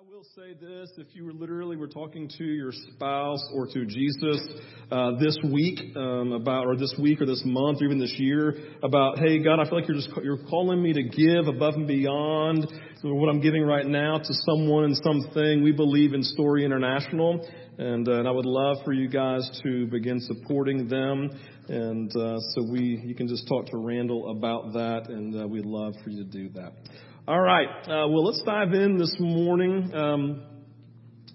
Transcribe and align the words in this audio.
I 0.00 0.10
will 0.10 0.24
say 0.34 0.54
this, 0.54 0.90
if 0.96 1.08
you 1.14 1.26
were 1.26 1.32
literally 1.32 1.76
were 1.76 1.86
talking 1.86 2.30
to 2.38 2.44
your 2.44 2.72
spouse 2.72 3.46
or 3.52 3.66
to 3.66 3.84
Jesus 3.84 4.40
uh, 4.90 5.18
this 5.20 5.36
week 5.52 5.78
um, 5.94 6.32
about, 6.32 6.64
or 6.64 6.74
this 6.76 6.94
week 6.98 7.20
or 7.20 7.26
this 7.26 7.42
month 7.44 7.82
or 7.82 7.84
even 7.84 7.98
this 7.98 8.14
year 8.16 8.56
about, 8.82 9.18
hey 9.18 9.42
God, 9.42 9.60
I 9.60 9.68
feel 9.68 9.78
like 9.78 9.88
you're 9.88 9.98
just 9.98 10.08
you're 10.22 10.42
calling 10.48 10.82
me 10.82 10.94
to 10.94 11.02
give 11.02 11.48
above 11.48 11.74
and 11.74 11.86
beyond 11.86 12.66
what 13.02 13.28
I'm 13.28 13.42
giving 13.42 13.62
right 13.62 13.84
now 13.84 14.16
to 14.16 14.34
someone 14.48 14.84
and 14.84 14.96
something. 14.96 15.62
We 15.62 15.72
believe 15.72 16.14
in 16.14 16.22
Story 16.22 16.64
International, 16.64 17.46
and, 17.76 18.08
uh, 18.08 18.20
and 18.20 18.28
I 18.28 18.30
would 18.30 18.46
love 18.46 18.78
for 18.86 18.94
you 18.94 19.06
guys 19.06 19.50
to 19.64 19.86
begin 19.86 20.18
supporting 20.20 20.88
them. 20.88 21.28
And 21.68 22.10
uh, 22.16 22.38
so 22.54 22.62
we, 22.72 23.02
you 23.04 23.14
can 23.14 23.28
just 23.28 23.46
talk 23.48 23.66
to 23.66 23.76
Randall 23.76 24.30
about 24.30 24.72
that, 24.72 25.10
and 25.10 25.42
uh, 25.42 25.46
we'd 25.46 25.66
love 25.66 25.92
for 26.02 26.08
you 26.08 26.24
to 26.24 26.30
do 26.30 26.48
that. 26.54 26.72
All 27.28 27.40
right. 27.40 27.68
Uh, 27.84 28.08
well, 28.08 28.24
let's 28.24 28.42
dive 28.46 28.72
in 28.72 28.96
this 28.96 29.14
morning. 29.20 29.92
Um, 29.94 30.42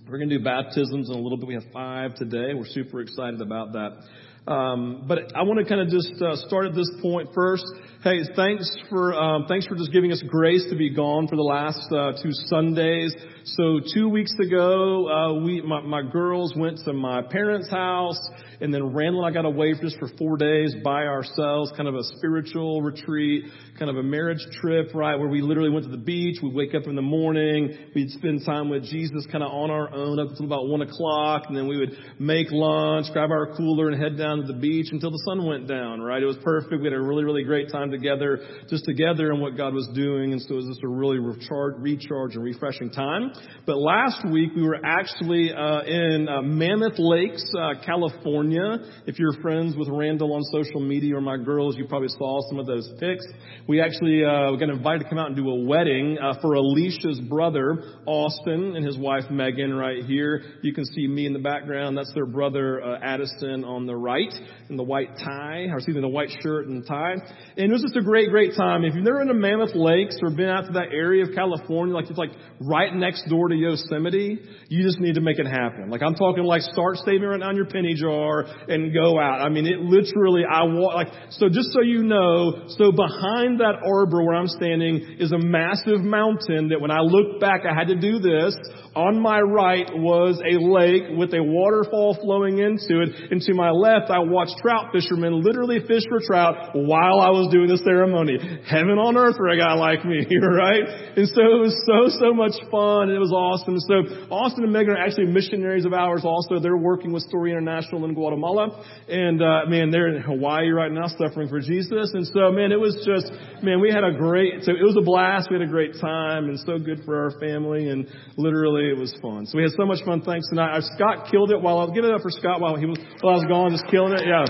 we're 0.09 0.17
going 0.17 0.29
to 0.29 0.39
do 0.39 0.43
baptisms 0.43 1.09
in 1.09 1.15
a 1.15 1.19
little 1.19 1.37
bit. 1.37 1.47
We 1.47 1.53
have 1.53 1.71
five 1.71 2.15
today. 2.15 2.55
We're 2.55 2.65
super 2.65 3.01
excited 3.01 3.39
about 3.39 3.73
that. 3.73 4.51
Um, 4.51 5.05
but 5.07 5.35
I 5.35 5.43
want 5.43 5.59
to 5.59 5.65
kind 5.65 5.81
of 5.81 5.89
just 5.89 6.19
uh, 6.19 6.37
start 6.47 6.65
at 6.65 6.73
this 6.75 6.89
point 7.03 7.29
first. 7.35 7.65
Hey, 8.03 8.21
thanks 8.35 8.75
for 8.89 9.13
um, 9.13 9.45
thanks 9.47 9.67
for 9.67 9.75
just 9.75 9.91
giving 9.93 10.11
us 10.11 10.23
grace 10.27 10.65
to 10.71 10.75
be 10.75 10.89
gone 10.89 11.27
for 11.27 11.35
the 11.35 11.43
last 11.43 11.91
uh, 11.91 12.13
two 12.21 12.31
Sundays. 12.47 13.15
So 13.47 13.79
two 13.93 14.09
weeks 14.09 14.33
ago, 14.39 15.07
uh, 15.07 15.33
we 15.35 15.61
my, 15.61 15.79
my 15.81 16.01
girls 16.01 16.55
went 16.57 16.79
to 16.85 16.93
my 16.93 17.21
parents' 17.21 17.69
house. 17.69 18.19
And 18.61 18.73
then 18.73 18.93
Randall 18.93 19.25
and 19.25 19.31
I 19.31 19.37
got 19.37 19.45
away 19.45 19.73
just 19.81 19.99
for 19.99 20.07
four 20.17 20.37
days 20.37 20.73
by 20.83 21.03
ourselves, 21.03 21.71
kind 21.75 21.89
of 21.89 21.95
a 21.95 22.03
spiritual 22.17 22.81
retreat, 22.81 23.45
kind 23.77 23.91
of 23.91 23.97
a 23.97 24.03
marriage 24.03 24.45
trip, 24.61 24.95
right, 24.95 25.15
where 25.15 25.27
we 25.27 25.41
literally 25.41 25.69
went 25.69 25.85
to 25.85 25.91
the 25.91 25.97
beach. 25.97 26.37
We'd 26.41 26.53
wake 26.53 26.73
up 26.73 26.87
in 26.87 26.95
the 26.95 27.01
morning. 27.01 27.77
We'd 27.93 28.09
spend 28.11 28.45
time 28.45 28.69
with 28.69 28.83
Jesus 28.83 29.25
kind 29.31 29.43
of 29.43 29.51
on 29.51 29.71
our 29.71 29.93
own 29.93 30.19
up 30.19 30.29
until 30.29 30.45
about 30.45 30.67
one 30.67 30.81
o'clock. 30.81 31.43
And 31.47 31.57
then 31.57 31.67
we 31.67 31.77
would 31.77 31.97
make 32.17 32.47
lunch, 32.49 33.07
grab 33.11 33.29
our 33.29 33.55
cooler 33.57 33.89
and 33.89 34.01
head 34.01 34.17
down 34.17 34.37
to 34.37 34.47
the 34.47 34.57
beach 34.57 34.87
until 34.91 35.11
the 35.11 35.21
sun 35.25 35.45
went 35.45 35.67
down, 35.67 36.01
right? 36.01 36.23
It 36.23 36.25
was 36.25 36.37
perfect. 36.43 36.81
We 36.81 36.85
had 36.85 36.93
a 36.93 37.01
really, 37.01 37.25
really 37.25 37.43
great 37.43 37.71
time 37.71 37.91
together, 37.91 38.39
just 38.69 38.85
together 38.85 39.31
and 39.31 39.41
what 39.41 39.57
God 39.57 39.73
was 39.73 39.89
doing. 39.93 40.31
And 40.31 40.41
so 40.41 40.53
it 40.53 40.57
was 40.57 40.67
just 40.67 40.83
a 40.83 40.87
really 40.87 41.19
recharge, 41.19 41.75
recharge 41.79 42.35
and 42.35 42.43
refreshing 42.43 42.89
time. 42.89 43.31
But 43.65 43.77
last 43.77 44.23
week 44.31 44.51
we 44.55 44.61
were 44.61 44.79
actually, 44.83 45.51
uh, 45.51 45.81
in 45.81 46.27
uh, 46.29 46.41
Mammoth 46.43 46.99
Lakes, 46.99 47.43
uh, 47.57 47.73
California. 47.83 48.77
If 49.07 49.17
you're 49.17 49.33
friends 49.41 49.75
with 49.75 49.87
Randall 49.89 50.33
on 50.33 50.43
social 50.51 50.81
media 50.81 51.15
or 51.15 51.21
my 51.21 51.37
girls, 51.37 51.75
you 51.75 51.87
probably 51.87 52.09
saw 52.09 52.47
some 52.49 52.59
of 52.59 52.67
those 52.67 52.87
pics. 52.99 53.25
We 53.67 53.81
actually 53.81 54.23
uh, 54.23 54.51
got 54.51 54.69
invited 54.69 55.03
to 55.03 55.09
come 55.09 55.17
out 55.17 55.27
and 55.27 55.35
do 55.35 55.49
a 55.49 55.65
wedding 55.65 56.17
uh, 56.21 56.35
for 56.41 56.53
Alicia's 56.53 57.19
brother, 57.27 57.83
Austin, 58.05 58.75
and 58.75 58.85
his 58.85 58.97
wife, 58.97 59.23
Megan, 59.31 59.73
right 59.73 60.03
here. 60.05 60.43
You 60.61 60.73
can 60.73 60.85
see 60.85 61.07
me 61.07 61.25
in 61.25 61.33
the 61.33 61.39
background. 61.39 61.97
That's 61.97 62.13
their 62.13 62.27
brother, 62.27 62.83
uh, 62.83 62.99
Addison, 63.01 63.63
on 63.63 63.87
the 63.87 63.95
right, 63.95 64.33
in 64.69 64.77
the 64.77 64.83
white 64.83 65.17
tie, 65.17 65.65
or 65.71 65.77
excuse 65.77 65.95
me, 65.95 66.01
the 66.01 66.07
white 66.07 66.29
shirt 66.43 66.67
and 66.67 66.85
tie. 66.85 67.15
And 67.57 67.71
it 67.71 67.71
was 67.71 67.81
just 67.81 67.95
a 67.95 68.03
great, 68.03 68.29
great 68.29 68.55
time. 68.55 68.83
If 68.85 68.93
you've 68.93 69.03
never 69.03 69.19
been 69.19 69.29
to 69.29 69.33
Mammoth 69.33 69.75
Lakes 69.75 70.17
or 70.21 70.29
been 70.29 70.49
out 70.49 70.67
to 70.67 70.73
that 70.73 70.93
area 70.93 71.23
of 71.23 71.33
California, 71.33 71.95
like 71.95 72.09
it's 72.09 72.19
like 72.19 72.31
right 72.61 72.93
next 72.93 73.24
door 73.29 73.49
to 73.49 73.55
Yosemite, 73.55 74.39
you 74.67 74.83
just 74.83 74.99
need 74.99 75.15
to 75.15 75.21
make 75.21 75.39
it 75.39 75.47
happen. 75.47 75.89
Like 75.89 76.01
I'm 76.01 76.15
talking 76.15 76.43
like 76.43 76.61
start 76.61 76.97
saving 77.05 77.27
right 77.27 77.39
now 77.39 77.49
in 77.49 77.55
your 77.55 77.65
penny 77.65 77.93
jar 77.93 78.45
and 78.67 78.93
go 78.93 79.19
out. 79.19 79.41
I 79.41 79.49
mean, 79.49 79.65
it 79.65 79.79
literally, 79.79 80.43
I 80.49 80.63
walk, 80.63 80.95
like, 80.95 81.07
so 81.31 81.49
just 81.49 81.71
so 81.73 81.81
you 81.81 82.03
know, 82.03 82.67
so 82.69 82.91
behind 82.91 83.59
that 83.59 83.81
arbor 83.85 84.23
where 84.23 84.35
I'm 84.35 84.47
standing 84.47 85.17
is 85.19 85.31
a 85.31 85.37
massive 85.37 86.01
mountain 86.01 86.69
that 86.69 86.79
when 86.79 86.91
I 86.91 86.99
looked 87.01 87.41
back, 87.41 87.61
I 87.69 87.73
had 87.73 87.87
to 87.87 87.95
do 87.95 88.19
this. 88.19 88.55
On 88.95 89.19
my 89.19 89.41
right 89.41 89.89
was 89.91 90.39
a 90.39 90.55
lake 90.55 91.17
with 91.17 91.33
a 91.33 91.43
waterfall 91.43 92.17
flowing 92.21 92.59
into 92.59 93.03
it. 93.03 93.31
And 93.31 93.41
to 93.41 93.53
my 93.53 93.69
left, 93.69 94.09
I 94.09 94.19
watched 94.19 94.55
trout 94.63 94.91
fishermen 94.93 95.43
literally 95.43 95.79
fish 95.85 96.03
for 96.07 96.19
trout 96.23 96.71
while 96.73 97.19
I 97.19 97.29
was 97.35 97.51
doing 97.51 97.67
the 97.67 97.77
ceremony. 97.83 98.39
Heaven 98.63 98.95
on 98.95 99.17
earth 99.17 99.35
for 99.35 99.49
a 99.49 99.57
guy 99.59 99.75
like 99.75 100.05
me, 100.05 100.23
right? 100.39 100.87
And 101.19 101.27
so 101.27 101.41
it 101.43 101.59
was 101.59 101.75
so, 101.83 102.07
so 102.23 102.31
much 102.31 102.55
fun 102.71 103.11
it 103.15 103.19
was 103.19 103.31
awesome. 103.31 103.79
So 103.79 104.27
Austin 104.29 104.63
and 104.63 104.73
Megan 104.73 104.93
are 104.93 105.01
actually 105.01 105.27
missionaries 105.27 105.85
of 105.85 105.93
ours 105.93 106.21
also. 106.23 106.59
They're 106.59 106.77
working 106.77 107.13
with 107.13 107.23
Story 107.23 107.51
International 107.51 108.03
in 108.05 108.13
Guatemala. 108.13 108.83
And, 109.07 109.41
uh, 109.41 109.65
man, 109.67 109.89
they're 109.89 110.13
in 110.13 110.21
Hawaii 110.21 110.69
right 110.69 110.91
now 110.91 111.07
suffering 111.07 111.47
for 111.47 111.59
Jesus. 111.59 112.11
And 112.13 112.27
so, 112.27 112.51
man, 112.51 112.71
it 112.71 112.79
was 112.79 112.99
just, 113.07 113.31
man, 113.63 113.79
we 113.79 113.89
had 113.89 114.03
a 114.03 114.11
great, 114.11 114.63
so 114.63 114.71
it 114.71 114.83
was 114.83 114.97
a 114.97 115.05
blast. 115.05 115.49
We 115.49 115.57
had 115.57 115.67
a 115.67 115.71
great 115.71 115.95
time 115.99 116.49
and 116.49 116.59
so 116.59 116.77
good 116.77 117.01
for 117.05 117.15
our 117.23 117.39
family 117.39 117.89
and 117.89 118.07
literally 118.37 118.89
it 118.91 118.97
was 118.97 119.15
fun. 119.21 119.45
So 119.45 119.57
we 119.57 119.63
had 119.63 119.71
so 119.77 119.85
much 119.85 120.03
fun. 120.03 120.21
Thanks 120.21 120.49
tonight. 120.49 120.77
Scott 120.95 121.31
killed 121.31 121.51
it 121.51 121.61
while 121.61 121.79
I 121.79 121.85
was, 121.85 121.93
give 121.95 122.03
it 122.03 122.13
up 122.13 122.21
for 122.21 122.31
Scott 122.31 122.59
while 122.59 122.75
he 122.75 122.85
was, 122.85 122.99
while 123.21 123.33
I 123.33 123.37
was 123.37 123.45
gone, 123.47 123.71
just 123.71 123.87
killing 123.87 124.13
it. 124.13 124.27
Yeah. 124.27 124.43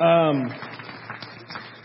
Um, 0.00 0.69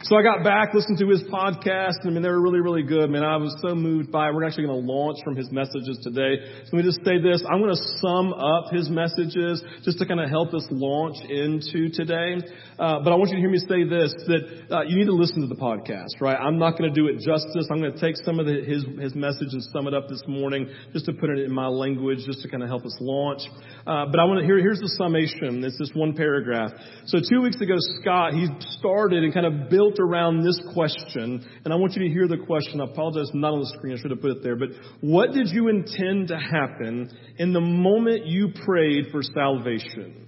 so 0.05 0.15
I 0.15 0.21
got 0.21 0.43
back, 0.43 0.75
listened 0.75 0.99
to 0.99 1.09
his 1.09 1.23
podcast. 1.23 2.05
And 2.05 2.11
I 2.11 2.13
mean, 2.13 2.21
they 2.21 2.29
were 2.29 2.41
really, 2.41 2.59
really 2.61 2.83
good. 2.83 3.09
Man, 3.09 3.23
I 3.23 3.37
was 3.37 3.57
so 3.65 3.73
moved 3.73 4.11
by 4.11 4.29
it. 4.29 4.35
We're 4.35 4.45
actually 4.45 4.67
going 4.67 4.85
to 4.85 4.91
launch 4.93 5.17
from 5.23 5.35
his 5.35 5.49
messages 5.49 5.97
today. 6.03 6.45
So 6.69 6.77
let 6.77 6.85
me 6.85 6.91
just 6.93 7.01
say 7.01 7.17
this. 7.17 7.41
I'm 7.49 7.57
going 7.57 7.73
to 7.73 7.83
sum 7.97 8.29
up 8.29 8.69
his 8.69 8.85
messages 8.85 9.65
just 9.81 9.97
to 9.97 10.05
kind 10.05 10.21
of 10.21 10.29
help 10.29 10.53
us 10.53 10.61
launch 10.69 11.17
into 11.25 11.89
today. 11.89 12.37
Uh, 12.77 13.01
but 13.01 13.13
I 13.13 13.15
want 13.17 13.33
you 13.33 13.37
to 13.37 13.41
hear 13.41 13.49
me 13.49 13.57
say 13.57 13.81
this, 13.81 14.13
that 14.29 14.41
uh, 14.69 14.81
you 14.85 14.93
need 14.93 15.09
to 15.09 15.17
listen 15.17 15.41
to 15.41 15.49
the 15.49 15.57
podcast, 15.57 16.21
right? 16.21 16.37
I'm 16.37 16.61
not 16.61 16.77
going 16.77 16.93
to 16.93 16.93
do 16.93 17.09
it 17.09 17.17
justice. 17.25 17.65
I'm 17.73 17.81
going 17.81 17.97
to 17.97 17.99
take 17.99 18.13
some 18.21 18.37
of 18.37 18.45
the, 18.45 18.61
his, 18.61 18.85
his 19.01 19.15
message 19.17 19.57
and 19.57 19.63
sum 19.73 19.89
it 19.89 19.97
up 19.97 20.05
this 20.05 20.21
morning 20.29 20.69
just 20.93 21.09
to 21.09 21.13
put 21.17 21.33
it 21.33 21.41
in 21.41 21.51
my 21.51 21.65
language 21.65 22.21
just 22.29 22.45
to 22.45 22.47
kind 22.47 22.61
of 22.61 22.69
help 22.69 22.85
us 22.85 22.93
launch. 23.01 23.41
Uh, 23.89 24.05
but 24.05 24.21
I 24.21 24.29
want 24.29 24.37
to 24.37 24.45
hear, 24.45 24.61
here's 24.61 24.85
the 24.85 24.93
summation. 25.01 25.65
It's 25.65 25.81
this 25.81 25.89
one 25.97 26.13
paragraph. 26.13 26.77
So 27.09 27.17
two 27.25 27.41
weeks 27.41 27.57
ago, 27.57 27.73
Scott, 28.05 28.37
he 28.37 28.45
started 28.77 29.25
and 29.25 29.33
kind 29.33 29.49
of 29.49 29.67
built 29.73 29.94
built 29.95 30.07
around 30.07 30.43
this 30.43 30.59
question, 30.73 31.45
and 31.63 31.73
I 31.73 31.75
want 31.75 31.93
you 31.93 32.07
to 32.07 32.13
hear 32.13 32.27
the 32.27 32.43
question. 32.45 32.81
I 32.81 32.85
apologize, 32.85 33.29
not 33.33 33.53
on 33.53 33.59
the 33.59 33.73
screen. 33.77 33.93
I 33.93 34.01
should 34.01 34.11
have 34.11 34.21
put 34.21 34.31
it 34.31 34.43
there. 34.43 34.55
But 34.55 34.69
what 35.01 35.31
did 35.31 35.49
you 35.49 35.67
intend 35.69 36.29
to 36.29 36.37
happen 36.37 37.09
in 37.37 37.53
the 37.53 37.61
moment 37.61 38.25
you 38.25 38.49
prayed 38.65 39.07
for 39.11 39.21
salvation? 39.21 40.27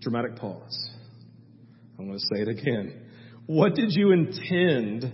Dramatic 0.00 0.36
pause. 0.36 0.90
I'm 1.98 2.06
going 2.06 2.18
to 2.18 2.24
say 2.34 2.42
it 2.42 2.48
again. 2.48 3.02
What 3.46 3.74
did 3.74 3.90
you 3.90 4.12
intend 4.12 5.12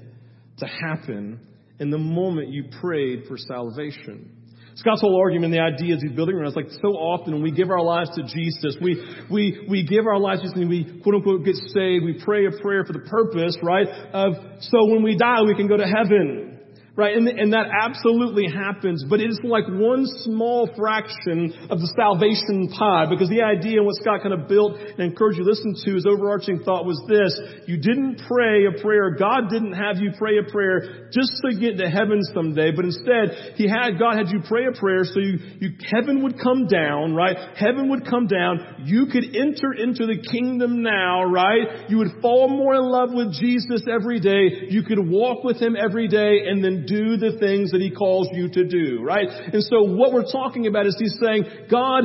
to 0.58 0.66
happen 0.66 1.40
in 1.78 1.90
the 1.90 1.98
moment 1.98 2.48
you 2.48 2.64
prayed 2.80 3.24
for 3.28 3.36
salvation? 3.36 4.41
Scott's 4.76 5.00
whole 5.02 5.20
argument, 5.20 5.52
the 5.52 5.60
idea 5.60 5.96
is 5.96 6.02
he's 6.02 6.12
building 6.12 6.36
around, 6.36 6.48
it's 6.48 6.56
like 6.56 6.70
so 6.80 6.96
often 6.96 7.34
when 7.34 7.42
we 7.42 7.50
give 7.50 7.70
our 7.70 7.82
lives 7.82 8.10
to 8.16 8.22
Jesus, 8.22 8.76
we, 8.80 9.04
we, 9.30 9.66
we 9.68 9.86
give 9.86 10.06
our 10.06 10.18
lives 10.18 10.40
to 10.40 10.48
Jesus 10.48 10.58
and 10.58 10.68
we 10.68 11.00
quote 11.02 11.16
unquote 11.16 11.44
get 11.44 11.56
saved, 11.56 12.04
we 12.04 12.20
pray 12.24 12.46
a 12.46 12.62
prayer 12.62 12.84
for 12.84 12.92
the 12.92 13.00
purpose, 13.00 13.56
right, 13.62 13.86
of 14.12 14.34
so 14.60 14.84
when 14.86 15.02
we 15.02 15.16
die 15.16 15.42
we 15.42 15.54
can 15.54 15.68
go 15.68 15.76
to 15.76 15.86
heaven. 15.86 16.51
Right? 16.94 17.16
And, 17.16 17.26
and 17.26 17.54
that 17.56 17.72
absolutely 17.72 18.52
happens, 18.52 19.02
but 19.08 19.18
it 19.18 19.32
is 19.32 19.40
like 19.42 19.64
one 19.64 20.04
small 20.28 20.68
fraction 20.76 21.56
of 21.72 21.80
the 21.80 21.88
salvation 21.96 22.68
pie 22.68 23.08
because 23.08 23.32
the 23.32 23.40
idea 23.40 23.80
and 23.80 23.88
what 23.88 23.96
Scott 23.96 24.20
kind 24.20 24.36
of 24.36 24.44
built 24.44 24.76
and 24.76 25.00
encouraged 25.00 25.40
you 25.40 25.44
to 25.44 25.48
listen 25.48 25.72
to 25.72 25.96
his 25.96 26.04
overarching 26.04 26.60
thought 26.68 26.84
was 26.84 27.00
this. 27.08 27.32
You 27.64 27.80
didn't 27.80 28.20
pray 28.28 28.68
a 28.68 28.76
prayer. 28.76 29.16
God 29.16 29.48
didn't 29.48 29.72
have 29.72 30.04
you 30.04 30.12
pray 30.20 30.36
a 30.36 30.44
prayer 30.44 31.08
just 31.08 31.32
to 31.40 31.56
get 31.56 31.80
to 31.80 31.88
heaven 31.88 32.20
someday, 32.36 32.76
but 32.76 32.84
instead 32.84 33.56
he 33.56 33.64
had, 33.64 33.96
God 33.96 34.20
had 34.20 34.28
you 34.28 34.44
pray 34.44 34.68
a 34.68 34.76
prayer 34.76 35.08
so 35.08 35.16
you, 35.16 35.40
you, 35.64 35.68
heaven 35.88 36.20
would 36.28 36.36
come 36.44 36.68
down, 36.68 37.16
right? 37.16 37.56
Heaven 37.56 37.88
would 37.88 38.04
come 38.04 38.28
down. 38.28 38.84
You 38.84 39.08
could 39.08 39.32
enter 39.32 39.72
into 39.72 40.04
the 40.04 40.20
kingdom 40.20 40.84
now, 40.84 41.24
right? 41.24 41.88
You 41.88 42.04
would 42.04 42.20
fall 42.20 42.52
more 42.52 42.76
in 42.76 42.84
love 42.84 43.16
with 43.16 43.32
Jesus 43.32 43.80
every 43.88 44.20
day. 44.20 44.68
You 44.68 44.84
could 44.84 45.00
walk 45.00 45.40
with 45.40 45.56
him 45.56 45.72
every 45.72 46.08
day 46.08 46.44
and 46.52 46.60
then 46.60 46.81
do 46.86 47.16
the 47.16 47.38
things 47.38 47.70
that 47.72 47.80
He 47.80 47.90
calls 47.90 48.28
you 48.32 48.48
to 48.48 48.64
do, 48.64 49.02
right? 49.02 49.28
And 49.28 49.62
so 49.62 49.82
what 49.82 50.12
we're 50.12 50.30
talking 50.30 50.66
about 50.66 50.86
is 50.86 50.96
He's 50.98 51.16
saying, 51.20 51.44
God 51.70 52.04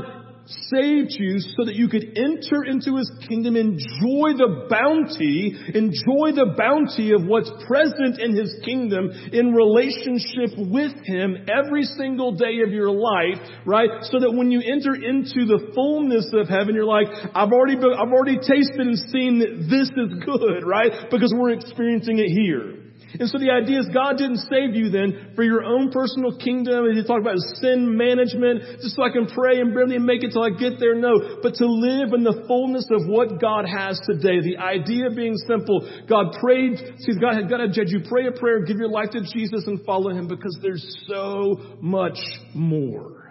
saved 0.71 1.11
you 1.11 1.39
so 1.39 1.65
that 1.65 1.75
you 1.75 1.87
could 1.87 2.15
enter 2.15 2.63
into 2.63 2.95
His 2.95 3.11
kingdom, 3.27 3.55
enjoy 3.55 4.35
the 4.39 4.67
bounty, 4.69 5.51
enjoy 5.75 6.31
the 6.31 6.55
bounty 6.55 7.11
of 7.11 7.27
what's 7.27 7.51
present 7.67 8.19
in 8.19 8.35
His 8.35 8.55
kingdom 8.63 9.11
in 9.31 9.51
relationship 9.51 10.55
with 10.55 10.95
Him 11.03 11.47
every 11.51 11.83
single 11.83 12.35
day 12.35 12.63
of 12.65 12.71
your 12.71 12.91
life, 12.91 13.43
right? 13.65 14.03
So 14.07 14.19
that 14.19 14.31
when 14.31 14.51
you 14.51 14.63
enter 14.63 14.95
into 14.95 15.43
the 15.45 15.71
fullness 15.75 16.31
of 16.33 16.47
heaven, 16.47 16.75
you're 16.75 16.87
like, 16.87 17.07
I've 17.35 17.51
already, 17.51 17.75
been, 17.75 17.93
I've 17.93 18.11
already 18.11 18.39
tasted 18.39 18.79
and 18.79 18.97
seen 19.11 19.39
that 19.39 19.67
this 19.67 19.91
is 19.91 20.23
good, 20.23 20.63
right? 20.63 21.11
Because 21.11 21.33
we're 21.35 21.51
experiencing 21.51 22.19
it 22.19 22.31
here. 22.31 22.86
And 23.19 23.29
so 23.29 23.39
the 23.39 23.51
idea 23.51 23.79
is 23.79 23.87
God 23.93 24.17
didn't 24.17 24.43
save 24.51 24.75
you 24.75 24.89
then 24.89 25.31
for 25.35 25.43
your 25.43 25.63
own 25.63 25.91
personal 25.91 26.35
kingdom. 26.35 26.85
And 26.85 26.97
you 26.97 27.03
talk 27.03 27.21
about 27.21 27.39
sin 27.61 27.95
management, 27.95 28.83
just 28.83 28.95
so 28.95 29.03
I 29.03 29.11
can 29.11 29.27
pray 29.27 29.59
and 29.59 29.73
barely 29.73 29.99
make 29.99 30.23
it 30.23 30.31
till 30.31 30.43
I 30.43 30.51
get 30.51 30.79
there. 30.79 30.95
No, 30.95 31.39
but 31.41 31.55
to 31.55 31.65
live 31.65 32.13
in 32.13 32.23
the 32.23 32.43
fullness 32.47 32.87
of 32.91 33.07
what 33.07 33.39
God 33.39 33.65
has 33.65 33.99
today. 34.05 34.41
The 34.41 34.57
idea 34.57 35.09
being 35.15 35.35
simple. 35.47 35.87
God 36.09 36.35
prayed, 36.39 36.77
see, 36.99 37.13
God 37.19 37.35
had 37.35 37.49
got 37.49 37.57
to 37.57 37.69
judge 37.69 37.91
you 37.95 38.03
pray 38.07 38.27
a 38.27 38.31
prayer, 38.31 38.63
give 38.65 38.77
your 38.77 38.89
life 38.91 39.11
to 39.11 39.21
Jesus 39.21 39.65
and 39.67 39.83
follow 39.85 40.11
Him 40.11 40.27
because 40.27 40.57
there's 40.61 40.83
so 41.07 41.77
much 41.81 42.19
more. 42.53 43.26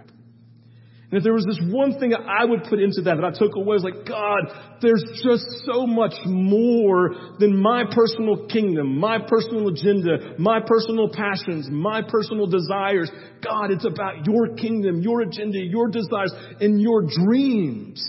And 1.08 1.18
if 1.18 1.22
there 1.22 1.34
was 1.34 1.46
this 1.46 1.60
one 1.70 2.00
thing 2.00 2.10
that 2.10 2.22
I 2.26 2.44
would 2.44 2.64
put 2.64 2.80
into 2.80 3.02
that 3.02 3.14
that 3.14 3.24
I 3.24 3.30
took 3.30 3.54
away 3.54 3.78
I 3.78 3.78
was 3.78 3.84
like, 3.84 4.06
God, 4.08 4.42
there's 4.82 5.04
just 5.22 5.44
so 5.62 5.86
much 5.86 6.14
more 6.24 7.14
than 7.38 7.56
my 7.56 7.84
personal 7.94 8.48
kingdom, 8.48 8.98
my 8.98 9.18
personal 9.22 9.68
agenda, 9.68 10.34
my 10.38 10.58
personal 10.66 11.08
passions, 11.08 11.68
my 11.70 12.02
personal 12.02 12.48
desires. 12.48 13.08
God, 13.40 13.70
it's 13.70 13.84
about 13.84 14.26
your 14.26 14.56
kingdom, 14.56 15.00
your 15.00 15.20
agenda, 15.22 15.58
your 15.58 15.86
desires, 15.86 16.34
and 16.60 16.80
your 16.80 17.02
dreams. 17.02 18.02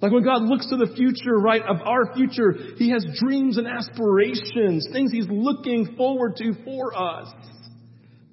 Like 0.00 0.12
when 0.12 0.22
God 0.22 0.42
looks 0.42 0.68
to 0.68 0.76
the 0.76 0.94
future, 0.94 1.34
right, 1.36 1.62
of 1.62 1.82
our 1.82 2.14
future, 2.14 2.54
He 2.76 2.90
has 2.90 3.04
dreams 3.18 3.58
and 3.58 3.66
aspirations, 3.66 4.86
things 4.92 5.10
He's 5.10 5.28
looking 5.28 5.94
forward 5.96 6.36
to 6.36 6.54
for 6.64 6.96
us. 6.96 7.28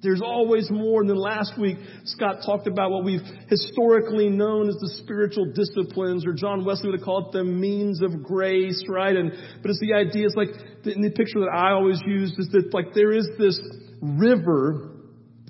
There's 0.02 0.22
always 0.22 0.70
more. 0.70 1.02
And 1.02 1.10
then 1.10 1.16
last 1.16 1.58
week, 1.58 1.76
Scott 2.04 2.38
talked 2.44 2.66
about 2.66 2.90
what 2.90 3.04
we've 3.04 3.20
historically 3.48 4.30
known 4.30 4.68
as 4.68 4.76
the 4.76 4.94
spiritual 5.02 5.52
disciplines, 5.52 6.26
or 6.26 6.32
John 6.32 6.64
Wesley 6.64 6.90
would 6.90 7.00
have 7.00 7.04
called 7.04 7.34
it 7.34 7.38
the 7.38 7.44
means 7.44 8.02
of 8.02 8.22
grace, 8.22 8.82
right? 8.88 9.14
And, 9.14 9.30
but 9.60 9.70
it's 9.70 9.80
the 9.80 9.94
idea, 9.94 10.26
it's 10.26 10.36
like, 10.36 10.48
in 10.86 11.02
the 11.02 11.10
picture 11.10 11.40
that 11.40 11.52
I 11.52 11.72
always 11.72 12.00
use 12.06 12.30
is 12.38 12.48
that 12.52 12.72
like 12.72 12.94
there 12.94 13.12
is 13.12 13.28
this 13.38 13.60
river 14.00 14.90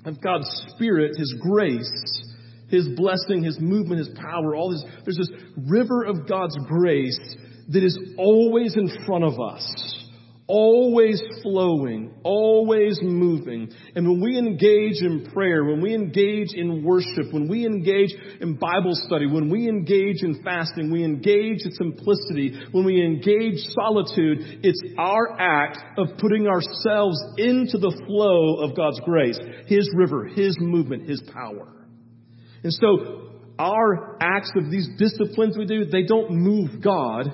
of 0.03 0.21
God's 0.21 0.49
Spirit, 0.75 1.15
His 1.17 1.33
grace, 1.39 1.89
His 2.69 2.89
blessing, 2.97 3.43
His 3.43 3.57
movement, 3.59 3.99
His 3.99 4.09
power, 4.19 4.55
all 4.55 4.71
this, 4.71 4.83
there's 5.05 5.17
this 5.17 5.31
river 5.69 6.03
of 6.03 6.27
God's 6.27 6.57
grace 6.67 7.19
that 7.69 7.83
is 7.83 7.97
always 8.17 8.75
in 8.75 8.89
front 9.05 9.23
of 9.23 9.39
us 9.39 9.90
always 10.51 11.21
flowing, 11.41 12.13
always 12.23 12.99
moving. 13.01 13.71
And 13.95 14.05
when 14.05 14.21
we 14.21 14.37
engage 14.37 15.01
in 15.01 15.31
prayer, 15.33 15.63
when 15.63 15.81
we 15.81 15.95
engage 15.95 16.49
in 16.53 16.83
worship, 16.83 17.31
when 17.31 17.47
we 17.47 17.65
engage 17.65 18.09
in 18.41 18.57
Bible 18.57 18.93
study, 18.93 19.27
when 19.27 19.49
we 19.49 19.69
engage 19.69 20.23
in 20.23 20.43
fasting, 20.43 20.91
we 20.91 21.05
engage 21.05 21.61
in 21.63 21.71
simplicity, 21.71 22.59
when 22.73 22.83
we 22.83 23.01
engage 23.01 23.59
solitude, 23.69 24.59
it's 24.61 24.81
our 24.97 25.39
act 25.39 25.77
of 25.97 26.17
putting 26.17 26.47
ourselves 26.47 27.17
into 27.37 27.77
the 27.77 28.03
flow 28.05 28.57
of 28.57 28.75
God's 28.75 28.99
grace, 29.05 29.39
His 29.67 29.89
river, 29.95 30.25
His 30.25 30.57
movement, 30.59 31.07
His 31.07 31.23
power. 31.33 31.69
And 32.61 32.73
so 32.73 33.39
our 33.57 34.17
acts 34.19 34.51
of 34.57 34.69
these 34.69 34.89
disciplines 34.97 35.57
we 35.57 35.65
do, 35.65 35.85
they 35.85 36.03
don't 36.03 36.31
move 36.31 36.81
God 36.83 37.31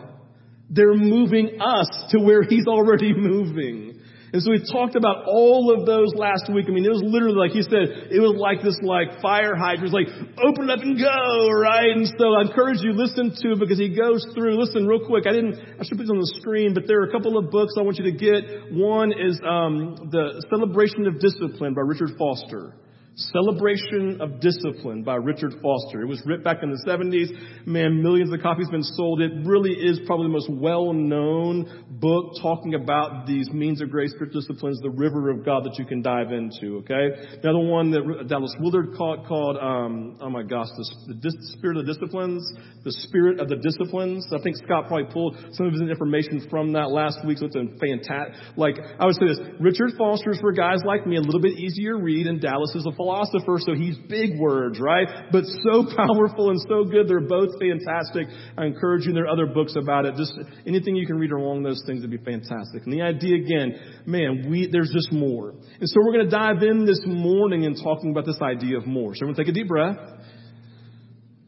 they're 0.70 0.96
moving 0.96 1.62
us 1.62 1.90
to 2.12 2.20
where 2.20 2.44
He's 2.44 2.68
already 2.68 3.14
moving. 3.18 3.98
And 4.34 4.44
so 4.44 4.52
we 4.52 4.60
talked 4.60 4.96
about 4.96 5.24
all 5.26 5.72
of 5.72 5.86
those 5.86 6.12
last 6.14 6.52
week. 6.52 6.66
I 6.68 6.72
mean, 6.72 6.84
it 6.84 6.92
was 6.92 7.02
literally 7.02 7.40
like 7.40 7.56
he 7.56 7.64
said, 7.64 8.12
it 8.12 8.20
was 8.20 8.36
like 8.36 8.60
this 8.60 8.76
like 8.84 9.22
fire 9.22 9.56
hydrant. 9.56 9.96
like, 9.96 10.12
open 10.44 10.70
up 10.70 10.84
and 10.84 11.00
go, 11.00 11.48
right? 11.56 11.96
And 11.96 12.04
so 12.20 12.36
I 12.36 12.44
encourage 12.44 12.84
you, 12.84 12.92
listen 12.92 13.32
to 13.32 13.56
because 13.56 13.80
he 13.80 13.96
goes 13.96 14.28
through, 14.36 14.60
listen 14.60 14.86
real 14.86 15.08
quick. 15.08 15.24
I 15.28 15.32
didn't, 15.32 15.56
I 15.80 15.88
should 15.88 15.96
put 15.96 16.06
it 16.06 16.12
on 16.12 16.20
the 16.20 16.34
screen, 16.44 16.74
but 16.76 16.84
there 16.92 17.00
are 17.00 17.08
a 17.08 17.12
couple 17.12 17.38
of 17.40 17.50
books 17.52 17.80
I 17.80 17.88
want 17.88 17.98
you 17.98 18.12
to 18.12 18.18
get. 18.20 18.76
One 18.76 19.16
is, 19.16 19.40
um, 19.48 20.12
The 20.12 20.44
Celebration 20.52 21.08
of 21.08 21.24
Discipline 21.24 21.74
by 21.74 21.88
Richard 21.88 22.20
Foster. 22.20 22.76
Celebration 23.18 24.22
of 24.22 24.40
Discipline 24.40 25.02
by 25.02 25.16
Richard 25.16 25.56
Foster. 25.60 26.04
It 26.04 26.08
was 26.08 26.22
written 26.24 26.44
back 26.44 26.58
in 26.62 26.70
the 26.70 26.78
70s. 26.86 27.66
Man, 27.66 28.04
millions 28.04 28.32
of 28.32 28.40
copies 28.42 28.68
have 28.68 28.72
been 28.72 28.84
sold. 28.84 29.22
It 29.22 29.32
really 29.44 29.72
is 29.72 30.00
probably 30.06 30.28
the 30.28 30.34
most 30.34 30.50
well-known 30.52 31.86
book 32.00 32.34
talking 32.40 32.76
about 32.76 33.26
these 33.26 33.50
means 33.50 33.82
of 33.82 33.90
grace, 33.90 34.12
spiritual 34.12 34.42
disciplines, 34.42 34.80
the 34.82 34.92
river 34.92 35.32
of 35.32 35.44
God 35.44 35.66
that 35.66 35.80
you 35.80 35.86
can 35.86 36.04
dive 36.04 36.32
into, 36.32 36.86
okay? 36.86 37.10
Another 37.42 37.66
one 37.66 37.90
that 37.90 38.28
Dallas 38.30 38.54
Willard 38.60 38.94
called, 38.96 39.26
called 39.26 39.58
um, 39.58 40.18
oh 40.22 40.30
my 40.30 40.44
gosh, 40.44 40.68
the, 40.78 41.16
the 41.16 41.34
Spirit 41.58 41.78
of 41.78 41.88
the 41.88 41.94
Disciplines, 41.94 42.46
the 42.84 42.92
Spirit 43.10 43.40
of 43.40 43.50
the 43.50 43.58
Disciplines. 43.58 44.28
I 44.30 44.38
think 44.44 44.58
Scott 44.58 44.86
probably 44.86 45.12
pulled 45.12 45.38
some 45.54 45.66
of 45.66 45.74
his 45.74 45.82
information 45.82 46.46
from 46.52 46.74
that 46.74 46.92
last 46.92 47.26
week, 47.26 47.40
so 47.40 47.48
it's 47.48 47.56
a 47.56 47.66
fantastic, 47.82 48.38
like, 48.58 48.78
I 48.78 49.10
would 49.10 49.16
say 49.18 49.26
this, 49.26 49.42
Richard 49.60 49.98
Foster's 49.98 50.38
for 50.38 50.52
guys 50.52 50.86
like 50.86 51.08
me, 51.08 51.18
a 51.18 51.22
little 51.26 51.42
bit 51.42 51.58
easier 51.58 51.98
read, 51.98 52.28
and 52.28 52.40
Dallas 52.40 52.76
is 52.76 52.86
a 52.86 52.94
philosopher, 53.08 53.58
so 53.60 53.74
he's 53.74 53.98
big 54.10 54.38
words, 54.40 54.80
right? 54.80 55.08
But 55.32 55.46
so 55.64 55.86
powerful 55.96 56.50
and 56.50 56.60
so 56.68 56.84
good. 56.84 57.08
They're 57.08 57.22
both 57.22 57.60
fantastic. 57.60 58.28
I 58.58 58.66
encourage 58.66 59.06
you. 59.06 59.14
There 59.14 59.24
are 59.26 59.30
other 59.30 59.46
books 59.46 59.76
about 59.82 60.06
it. 60.06 60.16
Just 60.16 60.34
anything 60.66 60.96
you 60.96 61.08
can 61.08 61.18
read 61.18 61.32
along 61.32 61.64
those 61.64 61.82
things 61.86 62.02
would 62.02 62.12
be 62.12 62.18
fantastic. 62.18 62.84
And 62.84 62.94
the 62.94 63.02
idea 63.02 63.36
again, 63.36 64.04
man, 64.06 64.50
we, 64.50 64.68
there's 64.72 64.92
just 64.94 65.12
more. 65.12 65.52
And 65.52 65.90
so 65.90 66.00
we're 66.04 66.14
going 66.14 66.26
to 66.26 66.32
dive 66.32 66.62
in 66.64 66.86
this 66.86 67.02
morning 67.06 67.66
and 67.66 67.78
talking 67.82 68.12
about 68.12 68.26
this 68.26 68.42
idea 68.42 68.78
of 68.78 68.86
more. 68.86 69.16
So 69.16 69.20
everyone 69.26 69.36
take 69.36 69.48
a 69.48 69.54
deep 69.54 69.68
breath. 69.68 69.98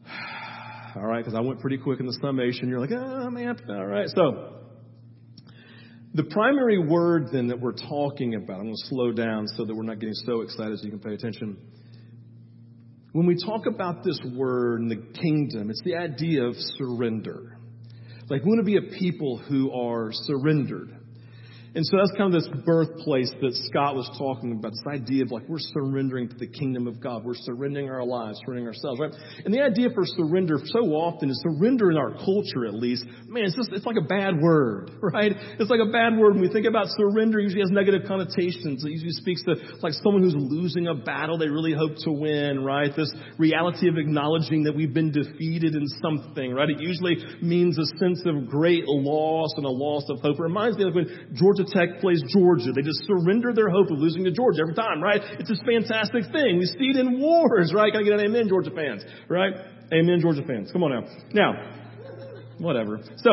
All 0.96 1.06
right, 1.06 1.24
because 1.24 1.38
I 1.38 1.42
went 1.42 1.60
pretty 1.60 1.78
quick 1.78 2.00
in 2.00 2.06
the 2.06 2.18
summation. 2.22 2.70
You're 2.70 2.80
like, 2.80 2.92
oh 2.92 3.30
man, 3.30 3.58
all 3.70 3.86
right. 3.86 4.08
So, 4.10 4.56
the 6.14 6.24
primary 6.24 6.80
word 6.80 7.30
then 7.32 7.48
that 7.48 7.60
we're 7.60 7.74
talking 7.74 8.36
about, 8.36 8.60
I'm 8.60 8.66
going 8.66 8.76
to 8.76 8.88
slow 8.88 9.12
down 9.12 9.48
so 9.48 9.66
that 9.66 9.76
we're 9.76 9.84
not 9.84 10.00
getting 10.00 10.16
so 10.16 10.42
excited 10.42 10.80
so 10.80 10.86
you 10.86 10.92
can 10.92 11.00
pay 11.00 11.14
attention. 11.14 11.58
When 13.12 13.28
we 13.28 13.36
talk 13.44 13.66
about 13.68 14.04
this 14.04 14.20
word 14.36 14.82
in 14.82 14.88
the 14.88 15.04
kingdom, 15.20 15.70
it's 15.70 15.82
the 15.84 15.96
idea 15.96 16.44
of 16.44 16.56
surrender. 16.78 17.58
Like 18.30 18.44
we 18.44 18.50
want 18.50 18.60
to 18.60 18.66
be 18.66 18.78
a 18.78 19.00
people 19.00 19.38
who 19.38 19.72
are 19.72 20.10
surrendered. 20.12 20.96
And 21.76 21.86
so 21.86 21.98
that's 21.98 22.12
kind 22.18 22.34
of 22.34 22.42
this 22.42 22.50
birthplace 22.66 23.32
that 23.42 23.54
Scott 23.70 23.96
was 23.96 24.10
talking 24.18 24.58
about, 24.58 24.72
this 24.72 24.90
idea 24.90 25.24
of 25.24 25.32
like 25.32 25.48
we're 25.48 25.62
surrendering 25.62 26.28
to 26.30 26.36
the 26.36 26.48
kingdom 26.48 26.88
of 26.88 27.00
God. 27.00 27.24
We're 27.24 27.38
surrendering 27.38 27.90
our 27.90 28.04
lives, 28.04 28.42
surrendering 28.44 28.68
ourselves, 28.68 29.00
right? 29.00 29.14
And 29.46 29.54
the 29.54 29.62
idea 29.62 29.90
for 29.94 30.02
surrender 30.06 30.58
so 30.66 30.98
often 30.98 31.30
is 31.30 31.40
surrender 31.46 31.92
in 31.92 31.98
our 31.98 32.18
culture 32.18 32.66
at 32.66 32.74
least. 32.74 33.06
Man, 33.28 33.46
it's 33.46 33.56
just, 33.56 33.70
it's 33.72 33.86
like 33.86 33.98
a 34.02 34.08
bad 34.08 34.42
word, 34.42 34.92
right? 35.02 35.34
It's 35.60 35.70
like 35.70 35.80
a 35.80 35.92
bad 35.92 36.18
word. 36.18 36.34
When 36.34 36.42
we 36.42 36.50
think 36.50 36.66
about 36.66 36.88
surrender, 36.98 37.40
it 37.40 37.44
usually 37.44 37.62
has 37.62 37.72
negative 37.72 38.08
connotations. 38.08 38.84
It 38.84 38.90
usually 38.90 39.14
speaks 39.14 39.44
to 39.44 39.54
like 39.86 39.94
someone 40.02 40.24
who's 40.24 40.36
losing 40.36 40.88
a 40.88 40.96
battle 40.96 41.38
they 41.38 41.50
really 41.50 41.74
hope 41.74 42.02
to 42.06 42.12
win, 42.12 42.66
right? 42.66 42.90
This 42.96 43.14
reality 43.38 43.88
of 43.90 43.98
acknowledging 43.98 44.64
that 44.64 44.76
we've 44.76 44.94
been 44.94 45.12
defeated 45.12 45.76
in 45.76 45.86
something, 46.02 46.52
right? 46.52 46.70
It 46.70 46.82
usually 46.82 47.18
means 47.42 47.78
a 47.78 47.86
sense 48.00 48.24
of 48.26 48.50
great 48.50 48.86
loss 48.88 49.54
and 49.58 49.66
a 49.66 49.70
loss 49.70 50.10
of 50.10 50.20
hope. 50.22 50.40
It 50.40 50.42
reminds 50.42 50.78
me 50.78 50.88
of 50.88 50.96
when 50.96 51.30
George 51.34 51.59
Georgia 51.60 51.72
Tech 51.72 52.02
plays 52.02 52.22
Georgia. 52.28 52.72
They 52.74 52.82
just 52.82 53.04
surrender 53.06 53.54
their 53.54 53.70
hope 53.70 53.92
of 53.92 54.00
losing 54.00 54.24
to 54.24 54.32
Georgia 54.32 54.62
every 54.62 54.76
time, 54.76 55.02
right? 55.02 55.22
It's 55.40 55.50
this 55.50 55.62
fantastic 55.66 56.32
thing. 56.32 56.58
We 56.58 56.66
see 56.66 56.92
it 56.92 56.98
in 56.98 57.20
wars, 57.20 57.74
right? 57.74 57.92
Can 57.92 58.02
I 58.02 58.04
get 58.04 58.14
an 58.14 58.26
amen, 58.26 58.48
Georgia 58.48 58.72
fans? 58.72 59.04
Right? 59.28 59.54
Amen, 59.94 60.20
Georgia 60.22 60.44
fans. 60.48 60.72
Come 60.72 60.84
on 60.84 60.92
now. 60.92 61.08
Now, 61.34 61.52
whatever. 62.60 63.00
So, 63.18 63.32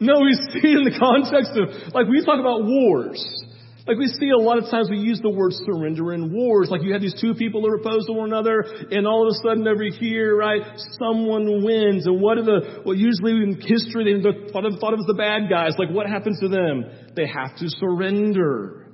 no, 0.00 0.20
we 0.20 0.34
see 0.52 0.68
it 0.68 0.78
in 0.78 0.84
the 0.84 0.96
context 0.98 1.52
of, 1.56 1.92
like, 1.92 2.06
we 2.08 2.24
talk 2.24 2.40
about 2.40 2.64
wars. 2.64 3.20
Like 3.88 3.96
we 3.96 4.06
see 4.20 4.28
a 4.28 4.36
lot 4.36 4.58
of 4.58 4.68
times 4.70 4.90
we 4.90 4.98
use 4.98 5.18
the 5.22 5.32
word 5.32 5.56
surrender 5.64 6.12
in 6.12 6.30
wars. 6.30 6.68
Like 6.70 6.82
you 6.82 6.92
have 6.92 7.00
these 7.00 7.16
two 7.18 7.32
people 7.32 7.62
that 7.62 7.72
are 7.72 7.80
opposed 7.80 8.06
to 8.08 8.12
one 8.12 8.28
another, 8.28 8.60
and 8.92 9.06
all 9.08 9.24
of 9.24 9.32
a 9.32 9.36
sudden 9.40 9.66
over 9.66 9.82
here, 9.88 10.36
right, 10.36 10.60
someone 11.00 11.64
wins. 11.64 12.04
And 12.04 12.20
what 12.20 12.36
are 12.36 12.44
the, 12.44 12.82
well 12.84 12.94
usually 12.94 13.32
in 13.32 13.56
history 13.56 14.04
they 14.04 14.20
thought 14.52 14.66
of, 14.66 14.76
thought 14.78 14.92
of 14.92 15.00
as 15.00 15.08
the 15.08 15.16
bad 15.16 15.48
guys. 15.48 15.72
Like 15.78 15.88
what 15.88 16.06
happens 16.06 16.38
to 16.40 16.48
them? 16.48 16.84
They 17.16 17.26
have 17.26 17.56
to 17.56 17.66
surrender. 17.80 18.92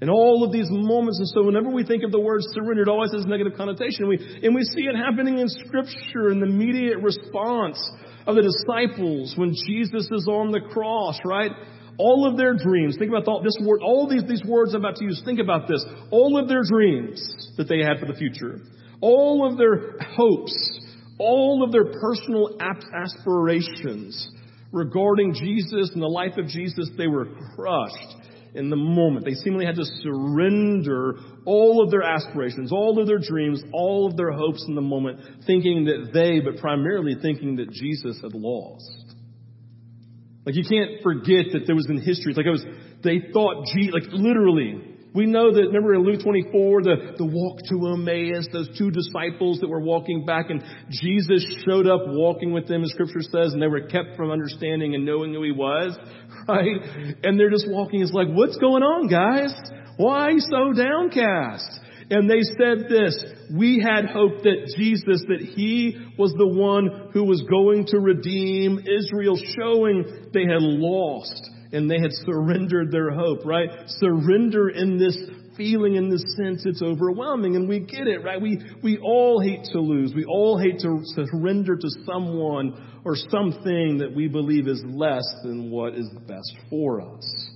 And 0.00 0.08
all 0.08 0.46
of 0.46 0.52
these 0.52 0.70
moments, 0.70 1.18
and 1.18 1.28
so 1.34 1.42
whenever 1.42 1.68
we 1.68 1.82
think 1.82 2.04
of 2.04 2.12
the 2.12 2.20
word 2.20 2.40
surrender, 2.54 2.82
it 2.82 2.88
always 2.88 3.12
has 3.12 3.26
negative 3.26 3.58
connotation. 3.58 4.06
We, 4.06 4.16
and 4.42 4.54
we 4.54 4.62
see 4.62 4.86
it 4.86 4.94
happening 4.94 5.38
in 5.40 5.48
scripture 5.48 6.30
in 6.30 6.38
the 6.38 6.46
immediate 6.46 7.02
response 7.02 7.82
of 8.28 8.36
the 8.36 8.46
disciples 8.46 9.34
when 9.36 9.52
Jesus 9.66 10.06
is 10.06 10.28
on 10.30 10.52
the 10.52 10.60
cross, 10.72 11.18
right? 11.26 11.50
All 12.00 12.26
of 12.26 12.36
their 12.36 12.54
dreams, 12.54 12.96
think 12.98 13.10
about 13.10 13.28
all, 13.28 13.42
this 13.42 13.56
word, 13.60 13.80
all 13.82 14.08
these, 14.08 14.24
these 14.26 14.42
words 14.44 14.74
I'm 14.74 14.80
about 14.80 14.96
to 14.96 15.04
use, 15.04 15.20
think 15.24 15.38
about 15.38 15.68
this. 15.68 15.84
All 16.10 16.38
of 16.38 16.48
their 16.48 16.62
dreams 16.62 17.52
that 17.58 17.68
they 17.68 17.80
had 17.80 18.00
for 18.00 18.06
the 18.06 18.18
future, 18.18 18.60
all 19.00 19.46
of 19.46 19.58
their 19.58 19.98
hopes, 20.16 20.80
all 21.18 21.62
of 21.62 21.72
their 21.72 21.92
personal 22.00 22.58
aspirations 22.60 24.30
regarding 24.72 25.34
Jesus 25.34 25.90
and 25.92 26.02
the 26.02 26.06
life 26.06 26.38
of 26.38 26.46
Jesus, 26.46 26.88
they 26.96 27.06
were 27.06 27.26
crushed 27.54 28.16
in 28.54 28.70
the 28.70 28.76
moment. 28.76 29.24
They 29.24 29.34
seemingly 29.34 29.66
had 29.66 29.76
to 29.76 29.84
surrender 29.84 31.16
all 31.44 31.84
of 31.84 31.90
their 31.90 32.02
aspirations, 32.02 32.72
all 32.72 32.98
of 33.00 33.06
their 33.06 33.18
dreams, 33.18 33.62
all 33.72 34.08
of 34.08 34.16
their 34.16 34.32
hopes 34.32 34.64
in 34.66 34.74
the 34.74 34.80
moment, 34.80 35.20
thinking 35.46 35.84
that 35.84 36.10
they, 36.12 36.40
but 36.40 36.60
primarily 36.60 37.14
thinking 37.20 37.56
that 37.56 37.70
Jesus 37.70 38.18
had 38.22 38.34
lost. 38.34 39.09
Like 40.44 40.54
you 40.54 40.64
can't 40.64 41.02
forget 41.02 41.52
that 41.52 41.66
there 41.66 41.76
was 41.76 41.86
in 41.88 42.00
history. 42.00 42.32
Like 42.34 42.46
it 42.46 42.50
was, 42.50 42.64
they 43.02 43.20
thought, 43.32 43.66
gee, 43.74 43.90
like 43.90 44.04
literally. 44.12 44.86
We 45.12 45.26
know 45.26 45.52
that, 45.52 45.60
remember 45.60 45.94
in 45.94 46.04
Luke 46.04 46.22
24, 46.22 46.82
the, 46.82 46.96
the 47.18 47.26
walk 47.26 47.58
to 47.68 47.98
Emmaus, 47.98 48.46
those 48.52 48.70
two 48.78 48.92
disciples 48.92 49.58
that 49.58 49.66
were 49.66 49.80
walking 49.80 50.24
back 50.24 50.50
and 50.50 50.62
Jesus 50.88 51.44
showed 51.66 51.88
up 51.88 52.02
walking 52.06 52.52
with 52.52 52.68
them, 52.68 52.84
as 52.84 52.90
scripture 52.90 53.22
says, 53.22 53.52
and 53.52 53.60
they 53.60 53.66
were 53.66 53.88
kept 53.88 54.16
from 54.16 54.30
understanding 54.30 54.94
and 54.94 55.04
knowing 55.04 55.34
who 55.34 55.42
he 55.42 55.50
was, 55.50 55.98
right? 56.48 57.16
And 57.24 57.38
they're 57.38 57.50
just 57.50 57.66
walking. 57.68 58.02
It's 58.02 58.12
like, 58.12 58.28
what's 58.28 58.56
going 58.58 58.84
on, 58.84 59.08
guys? 59.08 59.52
Why 59.96 60.30
so 60.38 60.72
downcast? 60.72 61.80
And 62.10 62.28
they 62.28 62.42
said 62.42 62.88
this, 62.88 63.14
we 63.54 63.80
had 63.80 64.06
hoped 64.06 64.42
that 64.42 64.74
Jesus, 64.76 65.22
that 65.28 65.52
He 65.54 65.96
was 66.18 66.32
the 66.32 66.48
one 66.48 67.10
who 67.12 67.22
was 67.22 67.42
going 67.48 67.86
to 67.86 68.00
redeem 68.00 68.80
Israel, 68.80 69.38
showing 69.56 70.19
they 70.32 70.44
had 70.44 70.62
lost 70.62 71.50
and 71.72 71.90
they 71.90 71.98
had 72.00 72.10
surrendered 72.12 72.90
their 72.90 73.10
hope, 73.10 73.44
right? 73.44 73.68
Surrender 73.86 74.70
in 74.70 74.98
this 74.98 75.16
feeling, 75.56 75.96
in 75.96 76.08
this 76.08 76.24
sense, 76.36 76.62
it's 76.64 76.82
overwhelming 76.82 77.54
and 77.56 77.68
we 77.68 77.80
get 77.80 78.06
it, 78.06 78.24
right? 78.24 78.40
We, 78.40 78.58
we 78.82 78.98
all 78.98 79.40
hate 79.40 79.64
to 79.72 79.80
lose. 79.80 80.12
We 80.14 80.24
all 80.24 80.58
hate 80.58 80.78
to 80.80 81.00
surrender 81.04 81.76
to 81.76 81.88
someone 82.06 83.02
or 83.04 83.14
something 83.14 83.98
that 83.98 84.12
we 84.14 84.26
believe 84.26 84.68
is 84.68 84.82
less 84.86 85.26
than 85.42 85.70
what 85.70 85.94
is 85.94 86.08
best 86.26 86.56
for 86.70 87.02
us. 87.02 87.50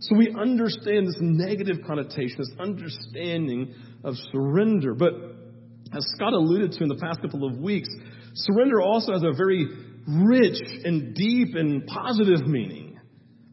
So 0.00 0.16
we 0.16 0.34
understand 0.38 1.08
this 1.08 1.18
negative 1.20 1.78
connotation, 1.86 2.36
this 2.38 2.52
understanding 2.58 3.74
of 4.02 4.14
surrender. 4.32 4.94
But 4.94 5.12
as 5.92 6.04
Scott 6.14 6.32
alluded 6.32 6.72
to 6.72 6.82
in 6.82 6.88
the 6.88 6.96
past 6.96 7.20
couple 7.20 7.46
of 7.46 7.58
weeks, 7.58 7.88
surrender 8.34 8.80
also 8.80 9.12
has 9.12 9.22
a 9.22 9.32
very 9.32 9.66
rich 10.06 10.58
and 10.84 11.14
deep 11.14 11.54
and 11.54 11.86
positive 11.86 12.46
meaning. 12.46 12.89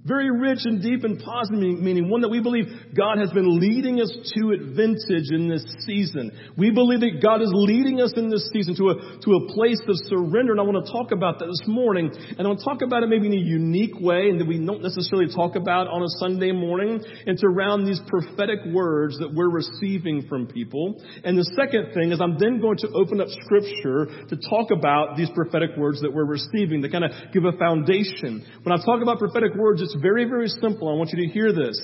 Very 0.05 0.31
rich 0.31 0.59
and 0.63 0.81
deep 0.81 1.03
and 1.03 1.19
positive 1.19 1.59
meaning, 1.59 2.07
one 2.07 2.21
that 2.21 2.29
we 2.29 2.39
believe 2.39 2.65
God 2.95 3.17
has 3.17 3.29
been 3.31 3.59
leading 3.59 3.99
us 3.99 4.07
to 4.35 4.53
at 4.53 4.61
Vintage 4.71 5.35
in 5.35 5.49
this 5.49 5.65
season. 5.85 6.31
We 6.55 6.71
believe 6.71 7.01
that 7.01 7.19
God 7.21 7.41
is 7.41 7.51
leading 7.51 7.99
us 7.99 8.13
in 8.15 8.29
this 8.29 8.47
season 8.53 8.77
to 8.77 8.89
a, 8.91 8.95
to 9.25 9.29
a 9.35 9.47
place 9.51 9.81
of 9.83 9.99
surrender, 10.07 10.53
and 10.53 10.61
I 10.61 10.63
want 10.63 10.85
to 10.85 10.89
talk 10.89 11.11
about 11.11 11.39
that 11.39 11.47
this 11.47 11.67
morning. 11.67 12.07
And 12.13 12.39
I 12.39 12.47
want 12.47 12.59
to 12.59 12.65
talk 12.65 12.79
about 12.85 13.03
it 13.03 13.09
maybe 13.09 13.27
in 13.27 13.33
a 13.33 13.41
unique 13.41 13.99
way, 13.99 14.29
and 14.29 14.39
that 14.39 14.47
we 14.47 14.63
don't 14.63 14.81
necessarily 14.81 15.27
talk 15.27 15.57
about 15.57 15.91
on 15.91 15.99
a 15.99 16.11
Sunday 16.23 16.53
morning. 16.53 17.03
And 17.03 17.35
it's 17.35 17.43
around 17.43 17.83
these 17.83 17.99
prophetic 18.07 18.63
words 18.71 19.19
that 19.19 19.33
we're 19.33 19.51
receiving 19.51 20.23
from 20.29 20.47
people. 20.47 21.03
And 21.25 21.35
the 21.35 21.51
second 21.59 21.91
thing 21.91 22.13
is 22.13 22.21
I'm 22.21 22.39
then 22.39 22.61
going 22.61 22.77
to 22.85 22.89
open 22.95 23.19
up 23.19 23.27
scripture 23.43 24.07
to 24.29 24.35
talk 24.47 24.71
about 24.71 25.17
these 25.17 25.29
prophetic 25.35 25.75
words 25.75 25.99
that 25.99 26.13
we're 26.13 26.29
receiving, 26.29 26.81
to 26.83 26.87
kind 26.87 27.03
of 27.03 27.11
give 27.33 27.43
a 27.43 27.57
foundation. 27.57 28.45
When 28.63 28.71
I 28.71 28.79
talk 28.79 29.03
about 29.03 29.19
prophetic 29.19 29.51
words, 29.57 29.81
it's 29.81 29.96
very, 30.01 30.25
very 30.25 30.47
simple. 30.47 30.89
I 30.89 30.93
want 30.93 31.11
you 31.13 31.27
to 31.27 31.33
hear 31.33 31.51
this. 31.51 31.79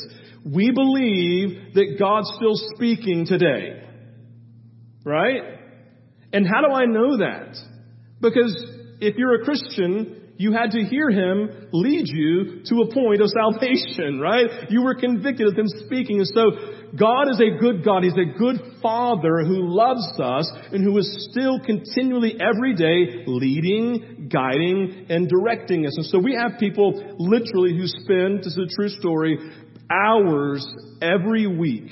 We 0.45 0.71
believe 0.71 1.73
that 1.75 1.97
God's 1.99 2.31
still 2.35 2.55
speaking 2.75 3.25
today. 3.25 3.83
Right? 5.05 5.41
And 6.31 6.47
how 6.47 6.61
do 6.67 6.73
I 6.73 6.85
know 6.85 7.17
that? 7.17 7.57
Because 8.19 8.55
if 8.99 9.15
you're 9.17 9.41
a 9.41 9.45
Christian, 9.45 10.33
you 10.37 10.53
had 10.53 10.71
to 10.71 10.83
hear 10.83 11.09
him 11.09 11.69
lead 11.71 12.07
you 12.07 12.63
to 12.65 12.81
a 12.81 12.93
point 12.93 13.21
of 13.21 13.29
salvation, 13.29 14.19
right? 14.21 14.69
You 14.69 14.81
were 14.81 14.95
convicted 14.95 15.47
of 15.47 15.57
him 15.57 15.67
speaking. 15.85 16.19
And 16.19 16.27
so 16.27 16.51
God 16.97 17.29
is 17.31 17.39
a 17.39 17.59
good 17.59 17.83
God. 17.83 18.03
He's 18.03 18.13
a 18.13 18.37
good 18.37 18.61
Father 18.81 19.43
who 19.45 19.67
loves 19.67 20.19
us 20.19 20.51
and 20.71 20.83
who 20.83 20.95
is 20.99 21.27
still 21.31 21.59
continually 21.59 22.35
every 22.39 22.75
day 22.75 23.23
leading, 23.25 24.29
guiding, 24.31 25.07
and 25.09 25.27
directing 25.27 25.87
us. 25.87 25.97
And 25.97 26.05
so 26.05 26.19
we 26.19 26.35
have 26.35 26.59
people 26.59 27.15
literally 27.17 27.75
who 27.75 27.87
spend, 27.87 28.39
this 28.39 28.47
is 28.47 28.59
a 28.71 28.75
true 28.75 28.89
story, 28.89 29.37
hours 29.89 30.67
every 31.01 31.47
week. 31.47 31.89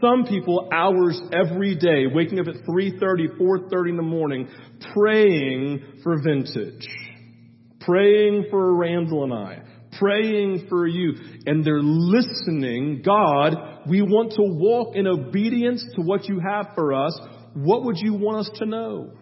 Some 0.00 0.24
people 0.24 0.70
hours 0.72 1.20
every 1.32 1.74
day, 1.74 2.06
waking 2.06 2.38
up 2.38 2.46
at 2.46 2.54
3.30, 2.64 3.38
4.30 3.38 3.90
in 3.90 3.96
the 3.96 4.02
morning, 4.02 4.48
praying 4.94 6.00
for 6.02 6.16
vintage. 6.22 6.86
Praying 7.80 8.46
for 8.50 8.74
Randall 8.76 9.24
and 9.24 9.34
I 9.34 9.69
praying 10.00 10.66
for 10.68 10.86
you 10.86 11.14
and 11.46 11.64
they're 11.64 11.82
listening. 11.82 13.02
God, 13.04 13.54
we 13.86 14.02
want 14.02 14.32
to 14.32 14.42
walk 14.42 14.96
in 14.96 15.06
obedience 15.06 15.84
to 15.94 16.02
what 16.02 16.28
you 16.28 16.40
have 16.40 16.68
for 16.74 16.92
us. 16.92 17.16
What 17.54 17.84
would 17.84 17.98
you 17.98 18.14
want 18.14 18.46
us 18.46 18.58
to 18.58 18.66
know? 18.66 19.12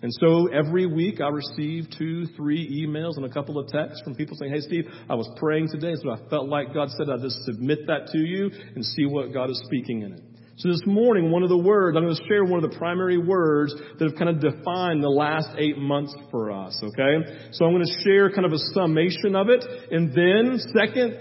And 0.00 0.12
so 0.20 0.46
every 0.46 0.86
week 0.86 1.20
I 1.20 1.28
receive 1.28 1.86
two, 1.98 2.26
three 2.36 2.86
emails 2.86 3.16
and 3.16 3.24
a 3.24 3.28
couple 3.28 3.58
of 3.58 3.66
texts 3.68 4.00
from 4.04 4.14
people 4.14 4.36
saying, 4.38 4.52
Hey 4.52 4.60
Steve, 4.60 4.84
I 5.08 5.16
was 5.16 5.28
praying 5.36 5.68
today, 5.72 5.94
so 6.00 6.10
I 6.10 6.18
felt 6.30 6.48
like 6.48 6.72
God 6.72 6.88
said 6.90 7.10
I'd 7.10 7.20
just 7.20 7.42
submit 7.44 7.80
that 7.88 8.08
to 8.12 8.18
you 8.18 8.50
and 8.76 8.84
see 8.84 9.06
what 9.06 9.32
God 9.32 9.50
is 9.50 9.60
speaking 9.66 10.02
in 10.02 10.12
it. 10.12 10.20
So 10.58 10.68
this 10.70 10.82
morning, 10.86 11.30
one 11.30 11.44
of 11.44 11.50
the 11.50 11.56
words, 11.56 11.96
I'm 11.96 12.02
going 12.02 12.16
to 12.16 12.22
share 12.26 12.42
one 12.44 12.64
of 12.64 12.68
the 12.68 12.76
primary 12.76 13.16
words 13.16 13.72
that 13.76 14.08
have 14.10 14.18
kind 14.18 14.28
of 14.28 14.40
defined 14.40 15.04
the 15.04 15.08
last 15.08 15.50
eight 15.56 15.78
months 15.78 16.12
for 16.32 16.50
us, 16.50 16.76
okay? 16.82 17.48
So 17.52 17.64
I'm 17.64 17.72
going 17.72 17.86
to 17.86 18.02
share 18.02 18.28
kind 18.32 18.44
of 18.44 18.50
a 18.50 18.58
summation 18.74 19.36
of 19.36 19.50
it. 19.50 19.64
And 19.92 20.10
then, 20.10 20.58
second, 20.74 21.16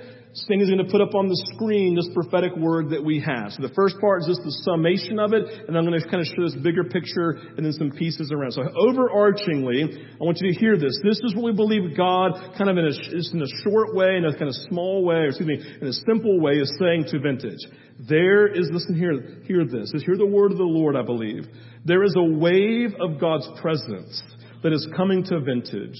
Sting 0.45 0.61
is 0.61 0.69
going 0.69 0.85
to 0.85 0.91
put 0.91 1.01
up 1.01 1.15
on 1.15 1.25
the 1.25 1.39
screen 1.55 1.95
this 1.95 2.09
prophetic 2.13 2.55
word 2.55 2.91
that 2.93 3.03
we 3.03 3.17
have. 3.25 3.57
So 3.57 3.65
the 3.65 3.73
first 3.73 3.97
part 3.97 4.21
is 4.21 4.29
just 4.29 4.45
the 4.45 4.53
summation 4.69 5.17
of 5.17 5.33
it, 5.33 5.49
and 5.65 5.73
I'm 5.73 5.81
going 5.81 5.97
to 5.97 6.05
kind 6.05 6.21
of 6.21 6.29
show 6.29 6.45
this 6.45 6.53
bigger 6.61 6.83
picture 6.85 7.41
and 7.57 7.65
then 7.65 7.73
some 7.73 7.89
pieces 7.89 8.29
around. 8.29 8.53
So 8.53 8.61
overarchingly, 8.61 9.97
I 9.97 10.21
want 10.21 10.37
you 10.39 10.53
to 10.53 10.59
hear 10.59 10.77
this. 10.77 10.93
This 11.01 11.17
is 11.25 11.33
what 11.33 11.41
we 11.41 11.57
believe 11.57 11.97
God, 11.97 12.37
kind 12.53 12.69
of 12.69 12.77
in 12.77 12.85
a, 12.85 12.93
just 12.93 13.33
in 13.33 13.41
a 13.41 13.49
short 13.65 13.97
way, 13.97 14.13
in 14.13 14.25
a 14.29 14.31
kind 14.37 14.45
of 14.45 14.53
small 14.69 15.03
way, 15.03 15.25
or 15.25 15.33
excuse 15.33 15.49
me, 15.49 15.57
in 15.57 15.87
a 15.87 15.97
simple 16.05 16.39
way, 16.39 16.61
is 16.61 16.69
saying 16.77 17.09
to 17.09 17.17
Vintage. 17.17 17.65
There 17.97 18.45
is, 18.45 18.69
listen 18.69 18.93
here, 18.93 19.41
hear 19.49 19.65
this. 19.65 19.89
Is 19.97 20.05
hear 20.05 20.17
the 20.21 20.29
word 20.29 20.51
of 20.51 20.61
the 20.61 20.69
Lord, 20.69 20.95
I 20.95 21.01
believe. 21.01 21.49
There 21.81 22.03
is 22.03 22.13
a 22.15 22.37
wave 22.37 22.93
of 23.01 23.19
God's 23.19 23.49
presence 23.59 24.21
that 24.61 24.71
is 24.71 24.87
coming 24.95 25.23
to 25.33 25.39
Vintage 25.39 25.97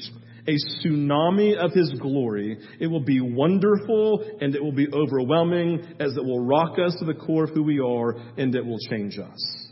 a 0.47 0.55
tsunami 0.87 1.55
of 1.57 1.73
His 1.73 1.91
glory. 1.99 2.57
It 2.79 2.87
will 2.87 3.03
be 3.03 3.21
wonderful 3.21 4.37
and 4.39 4.55
it 4.55 4.63
will 4.63 4.71
be 4.71 4.87
overwhelming 4.91 5.95
as 5.99 6.15
it 6.15 6.23
will 6.23 6.45
rock 6.45 6.77
us 6.79 6.95
to 6.99 7.05
the 7.05 7.13
core 7.13 7.45
of 7.45 7.51
who 7.51 7.63
we 7.63 7.79
are 7.79 8.15
and 8.37 8.55
it 8.55 8.65
will 8.65 8.79
change 8.89 9.19
us. 9.19 9.67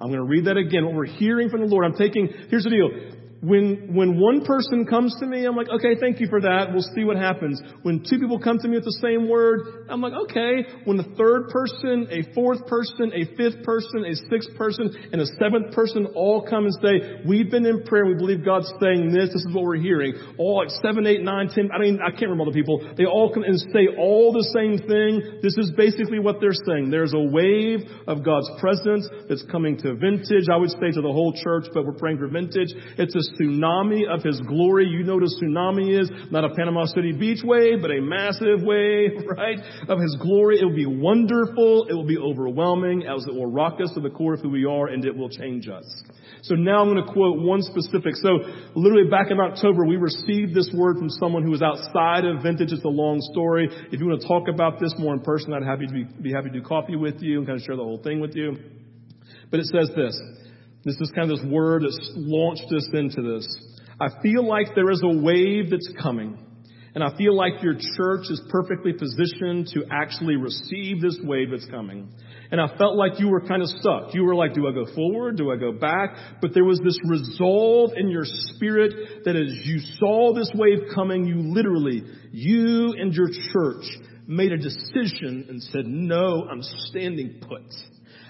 I'm 0.00 0.08
going 0.08 0.20
to 0.20 0.28
read 0.28 0.46
that 0.46 0.56
again. 0.56 0.84
What 0.86 0.94
we're 0.94 1.06
hearing 1.06 1.50
from 1.50 1.60
the 1.60 1.66
Lord, 1.66 1.84
I'm 1.84 1.98
taking, 1.98 2.28
here's 2.48 2.64
the 2.64 2.70
deal 2.70 3.17
when, 3.40 3.94
when 3.94 4.18
one 4.18 4.44
person 4.44 4.84
comes 4.84 5.14
to 5.20 5.26
me, 5.26 5.44
I'm 5.44 5.54
like, 5.54 5.68
okay, 5.68 5.94
thank 6.00 6.18
you 6.18 6.26
for 6.28 6.40
that. 6.40 6.72
We'll 6.72 6.82
see 6.94 7.04
what 7.04 7.16
happens. 7.16 7.62
When 7.82 8.02
two 8.02 8.18
people 8.18 8.40
come 8.40 8.58
to 8.58 8.68
me 8.68 8.74
with 8.76 8.84
the 8.84 8.98
same 9.00 9.28
word, 9.28 9.86
I'm 9.88 10.00
like, 10.00 10.14
okay. 10.26 10.66
When 10.84 10.96
the 10.96 11.06
third 11.14 11.48
person, 11.48 12.08
a 12.10 12.34
fourth 12.34 12.66
person, 12.66 13.12
a 13.14 13.24
fifth 13.36 13.62
person, 13.62 14.04
a 14.04 14.14
sixth 14.28 14.50
person, 14.56 14.90
and 15.12 15.20
a 15.22 15.26
seventh 15.38 15.72
person 15.72 16.06
all 16.16 16.42
come 16.42 16.66
and 16.66 16.74
say, 16.82 17.22
we've 17.26 17.50
been 17.50 17.64
in 17.64 17.84
prayer, 17.84 18.06
we 18.06 18.14
believe 18.14 18.44
God's 18.44 18.72
saying 18.82 19.12
this, 19.12 19.30
this 19.30 19.46
is 19.46 19.54
what 19.54 19.64
we're 19.64 19.76
hearing. 19.76 20.14
All 20.38 20.58
like 20.58 20.70
seven, 20.82 21.06
eight, 21.06 21.22
nine, 21.22 21.48
ten, 21.48 21.70
I 21.70 21.78
mean, 21.78 22.00
I 22.02 22.10
can't 22.10 22.34
remember 22.34 22.44
all 22.44 22.50
the 22.50 22.58
people. 22.58 22.82
They 22.96 23.06
all 23.06 23.32
come 23.32 23.44
and 23.44 23.58
say 23.70 23.86
all 23.98 24.32
the 24.32 24.46
same 24.50 24.82
thing. 24.82 25.40
This 25.42 25.54
is 25.58 25.70
basically 25.76 26.18
what 26.18 26.40
they're 26.40 26.58
saying. 26.66 26.90
There's 26.90 27.14
a 27.14 27.22
wave 27.22 27.86
of 28.06 28.24
God's 28.24 28.50
presence 28.58 29.06
that's 29.28 29.44
coming 29.46 29.78
to 29.78 29.94
vintage. 29.94 30.50
I 30.50 30.56
would 30.56 30.70
say 30.70 30.90
to 30.90 31.02
the 31.02 31.14
whole 31.14 31.32
church, 31.38 31.70
but 31.72 31.86
we're 31.86 31.94
praying 31.94 32.18
for 32.18 32.26
vintage. 32.26 32.74
It's 32.98 33.14
a 33.14 33.27
tsunami 33.34 34.08
of 34.08 34.22
His 34.22 34.40
glory. 34.40 34.86
You 34.86 35.04
know 35.04 35.16
what 35.16 35.24
a 35.24 35.44
tsunami 35.44 36.00
is? 36.00 36.10
Not 36.30 36.44
a 36.44 36.54
Panama 36.54 36.84
City 36.86 37.12
beach 37.12 37.40
wave, 37.44 37.82
but 37.82 37.90
a 37.90 38.00
massive 38.00 38.62
wave, 38.62 39.12
right? 39.36 39.58
Of 39.88 39.98
His 40.00 40.16
glory. 40.20 40.60
It 40.60 40.64
will 40.64 40.76
be 40.76 40.86
wonderful. 40.86 41.86
It 41.88 41.94
will 41.94 42.06
be 42.06 42.18
overwhelming 42.18 43.06
as 43.06 43.26
it 43.26 43.34
will 43.34 43.50
rock 43.50 43.78
us 43.82 43.92
to 43.94 44.00
the 44.00 44.10
core 44.10 44.34
of 44.34 44.40
who 44.40 44.50
we 44.50 44.64
are 44.64 44.88
and 44.88 45.04
it 45.04 45.16
will 45.16 45.30
change 45.30 45.68
us. 45.68 45.84
So 46.42 46.54
now 46.54 46.82
I'm 46.82 46.92
going 46.92 47.04
to 47.04 47.12
quote 47.12 47.40
one 47.42 47.62
specific. 47.62 48.14
So 48.16 48.38
literally 48.74 49.10
back 49.10 49.30
in 49.30 49.40
October, 49.40 49.84
we 49.84 49.96
received 49.96 50.54
this 50.54 50.70
word 50.74 50.96
from 50.98 51.10
someone 51.10 51.42
who 51.42 51.50
was 51.50 51.62
outside 51.62 52.24
of 52.24 52.42
vintage. 52.42 52.72
It's 52.72 52.84
a 52.84 52.88
long 52.88 53.20
story. 53.32 53.68
If 53.90 54.00
you 54.00 54.06
want 54.06 54.20
to 54.20 54.28
talk 54.28 54.48
about 54.48 54.78
this 54.80 54.94
more 54.98 55.14
in 55.14 55.20
person, 55.20 55.52
I'd 55.52 55.64
happy 55.64 55.86
to 55.86 55.92
be, 55.92 56.04
be 56.22 56.32
happy 56.32 56.50
to 56.50 56.60
do 56.60 56.62
coffee 56.62 56.96
with 56.96 57.20
you 57.20 57.38
and 57.38 57.46
kind 57.46 57.58
of 57.58 57.64
share 57.64 57.76
the 57.76 57.82
whole 57.82 58.02
thing 58.02 58.20
with 58.20 58.34
you. 58.34 58.56
But 59.50 59.60
it 59.60 59.66
says 59.66 59.90
this. 59.96 60.20
This 60.88 60.96
is 61.02 61.12
kind 61.14 61.30
of 61.30 61.36
this 61.38 61.46
word 61.46 61.82
that's 61.82 62.12
launched 62.14 62.72
us 62.74 62.88
into 62.94 63.20
this. 63.20 63.46
I 64.00 64.08
feel 64.22 64.42
like 64.48 64.68
there 64.74 64.90
is 64.90 65.02
a 65.04 65.18
wave 65.18 65.68
that's 65.70 65.92
coming. 66.00 66.38
And 66.94 67.04
I 67.04 67.14
feel 67.18 67.36
like 67.36 67.62
your 67.62 67.74
church 67.74 68.24
is 68.30 68.40
perfectly 68.48 68.94
positioned 68.94 69.66
to 69.74 69.84
actually 69.92 70.36
receive 70.36 71.02
this 71.02 71.18
wave 71.22 71.50
that's 71.50 71.66
coming. 71.66 72.08
And 72.50 72.58
I 72.58 72.74
felt 72.78 72.96
like 72.96 73.20
you 73.20 73.28
were 73.28 73.46
kind 73.46 73.60
of 73.60 73.68
stuck. 73.68 74.14
You 74.14 74.24
were 74.24 74.34
like, 74.34 74.54
do 74.54 74.66
I 74.66 74.72
go 74.72 74.86
forward? 74.94 75.36
Do 75.36 75.50
I 75.50 75.56
go 75.56 75.72
back? 75.72 76.16
But 76.40 76.54
there 76.54 76.64
was 76.64 76.80
this 76.82 76.98
resolve 77.04 77.90
in 77.94 78.08
your 78.08 78.24
spirit 78.24 79.26
that 79.26 79.36
as 79.36 79.66
you 79.66 79.80
saw 79.98 80.32
this 80.32 80.50
wave 80.54 80.78
coming, 80.94 81.26
you 81.26 81.52
literally, 81.52 82.02
you 82.32 82.94
and 82.98 83.12
your 83.12 83.28
church 83.52 83.84
made 84.26 84.52
a 84.52 84.56
decision 84.56 85.46
and 85.50 85.62
said, 85.62 85.86
no, 85.86 86.48
I'm 86.50 86.62
standing 86.62 87.42
put. 87.46 87.70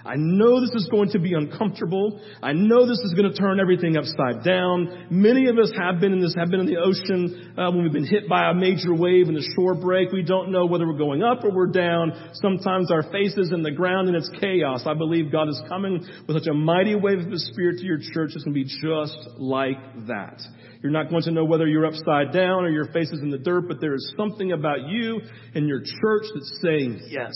I 0.05 0.15
know 0.15 0.61
this 0.61 0.71
is 0.71 0.87
going 0.89 1.09
to 1.11 1.19
be 1.19 1.33
uncomfortable. 1.33 2.21
I 2.41 2.53
know 2.53 2.87
this 2.87 2.99
is 2.99 3.13
going 3.13 3.31
to 3.31 3.37
turn 3.37 3.59
everything 3.59 3.97
upside 3.97 4.43
down. 4.43 5.07
Many 5.09 5.47
of 5.47 5.57
us 5.57 5.71
have 5.77 5.99
been 5.99 6.13
in 6.13 6.21
this, 6.21 6.33
have 6.37 6.49
been 6.49 6.61
in 6.61 6.67
the 6.67 6.77
ocean 6.77 7.53
uh, 7.57 7.69
when 7.71 7.83
we've 7.83 7.93
been 7.93 8.07
hit 8.07 8.29
by 8.29 8.49
a 8.49 8.53
major 8.53 8.93
wave 8.93 9.27
and 9.27 9.35
the 9.35 9.47
shore 9.55 9.75
break. 9.75 10.11
We 10.11 10.23
don't 10.23 10.51
know 10.51 10.65
whether 10.65 10.87
we're 10.87 10.97
going 10.97 11.21
up 11.21 11.43
or 11.43 11.51
we're 11.51 11.71
down. 11.71 12.31
Sometimes 12.33 12.91
our 12.91 13.03
face 13.11 13.35
is 13.37 13.51
in 13.51 13.61
the 13.61 13.71
ground 13.71 14.07
and 14.07 14.15
it's 14.15 14.29
chaos. 14.39 14.83
I 14.85 14.93
believe 14.93 15.31
God 15.31 15.49
is 15.49 15.61
coming 15.67 16.05
with 16.27 16.37
such 16.37 16.47
a 16.47 16.53
mighty 16.53 16.95
wave 16.95 17.19
of 17.19 17.31
His 17.31 17.47
Spirit 17.51 17.79
to 17.79 17.85
your 17.85 17.99
church. 17.99 18.31
It's 18.35 18.45
going 18.45 18.55
to 18.55 18.63
be 18.63 18.69
just 18.81 19.17
like 19.37 20.07
that. 20.07 20.41
You're 20.81 20.93
not 20.93 21.09
going 21.09 21.23
to 21.23 21.31
know 21.31 21.43
whether 21.43 21.67
you're 21.67 21.85
upside 21.85 22.31
down 22.31 22.63
or 22.63 22.69
your 22.69 22.85
face 22.93 23.11
is 23.11 23.19
in 23.21 23.31
the 23.31 23.37
dirt, 23.37 23.67
but 23.67 23.81
there 23.81 23.95
is 23.95 24.13
something 24.15 24.53
about 24.53 24.87
you 24.87 25.19
and 25.53 25.67
your 25.67 25.81
church 25.81 26.23
that's 26.33 26.59
saying 26.61 27.01
yes 27.09 27.33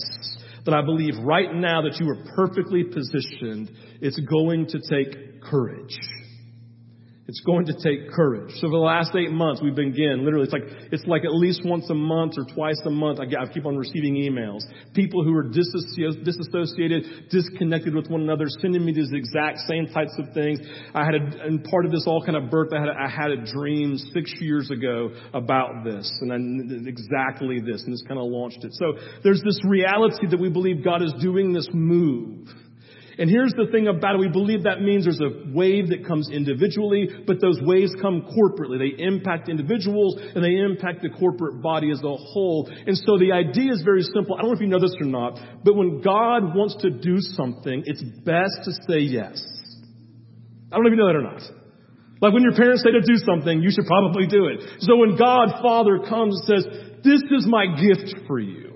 that 0.66 0.74
I 0.74 0.82
believe 0.82 1.16
right 1.24 1.54
now 1.54 1.82
that 1.82 2.00
you 2.00 2.10
are 2.10 2.36
perfectly 2.36 2.84
positioned. 2.84 3.70
It's 4.02 4.20
going 4.20 4.68
to 4.68 4.80
take 4.90 5.42
courage. 5.42 5.98
It's 7.26 7.40
going 7.40 7.66
to 7.68 7.74
take 7.82 8.12
courage. 8.12 8.52
So 8.56 8.68
for 8.68 8.72
the 8.72 8.84
last 8.84 9.16
eight 9.16 9.32
months, 9.32 9.62
we've 9.64 9.74
been 9.74 9.94
again, 9.94 10.26
literally, 10.26 10.44
it's 10.44 10.52
like, 10.52 10.68
it's 10.92 11.06
like 11.08 11.24
at 11.24 11.32
least 11.32 11.62
once 11.64 11.90
a 11.90 11.94
month 11.94 12.34
or 12.36 12.44
twice 12.54 12.82
a 12.86 12.90
month, 12.90 13.22
I, 13.22 13.24
I 13.24 13.46
keep 13.48 13.66
on 13.66 13.78
receiving 13.78 14.16
emails. 14.16 14.60
People 14.94 15.24
who 15.24 15.34
are 15.34 15.44
disassociated, 15.44 17.30
disconnected 17.30 17.96
with 17.96 18.10
one 18.10 18.22
another, 18.22 18.48
sending 18.60 18.84
me 18.84 18.92
these 18.92 19.12
exact 19.14 19.60
same 19.70 19.88
types 19.88 20.12
of 20.20 20.34
things. 20.34 20.60
I 20.94 21.06
had 21.06 21.16
a, 21.16 21.46
and 21.48 21.64
part 21.64 21.86
of 21.86 21.94
this 21.94 22.04
all 22.08 22.22
kind 22.26 22.36
of 22.36 22.52
birth, 22.52 22.74
I 22.74 22.80
had 22.82 22.90
a, 22.90 22.96
I 23.00 23.08
had 23.08 23.32
a 23.32 23.46
dream 23.46 23.98
six 24.14 24.34
years 24.42 24.70
ago 24.70 25.12
about 25.34 25.86
this, 25.86 26.12
and 26.20 26.34
I, 26.34 26.90
exactly 26.90 27.62
this, 27.62 27.84
and 27.84 27.94
this 27.94 28.04
kind 28.06 28.20
of 28.20 28.26
launched 28.28 28.66
it. 28.66 28.74
So 28.74 28.98
there's 29.24 29.42
this 29.44 29.62
reality 29.64 30.28
that 30.28 30.40
we 30.42 30.50
believe 30.50 30.84
God 30.84 31.02
is 31.02 31.14
doing 31.22 31.54
this 31.54 31.70
move. 31.72 32.50
And 33.18 33.30
here's 33.30 33.54
the 33.54 33.68
thing 33.72 33.88
about 33.88 34.16
it. 34.16 34.20
We 34.20 34.30
believe 34.30 34.64
that 34.64 34.82
means 34.82 35.06
there's 35.06 35.22
a 35.22 35.54
wave 35.54 35.90
that 35.90 36.06
comes 36.08 36.30
individually, 36.32 37.10
but 37.28 37.40
those 37.40 37.60
waves 37.62 37.92
come 38.02 38.26
corporately. 38.34 38.80
They 38.80 39.04
impact 39.04 39.50
individuals 39.50 40.18
and 40.36 40.44
they 40.44 40.56
impact 40.56 41.02
the 41.02 41.10
corporate 41.10 41.62
body 41.62 41.92
as 41.92 42.00
a 42.00 42.16
whole. 42.16 42.72
And 42.88 42.98
so 42.98 43.18
the 43.18 43.32
idea 43.32 43.72
is 43.72 43.82
very 43.84 44.02
simple. 44.02 44.36
I 44.36 44.42
don't 44.42 44.52
know 44.52 44.56
if 44.58 44.62
you 44.62 44.68
know 44.68 44.80
this 44.80 44.96
or 45.00 45.06
not, 45.06 45.40
but 45.64 45.76
when 45.76 46.02
God 46.02 46.56
wants 46.56 46.76
to 46.82 46.90
do 46.90 47.18
something, 47.20 47.84
it's 47.86 48.02
best 48.26 48.66
to 48.66 48.72
say 48.88 49.00
yes. 49.00 49.42
I 50.72 50.76
don't 50.76 50.86
know 50.86 50.90
if 50.90 50.98
you 50.98 51.04
know 51.04 51.08
that 51.08 51.16
or 51.16 51.22
not. 51.22 51.42
Like 52.20 52.34
when 52.34 52.42
your 52.42 52.56
parents 52.56 52.84
say 52.84 52.92
to 52.92 53.02
do 53.02 53.18
something, 53.26 53.62
you 53.62 53.70
should 53.70 53.86
probably 53.86 54.26
do 54.26 54.48
it. 54.48 54.62
So 54.80 54.96
when 54.96 55.18
God 55.18 55.62
Father 55.62 56.00
comes 56.00 56.40
and 56.48 56.64
says, 56.64 56.66
this 57.04 57.22
is 57.30 57.46
my 57.46 57.68
gift 57.76 58.26
for 58.28 58.40
you. 58.40 58.73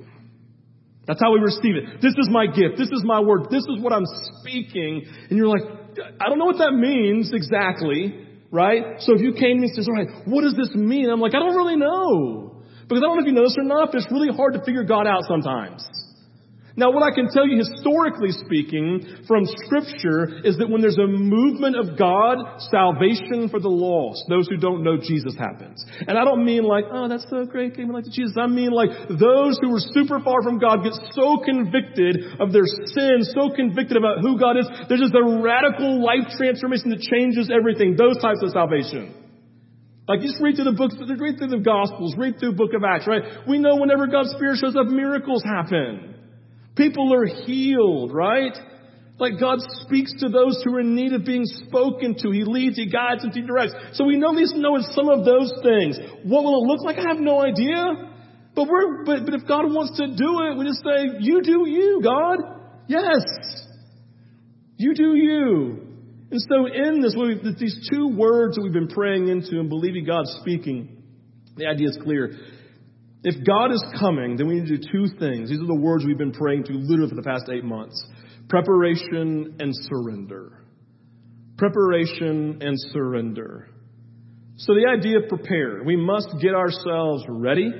That's 1.07 1.21
how 1.21 1.31
we 1.31 1.39
receive 1.39 1.75
it. 1.75 2.01
This 2.01 2.13
is 2.19 2.27
my 2.29 2.45
gift. 2.45 2.77
This 2.77 2.91
is 2.91 3.01
my 3.03 3.19
word. 3.19 3.47
This 3.49 3.63
is 3.63 3.81
what 3.81 3.93
I'm 3.93 4.05
speaking. 4.39 5.07
And 5.29 5.37
you're 5.37 5.47
like, 5.47 5.63
I 6.19 6.27
don't 6.27 6.37
know 6.37 6.45
what 6.45 6.59
that 6.59 6.73
means 6.73 7.31
exactly, 7.33 8.27
right? 8.51 8.99
So 8.99 9.15
if 9.15 9.21
you 9.21 9.31
came 9.31 9.55
to 9.57 9.61
me 9.63 9.67
and 9.67 9.75
says, 9.75 9.87
all 9.87 9.95
right, 9.95 10.27
what 10.27 10.43
does 10.43 10.55
this 10.55 10.75
mean? 10.75 11.09
I'm 11.09 11.21
like, 11.21 11.33
I 11.33 11.39
don't 11.39 11.55
really 11.55 11.77
know. 11.77 12.61
Because 12.87 13.03
I 13.03 13.07
don't 13.07 13.15
know 13.15 13.23
if 13.23 13.27
you 13.27 13.33
know 13.33 13.43
this 13.43 13.55
or 13.57 13.63
not, 13.63 13.91
but 13.91 14.01
it's 14.01 14.11
really 14.11 14.35
hard 14.35 14.53
to 14.53 14.63
figure 14.63 14.83
God 14.83 15.07
out 15.07 15.23
sometimes. 15.27 15.87
Now, 16.77 16.93
what 16.93 17.01
I 17.01 17.10
can 17.10 17.25
tell 17.34 17.50
you 17.50 17.57
historically 17.57 18.29
speaking 18.29 19.25
from 19.25 19.50
scripture 19.65 20.46
is 20.46 20.62
that 20.62 20.69
when 20.69 20.77
there's 20.77 21.01
a 21.01 21.10
movement 21.10 21.74
of 21.74 21.98
God, 21.98 22.38
salvation 22.69 23.50
for 23.50 23.57
the 23.57 23.67
lost, 23.67 24.29
those 24.29 24.46
who 24.46 24.62
don't 24.62 24.86
know 24.86 24.93
Jesus 25.01 25.34
happens. 25.34 25.81
And 26.05 26.13
I 26.13 26.24
don't 26.24 26.46
mean 26.46 26.62
like, 26.62 26.86
oh, 26.86 27.10
that's 27.10 27.25
so 27.34 27.50
great, 27.50 27.74
came 27.74 27.89
like 27.89 28.05
to 28.05 28.13
Jesus. 28.13 28.38
I 28.38 28.46
mean 28.46 28.69
like 28.69 28.93
those 29.10 29.57
who 29.57 29.74
were 29.74 29.81
super 29.81 30.22
far 30.22 30.46
from 30.46 30.62
God 30.62 30.86
get 30.86 30.93
so 31.17 31.41
convicted 31.41 32.38
of 32.38 32.53
their 32.53 32.69
sin, 32.93 33.25
so 33.25 33.50
convicted 33.50 33.98
about 33.98 34.22
who 34.22 34.38
God 34.38 34.62
is. 34.62 34.69
There's 34.86 35.01
just 35.01 35.17
a 35.17 35.25
radical 35.41 35.98
life 35.98 36.29
transformation 36.38 36.93
that 36.93 37.01
changes 37.01 37.50
everything. 37.50 37.98
Those 37.98 38.22
types 38.22 38.46
of 38.46 38.53
salvation. 38.53 39.17
Like 40.07 40.22
just 40.22 40.38
read 40.39 40.62
through 40.62 40.69
the 40.69 40.77
books, 40.77 40.93
read 41.01 41.41
through 41.41 41.57
the 41.57 41.65
Gospels, 41.65 42.13
read 42.22 42.38
through 42.38 42.53
the 42.53 42.57
book 42.62 42.77
of 42.77 42.86
Acts, 42.86 43.10
right? 43.10 43.50
We 43.50 43.57
know 43.57 43.81
whenever 43.81 44.05
God's 44.05 44.29
Spirit 44.38 44.62
shows 44.62 44.77
up, 44.77 44.86
miracles 44.86 45.41
happen. 45.41 46.13
People 46.77 47.13
are 47.13 47.25
healed, 47.25 48.13
right? 48.13 48.55
Like 49.19 49.39
God 49.39 49.60
speaks 49.81 50.13
to 50.19 50.29
those 50.29 50.62
who 50.63 50.75
are 50.75 50.79
in 50.79 50.96
need 50.96 51.13
of 51.13 51.25
being 51.25 51.46
spoken 51.46 52.15
to. 52.22 52.29
He 52.29 52.43
leads, 52.43 52.77
He 52.77 52.88
guides, 52.88 53.24
and 53.24 53.34
He 53.34 53.41
directs. 53.41 53.74
So 53.93 54.05
we 54.05 54.15
know 54.15 54.29
least 54.29 54.55
know 54.55 54.77
some 54.91 55.10
of 55.10 55.25
those 55.25 55.51
things. 55.63 55.98
What 56.24 56.43
will 56.43 56.63
it 56.63 56.67
look 56.67 56.81
like? 56.84 56.98
I 56.98 57.10
have 57.10 57.19
no 57.19 57.41
idea. 57.41 58.13
But 58.55 58.67
we're, 58.67 59.03
but, 59.05 59.25
but 59.25 59.34
if 59.34 59.48
God 59.48 59.65
wants 59.65 59.98
to 59.98 60.07
do 60.07 60.41
it, 60.46 60.57
we 60.57 60.65
just 60.65 60.84
say, 60.84 61.19
you 61.19 61.41
do 61.41 61.67
you, 61.67 62.01
God. 62.03 62.39
Yes. 62.88 63.24
You 64.77 64.93
do 64.93 65.15
you. 65.15 65.88
And 66.29 66.42
so 66.42 66.66
in 66.66 67.01
this, 67.01 67.16
these 67.59 67.90
two 67.92 68.09
words 68.09 68.55
that 68.55 68.61
we've 68.61 68.74
been 68.74 68.87
praying 68.87 69.29
into 69.29 69.59
and 69.59 69.70
believing 69.70 70.05
God's 70.05 70.35
speaking, 70.42 71.03
the 71.55 71.66
idea 71.68 71.87
is 71.87 71.98
clear. 72.03 72.35
If 73.24 73.46
God 73.46 73.72
is 73.72 73.84
coming, 74.00 74.38
then 74.38 74.48
we 74.48 74.60
need 74.60 74.68
to 74.68 74.77
do 74.77 74.84
two 74.92 75.08
things. 75.18 75.50
These 75.50 75.60
are 75.60 75.66
the 75.66 75.80
words 75.80 76.06
we've 76.06 76.18
been 76.18 76.32
praying 76.32 76.66
to 76.66 76.74
literally 76.74 77.10
for 77.10 77.16
the 77.16 77.24
past 77.24 77.46
eight 77.51 77.64
months. 77.64 78.01
Preparation 78.48 79.56
and 79.60 79.74
surrender. 79.74 80.64
Preparation 81.58 82.60
and 82.62 82.77
surrender. 82.94 83.70
So 84.58 84.74
the 84.74 84.88
idea 84.90 85.20
of 85.20 85.30
prepare, 85.30 85.84
we 85.84 85.96
must 85.96 86.27
get 86.42 86.53
ourselves 86.53 87.24
ready 87.27 87.72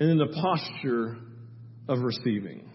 and 0.00 0.10
in 0.10 0.18
the 0.18 0.28
posture 0.40 1.16
of 1.88 1.98
receiving. 2.00 2.70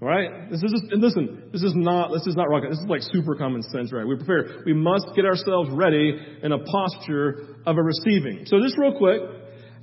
All 0.00 0.08
right? 0.08 0.50
This 0.50 0.62
is 0.62 0.72
just, 0.72 0.92
and 0.92 1.02
listen, 1.02 1.50
this 1.52 1.62
is 1.62 1.72
not, 1.74 2.12
this 2.12 2.26
is 2.26 2.36
not 2.36 2.50
rocket. 2.50 2.70
This 2.70 2.78
is 2.78 2.88
like 2.88 3.00
super 3.02 3.34
common 3.36 3.62
sense, 3.62 3.92
right? 3.92 4.06
We 4.06 4.16
prepare. 4.16 4.62
We 4.66 4.74
must 4.74 5.06
get 5.14 5.24
ourselves 5.24 5.70
ready 5.72 6.18
in 6.42 6.52
a 6.52 6.58
posture 6.58 7.56
of 7.66 7.76
a 7.78 7.82
receiving. 7.82 8.44
So 8.46 8.60
just 8.60 8.76
real 8.76 8.96
quick, 8.98 9.20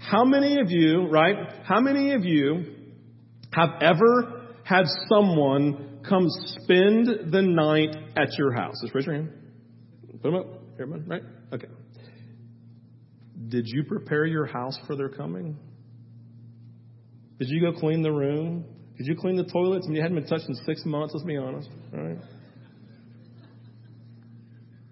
how 0.10 0.26
many 0.26 0.60
of 0.60 0.72
you, 0.72 1.08
right? 1.08 1.36
How 1.64 1.80
many 1.80 2.14
of 2.14 2.26
you 2.26 2.66
have 3.54 3.70
ever 3.82 4.48
had 4.64 4.86
someone 5.08 6.00
come 6.08 6.26
spend 6.30 7.32
the 7.32 7.42
night 7.42 7.96
at 8.18 8.30
your 8.38 8.52
house? 8.54 8.76
Just 8.82 8.96
raise 8.96 9.06
your 9.06 9.16
hand. 9.16 9.32
Put 10.12 10.24
them 10.24 10.36
up. 10.36 10.46
Everyone, 10.80 11.06
right? 11.08 11.22
Okay. 11.54 11.68
Did 13.50 13.66
you 13.68 13.84
prepare 13.84 14.26
your 14.26 14.46
house 14.46 14.78
for 14.88 14.96
their 14.96 15.10
coming? 15.10 15.58
Did 17.38 17.50
you 17.50 17.62
go 17.62 17.78
clean 17.78 18.02
the 18.02 18.12
room? 18.12 18.66
Did 18.98 19.08
you 19.08 19.16
clean 19.16 19.36
the 19.36 19.44
toilets? 19.44 19.86
I 19.86 19.90
mean, 19.90 19.98
you 19.98 20.02
hadn't 20.02 20.18
been 20.18 20.28
touched 20.28 20.48
in 20.48 20.56
six 20.66 20.84
months, 20.86 21.14
let's 21.14 21.26
be 21.26 21.38
honest, 21.38 21.70
right? 21.92 22.18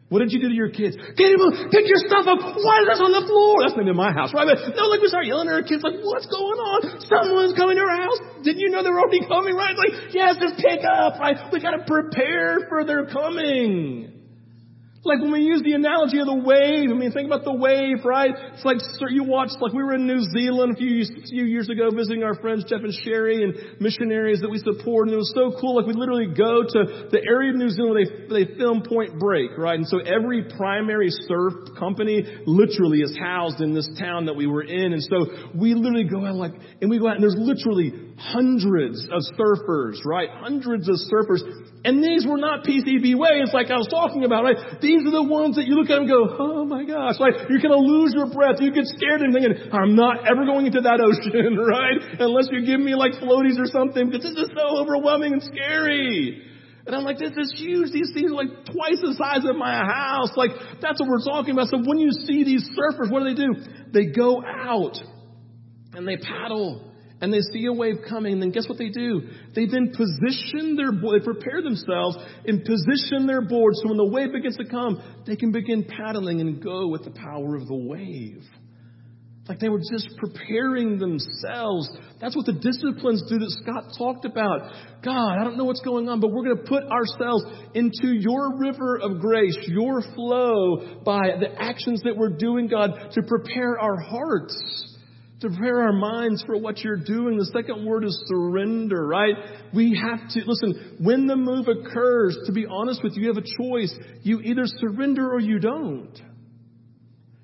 What 0.09 0.25
did 0.25 0.33
you 0.33 0.41
do 0.41 0.49
to 0.49 0.57
your 0.57 0.73
kids? 0.73 0.97
Get 0.97 1.37
him 1.37 1.41
up, 1.41 1.53
pick 1.69 1.85
your 1.85 2.01
stuff 2.01 2.25
up. 2.25 2.41
Why 2.41 2.81
is 2.81 2.87
this 2.89 3.01
on 3.01 3.13
the 3.13 3.29
floor? 3.29 3.61
That's 3.61 3.77
maybe 3.77 3.93
in 3.93 3.95
my 3.95 4.11
house, 4.11 4.33
right? 4.33 4.49
But 4.49 4.73
no, 4.73 4.89
like 4.89 5.01
we 5.01 5.07
start 5.07 5.29
yelling 5.29 5.47
at 5.47 5.53
our 5.53 5.61
kids, 5.61 5.85
like, 5.85 6.01
what's 6.01 6.25
going 6.25 6.57
on? 6.57 6.99
Someone's 7.05 7.53
coming 7.53 7.77
to 7.77 7.85
our 7.85 7.95
house. 7.95 8.17
Didn't 8.41 8.57
you 8.57 8.73
know 8.73 8.81
they 8.81 8.89
were 8.89 8.99
already 8.99 9.21
coming, 9.21 9.53
right? 9.53 9.77
Like, 9.77 10.09
yes, 10.09 10.41
just 10.41 10.57
pick 10.57 10.81
up, 10.81 11.21
right? 11.21 11.37
We 11.53 11.61
gotta 11.61 11.85
prepare 11.85 12.65
for 12.67 12.83
their 12.83 13.05
coming. 13.05 14.18
Like 15.01 15.21
when 15.21 15.31
we 15.31 15.47
use 15.47 15.63
the 15.63 15.79
analogy 15.79 16.19
of 16.19 16.27
the 16.27 16.35
wave, 16.35 16.91
I 16.91 16.93
mean, 16.93 17.12
think 17.15 17.31
about 17.31 17.47
the 17.47 17.55
wave, 17.55 18.03
right? 18.03 18.35
It's 18.35 18.65
like 18.65 18.83
you 19.07 19.23
watch, 19.23 19.47
like 19.62 19.71
we 19.71 19.81
were 19.81 19.95
in 19.95 20.05
New 20.05 20.19
Zealand 20.35 20.75
a 20.75 20.75
few, 20.75 21.05
few 21.23 21.45
years 21.45 21.69
ago 21.69 21.88
visiting 21.89 22.23
our 22.23 22.35
friends 22.35 22.65
Jeff 22.67 22.83
and 22.83 22.91
Sherry 22.91 23.43
and 23.43 23.79
missionaries 23.79 24.41
that 24.41 24.49
we 24.51 24.59
support, 24.59 25.07
and 25.07 25.15
it 25.15 25.17
was 25.17 25.31
so 25.31 25.55
cool. 25.55 25.79
Like 25.79 25.88
we 25.88 25.93
literally 25.93 26.27
go 26.27 26.67
to 26.67 27.07
the 27.15 27.21
area 27.23 27.51
of 27.51 27.55
New 27.55 27.69
Zealand 27.69 27.95
where 27.95 28.43
they, 28.43 28.43
they 28.43 28.57
film 28.59 28.83
Point 28.83 29.17
Break, 29.19 29.55
right? 29.57 29.79
And 29.79 29.88
so 29.88 29.99
every 29.99 30.43
primary 30.57 31.15
surf 31.31 31.53
company 31.79 32.27
literally 32.45 32.99
is 32.99 33.15
housed 33.15 33.62
in 33.62 33.73
this 33.73 33.88
town 33.97 34.25
that 34.25 34.35
we 34.35 34.47
were 34.47 34.63
in, 34.63 34.91
and 34.91 35.03
so 35.03 35.31
we 35.55 35.75
literally 35.75 36.12
go 36.12 36.25
out 36.25 36.35
like, 36.35 36.59
and 36.81 36.91
we 36.91 36.99
go 36.99 37.07
out 37.07 37.15
and 37.15 37.23
there's 37.23 37.39
literally 37.39 38.08
hundreds 38.19 39.08
of 39.12 39.23
surfers, 39.39 40.03
right? 40.05 40.29
Hundreds 40.29 40.88
of 40.89 40.95
surfers 41.12 41.41
and 41.86 42.03
these 42.03 42.27
were 42.27 42.38
not 42.38 42.67
PCB 42.67 43.15
waves 43.15 43.55
like 43.55 43.71
I 43.71 43.79
was 43.79 43.88
talking 43.88 44.27
about, 44.27 44.43
right? 44.43 44.84
These 44.84 45.08
are 45.08 45.15
the 45.15 45.23
ones 45.23 45.55
that 45.55 45.63
you 45.63 45.79
look 45.79 45.88
at 45.88 46.03
and 46.03 46.12
go, 46.12 46.27
oh 46.36 46.65
my 46.67 46.84
gosh, 46.84 47.15
like 47.23 47.47
you're 47.47 47.63
gonna 47.63 47.79
lose 47.79 48.12
your 48.12 48.27
breath. 48.27 48.60
You 48.60 48.75
get 48.75 48.84
scared 48.84 49.23
and 49.23 49.32
thinking, 49.32 49.55
I'm 49.71 49.95
not 49.95 50.27
ever 50.27 50.43
going 50.43 50.67
into 50.67 50.84
that 50.84 50.99
ocean, 50.99 51.55
right? 51.71 52.19
Unless 52.19 52.51
you 52.51 52.67
give 52.67 52.84
me 52.84 52.99
like 52.99 53.15
floaties 53.23 53.55
or 53.55 53.67
something, 53.71 54.12
because 54.12 54.27
this 54.27 54.36
is 54.36 54.51
so 54.51 54.84
overwhelming 54.84 55.39
and 55.39 55.43
scary. 55.43 56.43
And 56.84 56.95
I'm 56.95 57.03
like, 57.03 57.19
this 57.19 57.32
is 57.38 57.53
huge. 57.55 57.93
These 57.93 58.12
things 58.13 58.32
are 58.32 58.36
like 58.36 58.51
twice 58.67 58.99
the 58.99 59.15
size 59.15 59.47
of 59.47 59.55
my 59.55 59.79
house. 59.79 60.36
Like, 60.36 60.51
that's 60.82 60.99
what 60.99 61.08
we're 61.08 61.23
talking 61.23 61.53
about. 61.53 61.69
So 61.69 61.79
when 61.79 61.99
you 61.99 62.12
see 62.12 62.43
these 62.43 62.67
surfers, 62.75 63.12
what 63.12 63.23
do 63.23 63.32
they 63.32 63.39
do? 63.39 63.55
They 63.93 64.12
go 64.12 64.43
out 64.43 64.97
and 65.93 66.08
they 66.08 66.17
paddle 66.17 66.88
and 67.21 67.34
they 67.34 67.41
see 67.53 67.65
a 67.65 67.73
wave 67.73 67.97
coming, 68.08 68.39
then 68.39 68.51
guess 68.51 68.67
what 68.67 68.77
they 68.77 68.89
do? 68.89 69.21
They 69.55 69.65
then 69.65 69.93
position 69.95 70.75
their 70.75 70.91
board, 70.91 71.21
they 71.21 71.25
prepare 71.25 71.62
themselves 71.62 72.17
and 72.45 72.63
position 72.63 73.27
their 73.27 73.41
board 73.41 73.73
so 73.75 73.89
when 73.89 73.97
the 73.97 74.05
wave 74.05 74.32
begins 74.32 74.58
to 74.58 74.65
come, 74.65 75.01
they 75.25 75.36
can 75.36 75.51
begin 75.51 75.86
paddling 75.86 76.41
and 76.41 76.63
go 76.63 76.88
with 76.88 77.03
the 77.03 77.12
power 77.12 77.55
of 77.55 77.67
the 77.67 77.75
wave. 77.75 78.43
Like 79.49 79.60
they 79.60 79.67
were 79.67 79.79
just 79.79 80.08
preparing 80.17 80.99
themselves. 80.99 81.89
That's 82.21 82.36
what 82.36 82.45
the 82.45 82.53
disciplines 82.53 83.23
do 83.27 83.39
that 83.39 83.49
Scott 83.63 83.95
talked 83.97 84.23
about. 84.23 84.71
God, 85.03 85.39
I 85.39 85.43
don't 85.43 85.58
know 85.58 85.63
what's 85.63 85.82
going 85.82 86.08
on, 86.08 86.19
but 86.19 86.32
we're 86.32 86.43
going 86.43 86.58
to 86.58 86.69
put 86.69 86.84
ourselves 86.84 87.45
into 87.73 88.13
your 88.13 88.60
river 88.60 88.99
of 89.01 89.19
grace, 89.19 89.58
your 89.65 90.03
flow 90.13 91.01
by 91.03 91.32
the 91.39 91.49
actions 91.58 92.01
that 92.03 92.15
we're 92.15 92.38
doing, 92.38 92.67
God, 92.67 92.91
to 93.13 93.23
prepare 93.23 93.79
our 93.79 93.99
hearts, 93.99 94.98
to 95.41 95.47
prepare 95.47 95.82
our 95.82 95.93
minds 95.93 96.43
for 96.45 96.58
what 96.58 96.80
you're 96.80 96.97
doing. 96.97 97.38
The 97.38 97.45
second 97.45 97.86
word 97.86 98.04
is 98.04 98.23
surrender, 98.28 99.08
right? 99.08 99.36
We 99.73 99.97
have 100.02 100.30
to, 100.32 100.41
listen, 100.45 100.97
when 100.99 101.28
the 101.28 101.36
move 101.36 101.67
occurs, 101.67 102.38
to 102.45 102.52
be 102.52 102.65
honest 102.69 103.02
with 103.04 103.15
you, 103.15 103.23
you 103.23 103.34
have 103.34 103.43
a 103.43 103.63
choice. 103.63 103.95
You 104.23 104.41
either 104.41 104.63
surrender 104.65 105.32
or 105.32 105.39
you 105.39 105.60
don't. 105.60 106.12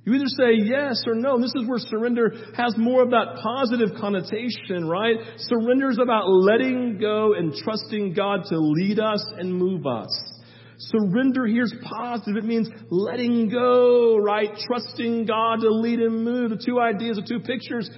You 0.04 0.14
either 0.14 0.28
say 0.28 0.54
yes 0.64 1.04
or 1.08 1.16
no. 1.16 1.36
And 1.36 1.44
this 1.44 1.54
is 1.56 1.68
where 1.68 1.80
surrender 1.80 2.32
has 2.56 2.76
more 2.78 3.02
of 3.02 3.10
that 3.10 3.40
positive 3.42 3.98
connotation, 4.00 4.88
right? 4.88 5.16
Surrender 5.38 5.90
is 5.90 5.98
about 5.98 6.28
letting 6.28 7.00
go 7.00 7.34
and 7.34 7.54
trusting 7.56 8.14
God 8.14 8.42
to 8.50 8.58
lead 8.60 9.00
us 9.00 9.26
and 9.38 9.54
move 9.54 9.88
us. 9.88 10.35
Surrender 10.78 11.46
here 11.46 11.64
is 11.64 11.74
positive. 11.84 12.38
It 12.38 12.46
means 12.46 12.70
letting 12.90 13.50
go, 13.50 14.18
right? 14.18 14.50
Trusting 14.68 15.26
God 15.26 15.62
to 15.62 15.70
lead 15.70 16.00
and 16.00 16.24
move. 16.24 16.52
The 16.52 16.64
two 16.64 16.80
ideas, 16.80 17.18
the 17.18 17.24
two 17.28 17.40
pictures. 17.40 17.90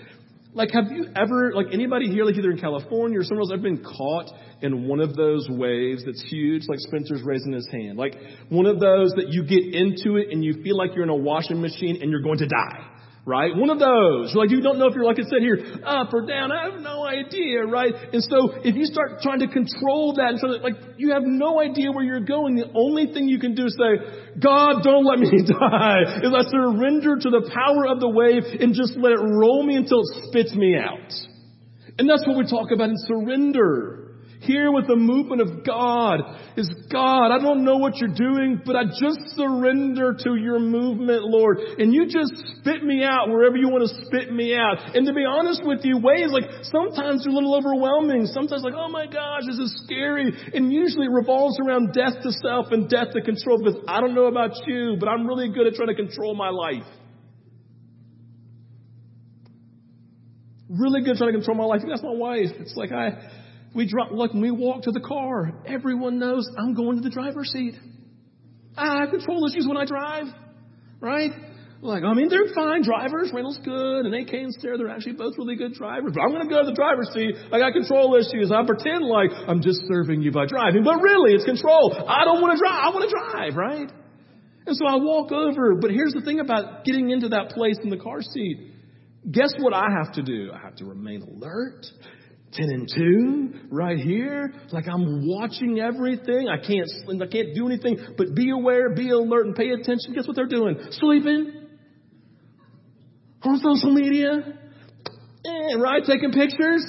Like, 0.54 0.72
have 0.72 0.92
you 0.92 1.06
ever, 1.16 1.54
like 1.54 1.68
anybody 1.72 2.08
here, 2.08 2.26
like 2.26 2.36
either 2.36 2.52
in 2.52 2.60
California 2.60 3.20
or 3.20 3.24
somewhere 3.24 3.42
else, 3.42 3.52
ever 3.54 3.62
been 3.62 3.84
caught 3.84 4.32
in 4.62 4.88
one 4.88 5.00
of 5.00 5.16
those 5.16 5.48
waves 5.50 6.04
that's 6.06 6.24
huge, 6.30 6.64
like 6.68 6.80
Spencer's 6.80 7.22
raising 7.24 7.54
his 7.54 7.68
hand. 7.72 7.98
Like 7.98 8.16
one 8.50 8.66
of 8.66 8.80
those 8.80 9.12
that 9.18 9.28
you 9.30 9.44
get 9.44 9.76
into 9.76 10.18
it 10.18 10.30
and 10.32 10.44
you 10.44 10.64
feel 10.64 10.76
like 10.78 10.92
you're 10.96 11.04
in 11.04 11.10
a 11.10 11.16
washing 11.16 11.62
machine 11.62 12.02
and 12.02 12.10
you're 12.10 12.24
going 12.24 12.40
to 12.40 12.48
die. 12.48 12.97
Right? 13.28 13.52
One 13.54 13.70
of 13.70 13.78
those. 13.78 14.34
Like 14.36 14.52
you 14.52 14.62
don't 14.62 14.80
know 14.80 14.88
if 14.88 14.96
you're 14.96 15.04
like 15.04 15.20
I 15.20 15.28
said 15.28 15.44
here, 15.44 15.60
up 15.84 16.14
or 16.14 16.26
down. 16.26 16.50
I 16.50 16.72
have 16.72 16.80
no 16.80 17.04
idea, 17.04 17.68
right? 17.68 17.92
And 18.14 18.24
so 18.24 18.56
if 18.64 18.74
you 18.74 18.86
start 18.86 19.20
trying 19.22 19.40
to 19.40 19.52
control 19.52 20.16
that 20.16 20.30
and 20.32 20.40
so 20.40 20.48
that, 20.54 20.64
like 20.64 20.76
you 20.96 21.12
have 21.12 21.24
no 21.26 21.60
idea 21.60 21.92
where 21.92 22.06
you're 22.06 22.24
going, 22.24 22.56
the 22.56 22.72
only 22.74 23.12
thing 23.12 23.28
you 23.28 23.38
can 23.38 23.54
do 23.54 23.66
is 23.66 23.76
say, 23.76 24.40
God, 24.40 24.80
don't 24.82 25.04
let 25.04 25.20
me 25.20 25.28
die. 25.44 26.24
Is 26.24 26.32
I 26.32 26.48
surrender 26.48 27.20
to 27.20 27.30
the 27.30 27.52
power 27.52 27.92
of 27.92 28.00
the 28.00 28.08
wave 28.08 28.48
and 28.62 28.74
just 28.74 28.96
let 28.96 29.12
it 29.12 29.20
roll 29.20 29.62
me 29.62 29.76
until 29.76 30.00
it 30.00 30.24
spits 30.32 30.56
me 30.56 30.78
out. 30.80 31.12
And 32.00 32.10
that's 32.10 32.26
what 32.26 32.38
we 32.38 32.48
talk 32.48 32.72
about 32.72 32.88
in 32.88 32.96
surrender. 33.12 34.07
Here 34.42 34.72
with 34.72 34.86
the 34.86 34.96
movement 34.96 35.42
of 35.42 35.66
God 35.66 36.22
is 36.56 36.70
God, 36.92 37.34
I 37.34 37.42
don't 37.42 37.66
know 37.66 37.78
what 37.78 37.98
you're 37.98 38.14
doing, 38.14 38.62
but 38.64 38.76
I 38.76 38.86
just 38.86 39.34
surrender 39.34 40.14
to 40.14 40.36
your 40.36 40.60
movement, 40.60 41.24
Lord. 41.26 41.58
And 41.58 41.92
you 41.92 42.06
just 42.06 42.34
spit 42.58 42.84
me 42.84 43.04
out 43.04 43.30
wherever 43.30 43.58
you 43.58 43.70
want 43.70 43.90
to 43.90 44.06
spit 44.06 44.32
me 44.32 44.54
out. 44.54 44.96
And 44.96 45.08
to 45.08 45.14
be 45.14 45.26
honest 45.26 45.62
with 45.66 45.82
you, 45.84 45.98
ways 45.98 46.30
like 46.30 46.46
sometimes 46.70 47.26
they're 47.26 47.34
a 47.34 47.36
little 47.36 47.58
overwhelming. 47.58 48.28
Sometimes 48.28 48.62
like, 48.62 48.78
oh 48.78 48.90
my 48.90 49.08
gosh, 49.08 49.42
this 49.50 49.58
is 49.58 49.74
scary. 49.86 50.30
And 50.54 50.72
usually 50.72 51.08
it 51.08 51.14
revolves 51.14 51.58
around 51.60 51.94
death 51.94 52.22
to 52.22 52.32
self 52.46 52.68
and 52.72 52.88
death 52.88 53.14
to 53.14 53.22
control 53.22 53.58
because 53.58 53.82
I 53.88 54.02
don't 54.02 54.14
know 54.14 54.30
about 54.30 54.54
you, 54.68 54.98
but 55.00 55.10
I'm 55.10 55.26
really 55.26 55.50
good 55.50 55.66
at 55.66 55.74
trying 55.74 55.90
to 55.90 55.96
control 55.96 56.36
my 56.36 56.50
life. 56.50 56.86
Really 60.70 61.02
good 61.02 61.12
at 61.12 61.18
trying 61.18 61.34
to 61.34 61.38
control 61.38 61.58
my 61.58 61.66
life. 61.66 61.82
That's 61.88 62.04
my 62.04 62.14
wife. 62.14 62.54
It's 62.60 62.76
like 62.76 62.92
I, 62.92 63.18
we 63.76 63.88
drop, 63.88 64.12
like 64.12 64.34
when 64.34 64.42
we 64.42 64.52
walk 64.52 64.84
to 64.84 64.92
the 64.92 65.00
car, 65.00 65.52
everyone 65.66 66.20
knows 66.20 66.50
I'm 66.58 66.74
going 66.74 66.98
to 66.98 67.04
the 67.04 67.10
driver's 67.10 67.50
seat. 67.52 67.76
I 68.78 69.02
have 69.02 69.10
control 69.10 69.48
issues 69.48 69.68
when 69.68 69.78
I 69.78 69.86
drive, 69.86 70.28
right? 71.00 71.32
Like, 71.82 72.04
I 72.04 72.14
mean, 72.14 72.30
they're 72.30 72.54
fine 72.56 72.82
drivers. 72.82 73.32
Reynolds 73.34 73.60
good, 73.64 74.06
and 74.06 74.14
AK 74.14 74.34
and 74.34 74.54
Sarah, 74.62 74.78
they're 74.78 74.90
actually 74.90 75.14
both 75.14 75.38
really 75.38 75.56
good 75.56 75.74
drivers. 75.74 76.14
But 76.16 76.22
I'm 76.22 76.32
going 76.32 76.48
to 76.48 76.50
go 76.50 76.62
to 76.62 76.70
the 76.70 76.76
driver's 76.76 77.10
seat. 77.14 77.36
I 77.54 77.60
got 77.60 77.74
control 77.74 78.18
issues. 78.18 78.52
I 78.52 78.66
pretend 78.66 79.06
like 79.06 79.30
I'm 79.48 79.62
just 79.62 79.82
serving 79.88 80.22
you 80.22 80.32
by 80.32 80.48
driving, 80.48 80.84
but 80.84 80.98
really, 81.02 81.34
it's 81.34 81.46
control. 81.46 81.94
I 81.94 82.26
don't 82.26 82.42
want 82.42 82.58
to 82.58 82.60
drive. 82.60 82.82
I 82.82 82.90
want 82.90 83.10
to 83.10 83.14
drive, 83.14 83.56
right? 83.56 83.92
And 84.66 84.76
so 84.76 84.88
I 84.88 84.96
walk 84.96 85.32
over. 85.32 85.76
But 85.76 85.92
here's 85.92 86.14
the 86.14 86.22
thing 86.22 86.40
about 86.40 86.84
getting 86.84 87.12
into 87.12 87.30
that 87.30 87.52
place 87.52 87.78
in 87.84 87.90
the 87.90 87.98
car 87.98 88.22
seat. 88.22 88.74
Guess 89.30 89.54
what 89.60 89.74
I 89.74 89.86
have 90.04 90.14
to 90.14 90.24
do? 90.24 90.52
I 90.54 90.60
have 90.60 90.76
to 90.78 90.86
remain 90.86 91.22
alert. 91.22 91.86
10 92.54 92.70
and 92.70 92.90
2 92.96 93.68
right 93.72 93.98
here. 93.98 94.54
Like 94.72 94.88
I'm 94.88 95.28
watching 95.28 95.80
everything. 95.80 96.48
I 96.48 96.58
can't, 96.58 96.88
I 97.22 97.28
can't 97.28 97.54
do 97.54 97.68
anything 97.68 97.98
but 98.18 98.34
be 98.36 98.52
aware, 98.52 98.94
be 98.96 99.10
alert, 99.10 99.46
and 99.46 99.56
pay 99.56 99.70
attention. 99.70 100.14
Guess 100.14 100.28
what 100.28 100.36
they're 100.36 100.48
doing? 100.48 100.78
Sleeping. 100.92 101.68
On 103.44 103.58
social 103.60 103.94
media. 103.94 104.60
Eh, 105.46 105.76
right? 105.78 106.04
Taking 106.06 106.32
pictures. 106.32 106.86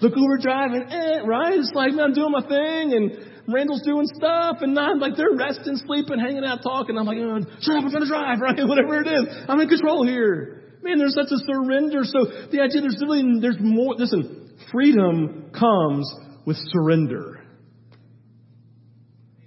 Look 0.00 0.14
over 0.16 0.38
driving. 0.38 0.82
Eh, 0.90 1.20
right? 1.24 1.58
It's 1.58 1.72
like, 1.74 1.92
man, 1.92 2.06
I'm 2.06 2.14
doing 2.14 2.32
my 2.32 2.42
thing 2.42 2.92
and 2.92 3.32
Randall's 3.48 3.82
doing 3.82 4.06
stuff 4.06 4.58
and 4.60 4.78
I'm 4.78 4.98
like, 4.98 5.16
they're 5.16 5.34
resting, 5.36 5.76
sleeping, 5.86 6.18
hanging 6.18 6.44
out, 6.44 6.62
talking. 6.62 6.98
I'm 6.98 7.06
like, 7.06 7.18
oh, 7.18 7.40
shut 7.60 7.76
up, 7.76 7.84
I'm 7.84 7.90
trying 7.90 8.02
to 8.02 8.08
drive, 8.08 8.40
right? 8.42 8.58
Whatever 8.66 9.00
it 9.02 9.08
is. 9.08 9.24
I'm 9.48 9.60
in 9.60 9.68
control 9.68 10.06
here. 10.06 10.58
Man, 10.82 10.98
there's 10.98 11.14
such 11.14 11.30
a 11.30 11.38
surrender. 11.46 12.02
So 12.02 12.26
the 12.50 12.60
idea 12.60 12.82
there's 12.82 12.98
really, 13.00 13.38
there's 13.40 13.58
more, 13.60 13.94
listen, 13.94 14.41
Freedom 14.72 15.50
comes 15.52 16.12
with 16.46 16.56
surrender. 16.72 17.42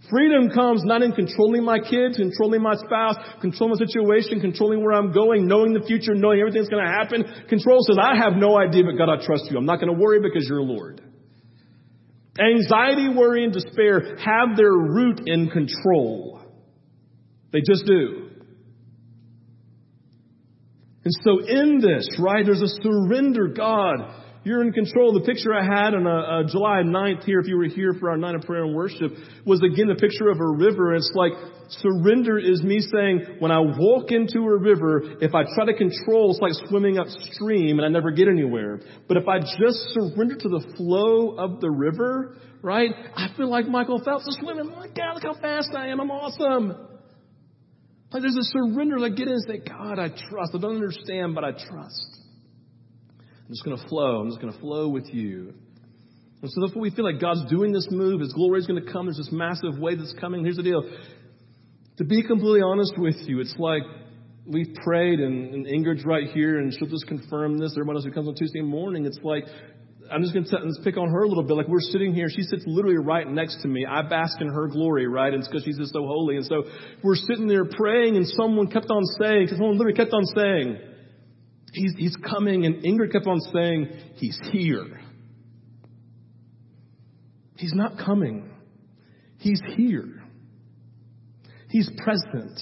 Freedom 0.10 0.50
comes 0.52 0.84
not 0.84 1.02
in 1.02 1.14
controlling 1.14 1.64
my 1.64 1.80
kids, 1.80 2.18
controlling 2.18 2.62
my 2.62 2.76
spouse, 2.76 3.16
controlling 3.42 3.76
my 3.80 3.86
situation, 3.86 4.40
controlling 4.40 4.84
where 4.84 4.94
I'm 4.94 5.12
going, 5.12 5.48
knowing 5.48 5.74
the 5.74 5.82
future, 5.82 6.14
knowing 6.14 6.40
everything's 6.40 6.70
going 6.70 6.86
to 6.86 6.92
happen. 6.92 7.24
Control 7.50 7.80
says, 7.82 7.98
I 8.00 8.16
have 8.16 8.34
no 8.36 8.58
idea, 8.58 8.84
but 8.84 8.98
God, 8.98 9.10
I 9.10 9.26
trust 9.26 9.46
you. 9.50 9.58
I'm 9.58 9.66
not 9.66 9.80
going 9.80 9.92
to 9.92 10.00
worry 10.00 10.20
because 10.22 10.46
you're 10.48 10.62
Lord. 10.62 11.02
Anxiety, 12.38 13.10
worry, 13.10 13.46
and 13.46 13.54
despair 13.54 14.18
have 14.18 14.56
their 14.56 14.72
root 14.72 15.22
in 15.26 15.50
control. 15.50 16.42
They 17.52 17.60
just 17.66 17.86
do. 17.86 18.30
And 21.04 21.14
so 21.24 21.40
in 21.48 21.80
this, 21.80 22.08
right, 22.20 22.46
there's 22.46 22.62
a 22.62 22.82
surrender 22.82 23.48
God 23.48 24.25
you're 24.46 24.62
in 24.62 24.72
control. 24.72 25.12
The 25.12 25.26
picture 25.26 25.54
I 25.54 25.66
had 25.66 25.96
on 25.96 26.06
a, 26.06 26.40
a 26.40 26.44
July 26.46 26.84
9th 26.86 27.24
here, 27.26 27.40
if 27.40 27.48
you 27.48 27.58
were 27.58 27.66
here 27.66 27.94
for 28.00 28.12
our 28.12 28.18
night 28.18 28.36
of 28.36 28.44
prayer 28.44 28.64
and 28.64 28.76
worship, 28.76 29.12
was 29.44 29.60
again 29.64 29.88
the 29.88 29.96
picture 29.96 30.30
of 30.30 30.40
a 30.40 30.48
river. 30.48 30.94
It's 30.94 31.12
like 31.16 31.34
surrender 31.82 32.38
is 32.38 32.62
me 32.62 32.80
saying, 32.80 33.38
when 33.40 33.52
I 33.52 33.60
walk 33.60 34.12
into 34.12 34.42
a 34.42 34.58
river, 34.58 35.18
if 35.20 35.34
I 35.34 35.44
try 35.56 35.66
to 35.66 35.74
control, 35.74 36.30
it's 36.30 36.40
like 36.40 36.54
swimming 36.70 37.00
upstream 37.00 37.80
and 37.80 37.86
I 37.86 37.90
never 37.90 38.12
get 38.12 38.28
anywhere. 38.28 38.82
But 39.08 39.18
if 39.18 39.28
I 39.28 39.40
just 39.40 39.82
surrender 39.98 40.36
to 40.36 40.50
the 40.50 40.74
flow 40.78 41.38
of 41.38 41.60
the 41.60 41.72
river, 41.72 42.38
right, 42.62 42.92
I 43.16 43.30
feel 43.36 43.50
like 43.50 43.66
Michael 43.66 44.00
Phelps 44.06 44.28
is 44.28 44.38
swimming. 44.40 44.68
My 44.68 44.88
God, 44.96 45.16
look 45.16 45.24
how 45.24 45.42
fast 45.42 45.72
I 45.76 45.88
am. 45.88 46.00
I'm 46.00 46.12
awesome. 46.12 46.70
Like 48.12 48.22
there's 48.22 48.38
a 48.38 48.44
surrender, 48.44 49.00
like 49.00 49.16
get 49.16 49.28
in 49.28 49.34
and 49.34 49.44
say, 49.48 49.58
God, 49.68 49.98
I 49.98 50.10
trust. 50.10 50.52
I 50.54 50.60
don't 50.60 50.76
understand, 50.76 51.34
but 51.34 51.44
I 51.44 51.52
trust. 51.52 52.25
I'm 53.46 53.52
just 53.52 53.64
going 53.64 53.78
to 53.78 53.88
flow. 53.88 54.22
I'm 54.22 54.30
just 54.30 54.42
going 54.42 54.54
to 54.54 54.60
flow 54.60 54.90
with 54.90 55.14
you. 55.14 55.54
And 56.42 56.52
so 56.52 56.62
therefore 56.62 56.82
we 56.82 56.90
feel 56.90 57.06
like 57.06 57.22
God's 57.22 57.50
doing 57.50 57.72
this 57.72 57.88
move. 57.92 58.22
His 58.22 58.34
glory 58.34 58.60
is 58.60 58.68
going 58.68 58.84
to 58.84 58.92
come. 58.92 59.06
There's 59.06 59.18
this 59.18 59.32
massive 59.32 59.80
wave 59.80 60.00
that's 60.00 60.16
coming. 60.20 60.44
Here's 60.44 60.58
the 60.58 60.64
deal. 60.64 60.84
To 61.98 62.04
be 62.04 62.24
completely 62.24 62.62
honest 62.62 62.94
with 62.98 63.16
you, 63.28 63.40
it's 63.40 63.56
like 63.58 63.84
we've 64.46 64.74
prayed 64.84 65.20
and, 65.20 65.54
and 65.54 65.66
Ingrid's 65.66 66.06
right 66.06 66.30
here 66.34 66.60
and 66.60 66.74
she'll 66.74 66.90
just 66.90 67.08
confirm 67.08 67.58
this. 67.58 67.72
Everyone 67.74 67.96
else 67.96 68.06
who 68.06 68.12
comes 68.12 68.28
on 68.28 68.36
Tuesday 68.36 68.62
morning, 68.62 69.06
it's 69.06 69.20
like, 69.24 69.46
I'm 70.12 70.22
just 70.22 70.34
going 70.34 70.46
to 70.46 70.84
pick 70.84 70.98
on 70.98 71.10
her 71.10 71.24
a 71.24 71.28
little 71.28 71.44
bit. 71.44 71.58
Like 71.58 71.68
we're 71.68 71.80
sitting 71.80 72.14
here, 72.14 72.28
she 72.30 72.44
sits 72.44 72.64
literally 72.68 72.98
right 72.98 73.28
next 73.28 73.62
to 73.62 73.68
me. 73.68 73.86
I 73.90 74.04
bask 74.04 74.40
in 74.40 74.48
her 74.48 74.68
glory, 74.68 75.08
right? 75.08 75.34
And 75.34 75.42
it's 75.42 75.48
because 75.48 75.64
she's 75.64 75.78
just 75.78 75.94
so 75.94 76.06
holy. 76.06 76.36
And 76.36 76.46
so 76.46 76.64
we're 77.04 77.16
sitting 77.16 77.48
there 77.48 77.66
praying, 77.66 78.16
and 78.16 78.28
someone 78.28 78.68
kept 78.68 78.92
on 78.92 79.04
saying, 79.20 79.48
someone 79.50 79.78
literally 79.78 79.98
kept 79.98 80.14
on 80.14 80.24
saying, 80.36 80.78
He's, 81.76 81.94
he's 81.98 82.16
coming. 82.16 82.66
And 82.66 82.84
Ingrid 82.84 83.12
kept 83.12 83.28
on 83.28 83.40
saying, 83.54 83.90
He's 84.16 84.40
here. 84.52 85.02
He's 87.58 87.74
not 87.74 87.98
coming. 87.98 88.50
He's 89.38 89.62
here. 89.76 90.24
He's 91.70 91.90
present. 92.04 92.60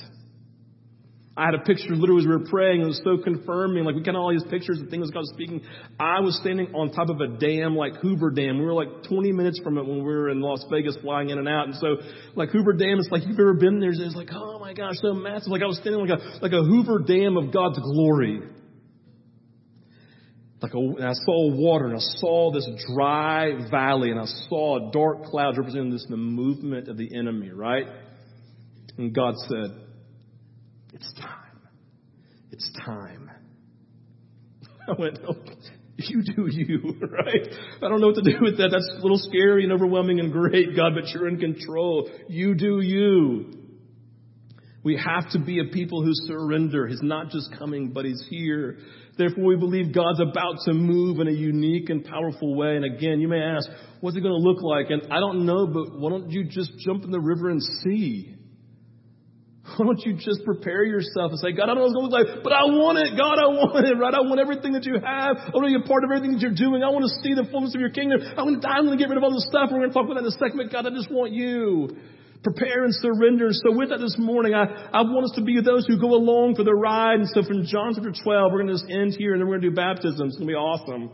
I 1.36 1.45
had 1.45 1.56
a 1.56 1.63
picture 1.63 1.95
literally 1.95 2.21
as 2.21 2.28
we 2.28 2.34
were 2.34 2.47
praying. 2.47 2.82
It 2.82 2.86
was 2.86 3.02
so 3.04 3.17
confirming. 3.17 3.86
Like 3.86 3.95
we 3.95 4.04
got 4.04 4.15
all 4.15 4.32
these 4.32 4.43
pictures 4.52 4.80
of 4.80 4.89
things 4.89 5.10
God 5.10 5.21
was 5.21 5.32
speaking. 5.34 5.62
I 5.99 6.19
was 6.19 6.38
standing 6.39 6.67
on 6.76 6.91
top 6.91 7.10
of 7.10 7.19
a 7.21 7.39
dam 7.39 7.76
like 7.76 7.95
Hoover 8.02 8.30
Dam. 8.30 8.60
We 8.60 8.65
were 8.65 8.73
like 8.73 9.04
20 9.10 9.32
minutes 9.32 9.60
from 9.63 9.80
it 9.80 9.86
when 9.86 9.97
we 9.97 10.04
were 10.04 10.30
in 10.30 10.41
Las 10.41 10.63
Vegas 10.69 10.95
flying 11.02 11.32
in 11.32 11.39
and 11.39 11.47
out. 11.47 11.65
And 11.65 11.76
so 11.76 11.97
like 12.36 12.49
Hoover 12.49 12.73
Dam, 12.73 12.99
it's 12.99 13.10
like 13.10 13.23
you've 13.26 13.39
ever 13.39 13.56
been 13.56 13.80
there. 13.80 13.89
It's 13.89 14.15
like, 14.15 14.30
oh 14.32 14.60
my 14.60 14.73
gosh, 14.73 14.93
so 15.02 15.13
massive. 15.13 15.47
Like 15.47 15.63
I 15.63 15.65
was 15.65 15.78
standing 15.78 16.06
like 16.06 16.19
a, 16.19 16.39
like 16.43 16.54
a 16.54 16.62
Hoover 16.62 16.99
Dam 16.99 17.36
of 17.38 17.52
God's 17.52 17.80
glory 17.80 18.41
like 20.63 20.73
a, 20.73 20.78
and 20.78 21.06
I 21.06 21.13
saw 21.13 21.52
water 21.52 21.88
and 21.88 21.95
I 21.95 21.99
saw 21.99 22.52
this 22.54 22.67
dry 22.95 23.69
valley 23.69 24.12
and 24.12 24.19
I 24.19 24.26
saw 24.47 24.91
dark 24.91 25.26
clouds 25.26 25.58
representing 25.58 25.91
this 25.91 26.06
the 26.10 26.15
movement 26.15 26.88
of 26.88 26.97
the 26.97 27.13
enemy, 27.13 27.49
right? 27.49 27.86
And 28.97 29.13
God 29.13 29.34
said, 29.49 29.78
It's 30.93 31.13
time. 31.19 31.60
It's 32.52 32.71
time. 32.86 33.30
I 34.88 34.93
went, 34.97 35.19
oh, 35.28 35.36
you 35.97 36.23
do 36.23 36.47
you, 36.49 36.95
right? 37.02 37.47
I 37.82 37.89
don't 37.89 37.99
know 37.99 38.08
what 38.08 38.23
to 38.23 38.32
do 38.32 38.38
with 38.41 38.58
that. 38.58 38.69
That's 38.71 38.89
a 38.97 39.02
little 39.02 39.17
scary 39.17 39.63
and 39.63 39.73
overwhelming 39.73 40.21
and 40.21 40.32
great, 40.32 40.76
God, 40.78 40.93
but 40.95 41.10
you're 41.10 41.28
in 41.28 41.39
control. 41.39 42.10
You 42.30 42.56
do 42.56 42.80
you. 42.80 43.52
We 44.84 44.97
have 44.97 45.30
to 45.32 45.39
be 45.39 45.60
a 45.60 45.65
people 45.73 46.04
who 46.04 46.12
surrender. 46.13 46.88
He's 46.88 47.02
not 47.02 47.30
just 47.30 47.54
coming, 47.58 47.91
but 47.91 48.06
He's 48.06 48.26
here. 48.30 48.78
Therefore, 49.17 49.45
we 49.45 49.56
believe 49.56 49.93
God's 49.93 50.19
about 50.19 50.56
to 50.65 50.73
move 50.73 51.19
in 51.19 51.28
a 51.28 51.32
unique 51.32 51.89
and 51.89 52.04
powerful 52.04 52.56
way. 52.56 52.76
And 52.76 52.86
again, 52.86 53.19
you 53.19 53.28
may 53.28 53.41
ask, 53.41 53.69
what's 54.02 54.17
it 54.17 54.21
going 54.21 54.34
to 54.34 54.49
look 54.49 54.62
like? 54.63 54.89
And 54.89 55.13
I 55.13 55.19
don't 55.19 55.45
know, 55.45 55.67
but 55.67 55.99
why 55.99 56.10
don't 56.10 56.32
you 56.32 56.45
just 56.45 56.71
jump 56.80 57.04
in 57.04 57.12
the 57.12 57.19
river 57.19 57.49
and 57.49 57.62
see? 57.84 58.36
Why 59.78 59.86
don't 59.86 60.06
you 60.06 60.13
just 60.19 60.43
prepare 60.43 60.84
yourself 60.84 61.32
and 61.32 61.39
say, 61.39 61.54
God, 61.54 61.71
I 61.71 61.73
don't 61.73 61.88
know 61.88 61.88
what 61.88 61.95
it's 61.95 61.95
going 61.95 62.12
to 62.12 62.15
look 62.19 62.28
like, 62.36 62.43
but 62.43 62.52
I 62.52 62.67
want 62.67 62.99
it. 62.99 63.15
God, 63.15 63.39
I 63.39 63.47
want 63.47 63.88
it, 63.88 63.95
right? 64.04 64.13
I 64.13 64.19
want 64.19 64.43
everything 64.43 64.76
that 64.76 64.84
you 64.84 64.99
have. 64.99 65.39
I 65.39 65.56
want 65.56 65.71
to 65.71 65.71
be 65.71 65.80
a 65.80 65.88
part 65.88 66.04
of 66.04 66.12
everything 66.12 66.36
that 66.36 66.43
you're 66.43 66.52
doing. 66.52 66.84
I 66.84 66.91
want 66.91 67.08
to 67.08 67.13
see 67.23 67.32
the 67.32 67.47
fullness 67.47 67.71
of 67.71 67.80
your 67.80 67.89
kingdom. 67.95 68.19
I'm 68.21 68.43
going 68.43 68.60
to 68.60 68.62
die. 68.62 68.76
I'm 68.76 68.84
going 68.84 68.99
to 68.99 69.02
get 69.02 69.08
rid 69.08 69.15
of 69.15 69.23
all 69.23 69.32
this 69.32 69.47
stuff. 69.47 69.71
We're 69.71 69.80
going 69.80 69.89
to 69.89 69.95
talk 69.95 70.04
about 70.04 70.19
that 70.19 70.28
in 70.28 70.36
a 70.36 70.36
second. 70.36 70.60
But 70.60 70.67
God, 70.67 70.84
I 70.84 70.91
just 70.91 71.08
want 71.08 71.32
you. 71.32 71.95
Prepare 72.43 72.84
and 72.84 72.93
surrender. 72.95 73.47
And 73.47 73.56
so 73.56 73.71
with 73.71 73.89
that 73.89 73.99
this 73.99 74.17
morning, 74.19 74.53
I, 74.53 74.65
I 74.91 75.01
want 75.01 75.25
us 75.25 75.36
to 75.36 75.43
be 75.43 75.62
those 75.62 75.88
who 75.88 75.99
go 75.99 76.13
along 76.13 76.56
for 76.56 76.63
the 76.63 76.73
ride. 76.73 77.19
And 77.19 77.29
so 77.29 77.41
from 77.41 77.65
John 77.65 77.95
chapter 77.95 78.12
12, 78.12 78.51
we're 78.51 78.63
going 78.63 78.67
to 78.67 78.73
just 78.73 78.91
end 78.91 79.15
here 79.17 79.32
and 79.32 79.41
then 79.41 79.47
we're 79.47 79.60
going 79.60 79.69
to 79.69 79.69
do 79.69 79.75
baptism. 79.75 80.27
It's 80.27 80.36
going 80.36 80.47
to 80.47 80.51
be 80.51 80.60
awesome. 80.60 81.10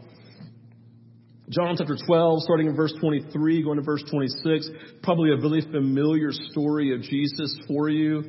John 1.50 1.76
chapter 1.78 1.98
12, 1.98 2.42
starting 2.44 2.68
in 2.68 2.76
verse 2.76 2.94
23, 3.00 3.64
going 3.64 3.78
to 3.78 3.84
verse 3.84 4.04
26, 4.10 4.70
probably 5.02 5.32
a 5.32 5.38
really 5.38 5.62
familiar 5.62 6.32
story 6.32 6.94
of 6.94 7.02
Jesus 7.02 7.58
for 7.68 7.90
you. 7.90 8.24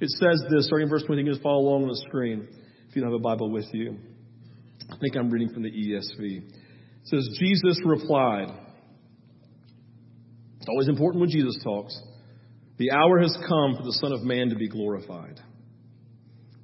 It 0.00 0.08
says 0.08 0.42
this, 0.50 0.66
starting 0.66 0.86
in 0.86 0.90
verse 0.90 1.04
20, 1.04 1.20
you 1.20 1.26
can 1.26 1.34
just 1.34 1.42
follow 1.42 1.60
along 1.60 1.82
on 1.82 1.88
the 1.88 2.02
screen 2.08 2.48
if 2.88 2.96
you 2.96 3.02
don't 3.02 3.12
have 3.12 3.20
a 3.20 3.22
Bible 3.22 3.50
with 3.50 3.66
you. 3.72 3.96
I 4.90 4.96
think 5.00 5.16
I'm 5.16 5.30
reading 5.30 5.52
from 5.52 5.62
the 5.62 5.70
ESV. 5.70 6.38
It 6.38 6.44
says, 7.04 7.28
Jesus 7.38 7.78
replied. 7.84 8.48
It's 10.58 10.68
always 10.68 10.88
important 10.88 11.20
when 11.20 11.30
Jesus 11.30 11.58
talks. 11.62 11.98
The 12.82 12.90
hour 12.90 13.20
has 13.20 13.38
come 13.46 13.76
for 13.76 13.84
the 13.84 13.96
Son 14.00 14.10
of 14.10 14.24
Man 14.24 14.48
to 14.48 14.56
be 14.56 14.66
glorified. 14.66 15.38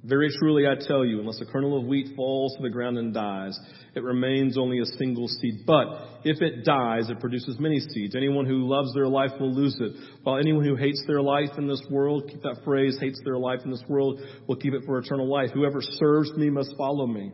Very 0.03 0.27
truly 0.37 0.67
I 0.67 0.75
tell 0.75 1.05
you, 1.05 1.21
unless 1.21 1.39
a 1.39 1.45
kernel 1.45 1.79
of 1.79 1.85
wheat 1.85 2.13
falls 2.13 2.57
to 2.57 2.61
the 2.61 2.69
ground 2.69 2.97
and 2.97 3.13
dies, 3.13 3.57
it 3.95 4.03
remains 4.03 4.57
only 4.57 4.79
a 4.79 4.85
single 4.97 5.29
seed. 5.29 5.61
But 5.65 5.87
if 6.25 6.41
it 6.41 6.65
dies, 6.65 7.09
it 7.09 7.21
produces 7.21 7.57
many 7.57 7.79
seeds. 7.79 8.17
Anyone 8.17 8.45
who 8.45 8.67
loves 8.67 8.93
their 8.93 9.07
life 9.07 9.31
will 9.39 9.55
lose 9.55 9.77
it, 9.79 9.93
while 10.23 10.37
anyone 10.37 10.65
who 10.65 10.75
hates 10.75 11.01
their 11.07 11.21
life 11.21 11.51
in 11.57 11.69
this 11.69 11.81
world, 11.89 12.27
keep 12.29 12.41
that 12.41 12.63
phrase, 12.65 12.97
hates 12.99 13.21
their 13.23 13.37
life 13.37 13.61
in 13.63 13.71
this 13.71 13.85
world, 13.87 14.19
will 14.45 14.57
keep 14.57 14.73
it 14.73 14.83
for 14.85 14.99
eternal 14.99 15.29
life. 15.31 15.51
Whoever 15.53 15.79
serves 15.81 16.33
me 16.33 16.49
must 16.49 16.75
follow 16.77 17.07
me. 17.07 17.31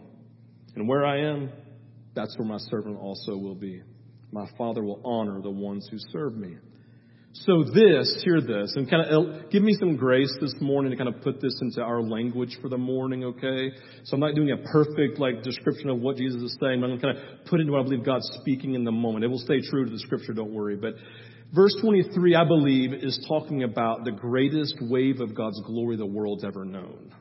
And 0.75 0.87
where 0.87 1.07
I 1.07 1.21
am, 1.21 1.49
that's 2.13 2.37
where 2.37 2.47
my 2.47 2.59
servant 2.59 2.99
also 2.99 3.35
will 3.35 3.55
be. 3.55 3.81
My 4.31 4.45
Father 4.59 4.83
will 4.83 5.01
honor 5.03 5.41
the 5.41 5.49
ones 5.49 5.87
who 5.89 5.97
serve 6.11 6.35
me. 6.37 6.57
So 7.43 7.65
this, 7.65 8.21
hear 8.23 8.39
this, 8.39 8.71
and 8.77 8.89
kind 8.89 9.09
of 9.09 9.49
give 9.51 9.61
me 9.61 9.75
some 9.77 9.97
grace 9.97 10.33
this 10.39 10.53
morning 10.61 10.91
to 10.91 10.97
kind 10.97 11.13
of 11.13 11.21
put 11.21 11.41
this 11.41 11.59
into 11.61 11.81
our 11.81 12.01
language 12.01 12.57
for 12.61 12.69
the 12.69 12.77
morning, 12.77 13.25
okay? 13.25 13.71
So 14.05 14.13
I'm 14.13 14.21
not 14.21 14.35
doing 14.35 14.51
a 14.51 14.57
perfect 14.71 15.19
like 15.19 15.43
description 15.43 15.89
of 15.89 15.99
what 15.99 16.15
Jesus 16.15 16.41
is 16.41 16.57
saying, 16.61 16.79
but 16.79 16.89
I'm 16.89 16.97
going 16.97 16.99
to 16.99 17.05
kind 17.05 17.17
of 17.17 17.45
put 17.45 17.59
into 17.59 17.73
what 17.73 17.81
I 17.81 17.83
believe 17.83 18.05
God's 18.05 18.29
speaking 18.39 18.75
in 18.75 18.85
the 18.85 18.91
moment. 18.93 19.25
It 19.25 19.27
will 19.27 19.39
stay 19.39 19.59
true 19.59 19.83
to 19.83 19.91
the 19.91 19.99
scripture, 19.99 20.31
don't 20.31 20.53
worry. 20.53 20.77
But 20.77 20.93
verse 21.53 21.75
23, 21.81 22.35
I 22.35 22.45
believe, 22.45 22.93
is 22.93 23.23
talking 23.27 23.63
about 23.63 24.05
the 24.05 24.11
greatest 24.11 24.75
wave 24.79 25.19
of 25.19 25.35
God's 25.35 25.61
glory 25.65 25.97
the 25.97 26.05
world's 26.05 26.45
ever 26.45 26.63
known. 26.63 27.13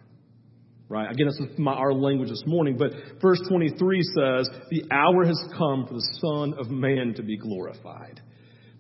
Right? 0.88 1.10
Again, 1.10 1.26
this 1.26 1.40
is 1.40 1.58
my, 1.58 1.72
our 1.72 1.92
language 1.92 2.28
this 2.28 2.44
morning, 2.46 2.76
but 2.78 2.92
verse 3.20 3.40
23 3.48 4.02
says, 4.02 4.48
the 4.70 4.84
hour 4.92 5.24
has 5.24 5.42
come 5.58 5.88
for 5.88 5.94
the 5.94 6.08
Son 6.20 6.54
of 6.56 6.70
Man 6.70 7.14
to 7.16 7.24
be 7.24 7.36
glorified. 7.36 8.20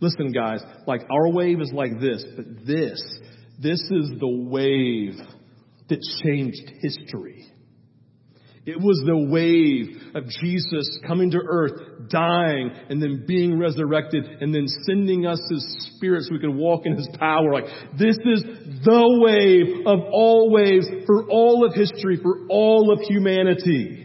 Listen, 0.00 0.32
guys, 0.32 0.60
like 0.86 1.02
our 1.10 1.30
wave 1.30 1.60
is 1.60 1.72
like 1.72 2.00
this, 2.00 2.24
but 2.36 2.66
this, 2.66 3.02
this 3.60 3.80
is 3.80 4.10
the 4.18 4.46
wave 4.50 5.14
that 5.88 6.00
changed 6.22 6.70
history. 6.80 7.46
It 8.66 8.80
was 8.80 9.02
the 9.04 9.18
wave 9.18 10.14
of 10.14 10.24
Jesus 10.40 10.98
coming 11.06 11.30
to 11.32 11.38
earth, 11.38 12.08
dying, 12.08 12.70
and 12.88 13.00
then 13.00 13.24
being 13.26 13.58
resurrected, 13.58 14.24
and 14.40 14.54
then 14.54 14.66
sending 14.86 15.26
us 15.26 15.38
His 15.50 15.90
Spirit 15.94 16.22
so 16.24 16.32
we 16.32 16.40
could 16.40 16.54
walk 16.54 16.86
in 16.86 16.96
His 16.96 17.08
power. 17.18 17.52
Like, 17.52 17.66
this 17.98 18.16
is 18.24 18.42
the 18.84 19.18
wave 19.20 19.86
of 19.86 20.00
all 20.10 20.50
waves 20.50 20.86
for 21.04 21.28
all 21.28 21.66
of 21.66 21.74
history, 21.74 22.18
for 22.22 22.46
all 22.48 22.90
of 22.90 23.00
humanity. 23.00 24.03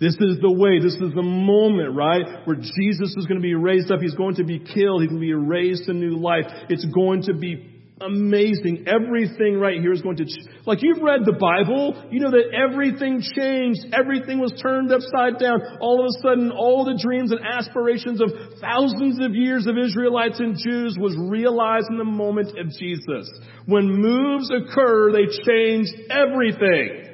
This 0.00 0.16
is 0.18 0.38
the 0.40 0.50
way, 0.50 0.80
this 0.80 0.94
is 0.94 1.12
the 1.14 1.22
moment, 1.22 1.94
right? 1.94 2.46
Where 2.46 2.56
Jesus 2.56 3.14
is 3.16 3.26
going 3.26 3.38
to 3.38 3.44
be 3.44 3.54
raised 3.54 3.92
up. 3.92 4.00
He's 4.00 4.14
going 4.14 4.36
to 4.36 4.44
be 4.44 4.58
killed. 4.58 5.02
He's 5.02 5.10
going 5.10 5.20
to 5.20 5.26
be 5.26 5.34
raised 5.34 5.84
to 5.86 5.92
new 5.92 6.16
life. 6.16 6.46
It's 6.70 6.86
going 6.86 7.24
to 7.24 7.34
be 7.34 7.70
amazing. 8.00 8.86
Everything 8.88 9.60
right 9.60 9.78
here 9.78 9.92
is 9.92 10.00
going 10.00 10.16
to, 10.16 10.24
ch- 10.24 10.48
like 10.64 10.78
you've 10.80 11.02
read 11.02 11.26
the 11.26 11.36
Bible, 11.36 12.08
you 12.10 12.20
know 12.20 12.30
that 12.30 12.48
everything 12.56 13.20
changed. 13.36 13.92
Everything 13.92 14.38
was 14.40 14.56
turned 14.62 14.90
upside 14.90 15.38
down. 15.38 15.60
All 15.80 16.00
of 16.00 16.08
a 16.08 16.16
sudden, 16.22 16.50
all 16.50 16.86
the 16.86 16.96
dreams 16.96 17.30
and 17.30 17.40
aspirations 17.44 18.22
of 18.22 18.32
thousands 18.58 19.20
of 19.20 19.34
years 19.34 19.66
of 19.66 19.76
Israelites 19.76 20.40
and 20.40 20.56
Jews 20.56 20.96
was 20.98 21.14
realized 21.28 21.88
in 21.90 21.98
the 21.98 22.04
moment 22.08 22.56
of 22.58 22.72
Jesus. 22.78 23.28
When 23.66 24.00
moves 24.00 24.48
occur, 24.48 25.12
they 25.12 25.28
change 25.44 25.88
everything. 26.08 27.04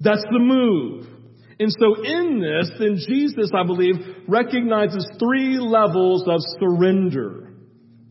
That's 0.00 0.24
the 0.30 0.38
move. 0.38 1.06
And 1.60 1.72
so 1.78 2.02
in 2.04 2.40
this, 2.40 2.70
then 2.78 2.98
Jesus, 3.08 3.50
I 3.52 3.64
believe, 3.64 3.96
recognizes 4.28 5.08
three 5.18 5.58
levels 5.58 6.22
of 6.28 6.40
surrender. 6.60 7.52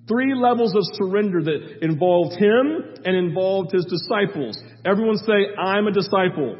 Three 0.07 0.33
levels 0.35 0.75
of 0.75 0.83
surrender 0.93 1.43
that 1.43 1.83
involved 1.83 2.35
him 2.39 2.95
and 3.05 3.15
involved 3.15 3.71
his 3.73 3.85
disciples. 3.85 4.57
Everyone 4.85 5.17
say, 5.17 5.55
I'm 5.57 5.87
a 5.87 5.91
disciple. 5.91 6.57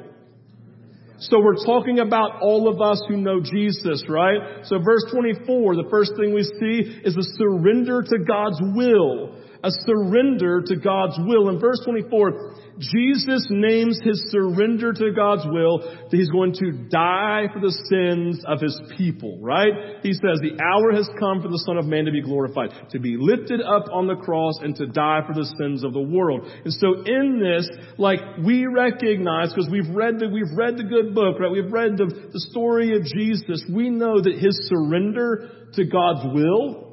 So 1.19 1.39
we're 1.39 1.65
talking 1.65 1.99
about 1.99 2.41
all 2.41 2.69
of 2.69 2.79
us 2.79 3.01
who 3.09 3.17
know 3.17 3.41
Jesus, 3.41 4.03
right? 4.07 4.63
So 4.65 4.77
verse 4.77 5.03
24, 5.11 5.75
the 5.75 5.89
first 5.89 6.11
thing 6.15 6.33
we 6.33 6.43
see 6.43 7.01
is 7.03 7.17
a 7.17 7.23
surrender 7.37 8.03
to 8.03 8.17
God's 8.19 8.61
will. 8.75 9.35
A 9.63 9.71
surrender 9.71 10.61
to 10.61 10.75
God's 10.75 11.17
will. 11.25 11.49
In 11.49 11.59
verse 11.59 11.81
24, 11.83 12.66
Jesus 12.79 13.47
names 13.49 13.99
his 14.03 14.29
surrender 14.29 14.93
to 14.93 15.11
God's 15.11 15.45
will 15.45 15.79
that 15.79 16.15
he's 16.15 16.29
going 16.29 16.53
to 16.53 16.71
die 16.89 17.45
for 17.51 17.59
the 17.59 17.73
sins 17.89 18.43
of 18.45 18.61
his 18.61 18.79
people, 18.97 19.39
right? 19.41 20.03
He 20.03 20.13
says 20.13 20.39
the 20.41 20.61
hour 20.61 20.93
has 20.93 21.09
come 21.19 21.41
for 21.41 21.47
the 21.47 21.61
Son 21.65 21.77
of 21.77 21.85
Man 21.85 22.05
to 22.05 22.11
be 22.11 22.21
glorified, 22.21 22.69
to 22.91 22.99
be 22.99 23.17
lifted 23.17 23.61
up 23.61 23.85
on 23.91 24.05
the 24.05 24.15
cross 24.15 24.59
and 24.61 24.75
to 24.75 24.85
die 24.85 25.21
for 25.25 25.33
the 25.33 25.45
sins 25.57 25.83
of 25.83 25.93
the 25.93 26.01
world. 26.01 26.47
And 26.63 26.73
so 26.73 27.01
in 27.03 27.39
this, 27.41 27.67
like 27.97 28.19
we 28.45 28.67
recognize, 28.67 29.53
because 29.53 29.69
we've 29.71 29.89
read 29.89 30.19
the, 30.19 30.29
we've 30.29 30.55
read 30.55 30.77
the 30.77 30.83
good 30.83 31.15
book, 31.15 31.39
right? 31.39 31.51
We've 31.51 31.71
read 31.71 31.97
the, 31.97 32.05
the 32.05 32.39
story 32.51 32.95
of 32.95 33.03
Jesus. 33.03 33.65
We 33.69 33.89
know 33.89 34.21
that 34.21 34.33
his 34.37 34.69
surrender 34.69 35.67
to 35.73 35.83
God's 35.85 36.33
will 36.33 36.87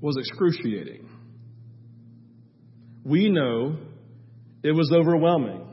was 0.00 0.16
excruciating. 0.18 1.08
We 3.04 3.30
know 3.30 3.78
it 4.62 4.72
was 4.72 4.92
overwhelming. 4.92 5.66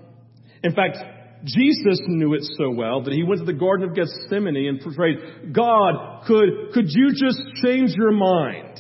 In 0.64 0.74
fact, 0.74 0.98
Jesus 1.44 2.00
knew 2.08 2.34
it 2.34 2.44
so 2.58 2.72
well 2.72 3.04
that 3.04 3.14
he 3.14 3.24
went 3.24 3.40
to 3.40 3.46
the 3.46 3.54
Garden 3.54 3.90
of 3.90 3.96
Gethsemane 3.96 4.68
and 4.68 4.96
prayed, 4.96 5.54
God, 5.54 6.26
could, 6.26 6.74
could 6.74 6.86
you 6.90 7.12
just 7.12 7.40
change 7.64 7.94
your 7.96 8.12
mind? 8.12 8.80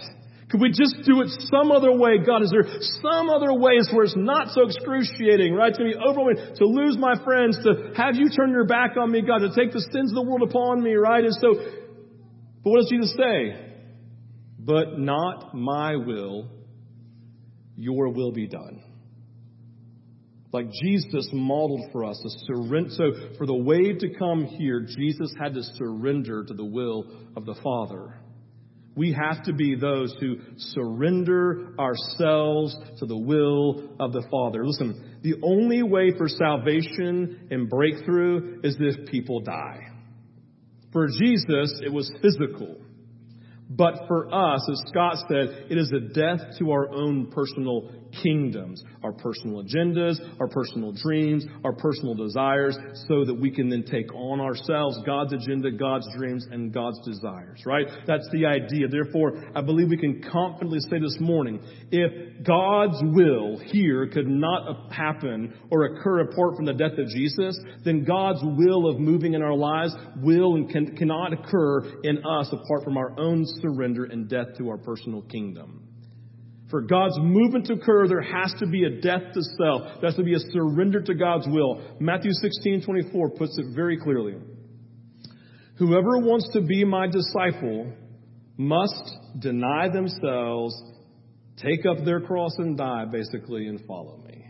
Could 0.50 0.62
we 0.62 0.70
just 0.70 0.96
do 1.06 1.22
it 1.22 1.30
some 1.52 1.72
other 1.72 1.92
way? 1.92 2.18
God, 2.26 2.42
is 2.42 2.52
there 2.52 2.66
some 3.02 3.30
other 3.30 3.54
ways 3.54 3.90
where 3.92 4.06
it's 4.06 4.16
not 4.16 4.50
so 4.50 4.66
excruciating, 4.66 5.54
right? 5.54 5.74
To 5.74 5.84
be 5.84 5.96
overwhelming 5.96 6.38
to 6.58 6.66
lose 6.66 6.98
my 6.98 7.16
friends, 7.24 7.58
to 7.64 7.94
have 7.98 8.16
you 8.16 8.30
turn 8.30 8.52
your 8.52 8.66
back 8.66 8.96
on 8.98 9.12
me, 9.12 9.22
God, 9.22 9.40
to 9.40 9.50
take 9.50 9.74
the 9.74 9.82
sins 9.92 10.12
of 10.12 10.16
the 10.16 10.24
world 10.24 10.44
upon 10.44 10.82
me, 10.82 10.94
right? 10.94 11.24
And 11.24 11.34
so, 11.34 11.56
but 12.64 12.70
what 12.70 12.78
does 12.78 12.90
Jesus 12.90 13.14
say? 13.18 13.74
But 14.58 14.98
not 14.98 15.54
my 15.54 15.96
will, 15.98 16.50
your 17.76 18.10
will 18.10 18.32
be 18.32 18.48
done 18.48 18.82
like 20.56 20.72
Jesus 20.82 21.30
modeled 21.34 21.92
for 21.92 22.06
us 22.06 22.18
a 22.26 22.30
surrender. 22.48 22.90
So 22.92 23.36
for 23.38 23.46
the 23.46 23.56
wave 23.56 24.00
to 24.00 24.14
come 24.18 24.46
here, 24.46 24.88
Jesus 24.98 25.34
had 25.40 25.54
to 25.54 25.64
surrender 25.76 26.44
to 26.46 26.54
the 26.54 26.66
will 26.66 27.06
of 27.36 27.46
the 27.46 27.56
Father. 27.62 28.16
We 28.96 29.12
have 29.12 29.44
to 29.44 29.54
be 29.54 29.76
those 29.76 30.16
who 30.22 30.38
surrender 30.58 31.76
ourselves 31.78 32.76
to 33.00 33.06
the 33.06 33.18
will 33.18 33.90
of 34.00 34.14
the 34.14 34.26
Father. 34.32 34.66
Listen, 34.66 35.20
the 35.22 35.36
only 35.44 35.84
way 35.84 36.12
for 36.18 36.30
salvation 36.30 37.50
and 37.52 37.70
breakthrough 37.70 38.62
is 38.64 38.78
if 38.80 39.10
people 39.10 39.42
die. 39.42 39.82
For 40.94 41.08
Jesus, 41.08 41.82
it 41.84 41.92
was 41.92 42.10
physical. 42.22 42.78
But 43.70 44.08
for 44.08 44.34
us, 44.34 44.62
as 44.72 44.82
Scott 44.88 45.18
said, 45.28 45.66
it 45.70 45.78
is 45.78 45.92
a 45.92 46.14
death 46.14 46.58
to 46.60 46.72
our 46.72 46.90
own 46.90 47.32
personal 47.32 47.90
kingdoms, 48.22 48.84
our 49.04 49.12
personal 49.12 49.64
agendas, 49.64 50.18
our 50.40 50.48
personal 50.48 50.92
dreams, 50.92 51.46
our 51.64 51.74
personal 51.74 52.16
desires, 52.16 52.78
so 53.08 53.26
that 53.26 53.34
we 53.34 53.52
can 53.52 53.70
then 53.70 53.84
take 53.84 54.14
on 54.14 54.40
ourselves 54.40 54.98
God's 55.06 55.34
agenda, 55.34 55.72
God's 55.72 56.08
dreams, 56.18 56.46
and 56.52 56.74
God's 56.74 57.00
desires, 57.06 57.62
right? 57.66 57.86
That's 58.08 58.28
the 58.32 58.46
idea. 58.46 58.88
Therefore, 58.88 59.44
I 59.56 59.62
believe 59.62 59.90
we 59.90 59.98
can 59.98 60.22
confidently 60.32 60.80
say 60.82 61.00
this 61.00 61.18
morning, 61.20 61.60
if 61.92 62.44
God's 62.44 63.02
will 63.02 63.60
here 63.60 64.08
could 64.08 64.28
not 64.28 64.92
happen 64.92 65.54
or 65.70 65.86
occur 65.86 66.22
apart 66.22 66.56
from 66.56 66.66
the 66.66 66.74
death 66.74 66.98
of 66.98 67.08
Jesus, 67.08 67.60
then 67.84 68.04
God's 68.04 68.42
will 68.44 68.90
of 68.90 69.00
moving 69.00 69.34
in 69.34 69.42
our 69.42 69.56
lives 69.56 69.94
will 70.22 70.56
and 70.56 70.70
can, 70.70 70.96
cannot 70.96 71.34
occur 71.34 72.02
in 72.04 72.26
us 72.26 72.48
apart 72.52 72.84
from 72.84 72.98
our 72.98 73.18
own 73.20 73.46
surrender 73.62 74.06
and 74.06 74.30
death 74.30 74.48
to 74.58 74.70
our 74.70 74.78
personal 74.78 75.22
kingdom. 75.24 75.85
For 76.70 76.82
God's 76.82 77.18
movement 77.20 77.68
to 77.68 77.74
occur, 77.74 78.08
there 78.08 78.22
has 78.22 78.54
to 78.60 78.66
be 78.66 78.86
a 78.86 79.02
death 79.02 79.22
to 79.34 79.42
self. 79.58 80.02
There 80.02 80.10
has 80.10 80.16
to 80.16 80.24
be 80.24 80.34
a 80.34 80.40
surrender 80.52 81.02
to 81.02 81.14
God's 81.14 81.48
will. 81.48 81.82
Matthew 82.00 82.32
16, 82.32 82.84
24 82.84 83.30
puts 83.32 83.58
it 83.60 83.76
very 83.76 83.98
clearly. 83.98 84.36
Whoever 85.78 86.20
wants 86.20 86.50
to 86.54 86.62
be 86.62 86.84
my 86.84 87.08
disciple 87.08 87.94
must 88.58 89.12
deny 89.40 89.90
themselves, 89.90 90.74
take 91.58 91.86
up 91.86 92.04
their 92.04 92.22
cross 92.22 92.56
and 92.58 92.78
die, 92.78 93.06
basically, 93.12 93.68
and 93.68 93.82
follow 93.86 94.24
me. 94.26 94.46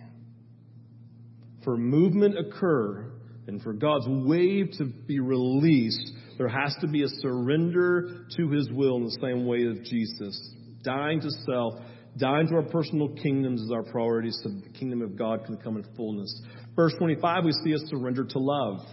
For 1.64 1.76
movement 1.76 2.36
occur 2.38 3.12
and 3.48 3.62
for 3.62 3.74
God's 3.74 4.06
wave 4.08 4.72
to 4.78 4.86
be 4.86 5.20
released, 5.20 6.12
there 6.38 6.48
has 6.48 6.76
to 6.82 6.88
be 6.88 7.04
a 7.04 7.08
surrender 7.08 8.26
to 8.38 8.50
his 8.52 8.70
will 8.72 8.98
in 8.98 9.06
the 9.06 9.18
same 9.22 9.46
way 9.46 9.66
of 9.66 9.84
Jesus. 9.84 10.54
Dying 10.84 11.22
to 11.22 11.30
self, 11.46 11.74
dying 12.18 12.48
to 12.48 12.56
our 12.56 12.64
personal 12.64 13.10
kingdoms 13.10 13.62
as 13.62 13.72
our 13.72 13.84
priorities 13.84 14.40
so 14.44 14.50
the 14.50 14.70
kingdom 14.78 15.02
of 15.02 15.18
God 15.18 15.46
can 15.46 15.58
come 15.58 15.78
in 15.78 15.86
fullness. 15.96 16.42
Verse 16.76 16.94
25, 16.98 17.46
we 17.46 17.52
see 17.64 17.74
a 17.74 17.80
surrender 17.88 18.24
to 18.24 18.40
love. 18.40 18.86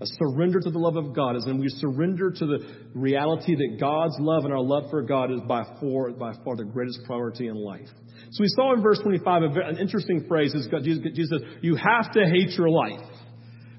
A 0.00 0.06
surrender 0.06 0.58
to 0.60 0.70
the 0.70 0.78
love 0.78 0.96
of 0.96 1.14
God 1.14 1.36
is 1.36 1.46
when 1.46 1.60
we 1.60 1.68
surrender 1.68 2.30
to 2.30 2.46
the 2.46 2.58
reality 2.94 3.54
that 3.54 3.78
God's 3.78 4.16
love 4.18 4.44
and 4.44 4.52
our 4.52 4.60
love 4.60 4.90
for 4.90 5.02
God 5.02 5.30
is 5.30 5.40
by 5.46 5.62
far, 5.80 6.10
by 6.10 6.32
far 6.44 6.56
the 6.56 6.64
greatest 6.64 7.00
priority 7.06 7.46
in 7.46 7.54
life. 7.54 7.88
So 8.32 8.42
we 8.42 8.48
saw 8.48 8.74
in 8.74 8.82
verse 8.82 8.98
25 9.00 9.42
an 9.42 9.78
interesting 9.78 10.24
phrase. 10.26 10.54
Jesus 10.82 11.30
says, 11.30 11.40
you 11.60 11.76
have 11.76 12.12
to 12.12 12.24
hate 12.26 12.50
your 12.58 12.68
life. 12.68 13.00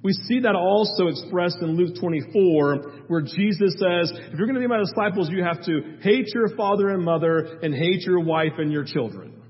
We 0.03 0.11
see 0.27 0.41
that 0.41 0.53
also 0.55 1.07
expressed 1.07 1.59
in 1.61 1.77
Luke 1.77 1.95
24, 1.99 3.05
where 3.07 3.21
Jesus 3.21 3.73
says, 3.79 4.11
if 4.11 4.37
you're 4.37 4.47
going 4.47 4.55
to 4.55 4.59
be 4.59 4.67
my 4.67 4.79
disciples, 4.79 5.29
you 5.31 5.43
have 5.43 5.63
to 5.65 5.97
hate 6.01 6.27
your 6.35 6.55
father 6.57 6.89
and 6.89 7.03
mother 7.03 7.59
and 7.63 7.73
hate 7.73 8.01
your 8.01 8.19
wife 8.19 8.53
and 8.57 8.71
your 8.71 8.83
children. 8.83 9.41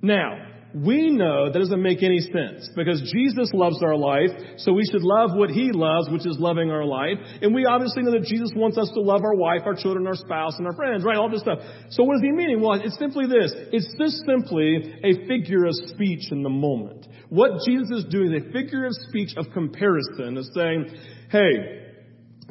Now, 0.00 0.47
we 0.84 1.10
know 1.10 1.50
that 1.50 1.58
doesn't 1.58 1.82
make 1.82 2.02
any 2.02 2.20
sense 2.20 2.70
because 2.76 3.00
Jesus 3.12 3.50
loves 3.54 3.82
our 3.82 3.96
life, 3.96 4.30
so 4.58 4.72
we 4.72 4.84
should 4.90 5.02
love 5.02 5.30
what 5.34 5.50
he 5.50 5.72
loves, 5.72 6.08
which 6.10 6.26
is 6.26 6.38
loving 6.38 6.70
our 6.70 6.84
life. 6.84 7.18
And 7.42 7.54
we 7.54 7.66
obviously 7.66 8.02
know 8.02 8.12
that 8.12 8.24
Jesus 8.24 8.50
wants 8.54 8.78
us 8.78 8.90
to 8.94 9.00
love 9.00 9.22
our 9.24 9.34
wife, 9.34 9.62
our 9.66 9.74
children, 9.74 10.06
our 10.06 10.14
spouse, 10.14 10.54
and 10.58 10.66
our 10.66 10.74
friends, 10.74 11.04
right? 11.04 11.16
All 11.16 11.30
this 11.30 11.40
stuff. 11.40 11.58
So 11.90 12.04
what 12.04 12.16
is 12.16 12.22
he 12.22 12.32
meaning? 12.32 12.60
Well, 12.60 12.80
it's 12.82 12.98
simply 12.98 13.26
this. 13.26 13.52
It's 13.72 13.88
just 13.98 14.24
simply 14.26 15.00
a 15.02 15.26
figure 15.26 15.66
of 15.66 15.74
speech 15.94 16.30
in 16.30 16.42
the 16.42 16.50
moment. 16.50 17.06
What 17.28 17.60
Jesus 17.66 18.04
is 18.04 18.04
doing 18.10 18.32
is 18.32 18.42
a 18.44 18.52
figure 18.52 18.86
of 18.86 18.92
speech 19.08 19.36
of 19.36 19.46
comparison, 19.52 20.36
is 20.36 20.50
saying, 20.54 20.86
hey, 21.30 21.92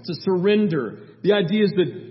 to 0.03 0.13
surrender. 0.21 0.99
The 1.23 1.33
idea 1.33 1.63
is 1.63 1.71
that 1.71 2.07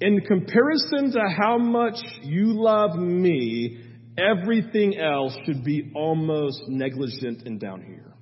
in 0.00 0.20
comparison 0.20 1.12
to 1.12 1.20
how 1.36 1.58
much 1.58 1.96
you 2.22 2.52
love 2.52 2.96
me, 2.96 3.83
everything 4.18 4.98
else 4.98 5.36
should 5.44 5.64
be 5.64 5.92
almost 5.94 6.62
negligent 6.68 7.46
and 7.46 7.58
down 7.58 7.82
here. 7.82 8.12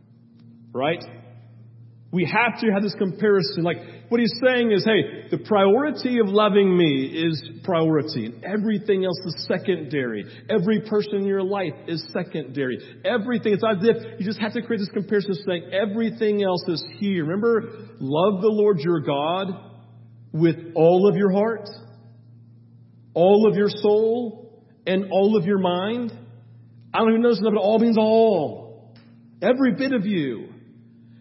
Right? 0.73 1.05
We 2.13 2.25
have 2.27 2.61
to 2.61 2.71
have 2.71 2.83
this 2.83 2.95
comparison. 2.99 3.65
Like, 3.65 3.79
what 4.11 4.21
he's 4.21 4.35
saying 4.45 4.71
is, 4.71 4.85
hey, 4.85 5.29
the 5.31 5.39
priority 5.39 6.19
of 6.19 6.29
loving 6.29 6.77
me 6.77 7.07
is 7.07 7.43
priority. 7.65 8.27
And 8.27 8.45
everything 8.45 9.07
else 9.07 9.19
is 9.25 9.47
secondary. 9.49 10.27
Every 10.51 10.83
person 10.83 11.17
in 11.17 11.25
your 11.25 11.43
life 11.43 11.73
is 11.89 12.05
secondary. 12.13 12.79
Everything, 13.03 13.55
it's 13.55 13.63
as 13.67 13.79
if 13.81 14.21
you 14.21 14.27
just 14.27 14.41
have 14.41 14.53
to 14.53 14.61
create 14.61 14.81
this 14.81 14.91
comparison 14.93 15.35
saying 15.47 15.71
everything 15.73 16.43
else 16.43 16.63
is 16.69 16.85
here. 16.99 17.25
Remember, 17.25 17.63
love 17.99 18.43
the 18.43 18.49
Lord 18.49 18.81
your 18.81 19.01
God 19.01 19.49
with 20.33 20.57
all 20.75 21.09
of 21.09 21.17
your 21.17 21.33
heart, 21.33 21.67
all 23.15 23.49
of 23.49 23.57
your 23.57 23.71
soul, 23.71 24.52
and 24.87 25.11
all 25.11 25.37
of 25.37 25.45
your 25.45 25.59
mind. 25.59 26.13
I 26.95 26.99
don't 26.99 27.11
even 27.11 27.23
know 27.23 27.35
but 27.43 27.57
all 27.57 27.79
means 27.79 27.97
all. 27.99 28.95
Every 29.41 29.75
bit 29.75 29.93
of 29.93 30.07
you. 30.07 30.49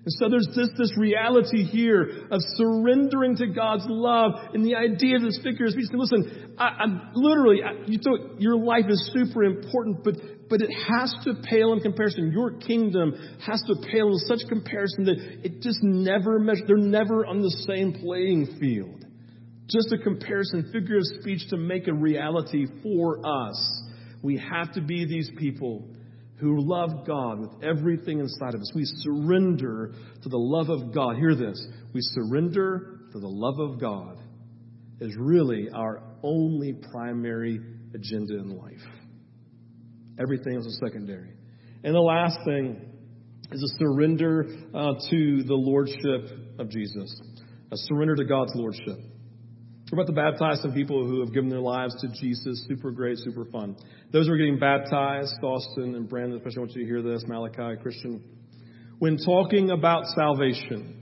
And 0.03 0.11
so 0.17 0.29
there's 0.29 0.47
this, 0.55 0.69
this 0.79 0.97
reality 0.97 1.63
here 1.63 2.25
of 2.31 2.39
surrendering 2.55 3.35
to 3.37 3.47
God's 3.47 3.85
love 3.87 4.31
and 4.53 4.65
the 4.65 4.75
idea 4.75 5.17
of 5.17 5.21
this 5.21 5.39
figure 5.43 5.67
of 5.67 5.73
speech. 5.73 5.89
Listen, 5.93 6.55
I, 6.57 6.69
I'm 6.79 7.11
literally, 7.13 7.59
I, 7.63 7.85
you 7.85 7.99
thought 8.03 8.41
your 8.41 8.57
life 8.57 8.85
is 8.89 9.11
super 9.13 9.43
important, 9.43 10.03
but, 10.03 10.15
but 10.49 10.59
it 10.61 10.71
has 10.71 11.13
to 11.25 11.35
pale 11.43 11.73
in 11.73 11.81
comparison. 11.81 12.31
Your 12.31 12.51
kingdom 12.57 13.13
has 13.45 13.61
to 13.67 13.75
pale 13.91 14.07
in 14.07 14.17
such 14.25 14.39
comparison 14.49 15.05
that 15.05 15.17
it 15.43 15.61
just 15.61 15.83
never 15.83 16.39
measures, 16.39 16.63
they're 16.65 16.77
never 16.77 17.23
on 17.27 17.41
the 17.41 17.63
same 17.67 17.93
playing 17.93 18.57
field. 18.59 19.05
Just 19.71 19.93
a 19.93 19.97
comparison, 19.97 20.69
figure 20.73 20.97
of 20.97 21.05
speech 21.21 21.47
to 21.49 21.57
make 21.57 21.87
a 21.87 21.93
reality 21.93 22.65
for 22.83 23.25
us. 23.25 23.83
We 24.21 24.37
have 24.37 24.73
to 24.73 24.81
be 24.81 25.05
these 25.05 25.31
people 25.37 25.87
who 26.39 26.59
love 26.59 27.05
God 27.05 27.39
with 27.39 27.51
everything 27.63 28.19
inside 28.19 28.55
of 28.55 28.61
us. 28.61 28.71
We 28.75 28.83
surrender 28.83 29.93
to 30.23 30.29
the 30.29 30.37
love 30.37 30.69
of 30.69 30.93
God. 30.93 31.15
Hear 31.17 31.35
this. 31.35 31.65
We 31.93 32.01
surrender 32.01 32.99
to 33.13 33.19
the 33.19 33.27
love 33.27 33.59
of 33.59 33.79
God 33.79 34.17
is 34.99 35.15
really 35.17 35.69
our 35.73 36.03
only 36.23 36.73
primary 36.91 37.59
agenda 37.93 38.39
in 38.39 38.57
life. 38.57 38.81
Everything 40.19 40.55
else 40.55 40.65
is 40.65 40.79
secondary. 40.83 41.31
And 41.83 41.95
the 41.95 41.99
last 41.99 42.37
thing 42.45 42.79
is 43.51 43.63
a 43.63 43.77
surrender 43.79 44.45
uh, 44.73 44.93
to 45.09 45.43
the 45.43 45.55
lordship 45.55 46.59
of 46.59 46.69
Jesus. 46.69 47.21
A 47.71 47.77
surrender 47.77 48.15
to 48.15 48.25
God's 48.25 48.51
lordship. 48.55 48.97
We're 49.91 50.03
about 50.03 50.07
to 50.07 50.13
baptize 50.13 50.61
some 50.61 50.71
people 50.71 51.05
who 51.05 51.19
have 51.19 51.33
given 51.33 51.49
their 51.49 51.59
lives 51.59 51.93
to 51.99 52.07
Jesus. 52.07 52.65
Super 52.65 52.91
great, 52.91 53.17
super 53.17 53.43
fun. 53.43 53.75
Those 54.13 54.27
who 54.27 54.33
are 54.33 54.37
getting 54.37 54.57
baptized, 54.57 55.35
Austin 55.43 55.95
and 55.95 56.07
Brandon, 56.07 56.37
especially 56.37 56.57
I 56.57 56.59
want 56.61 56.71
you 56.75 56.83
to 56.83 56.87
hear 56.87 57.01
this, 57.01 57.25
Malachi, 57.27 57.81
Christian. 57.81 58.23
When 58.99 59.17
talking 59.17 59.69
about 59.69 60.05
salvation, 60.15 60.95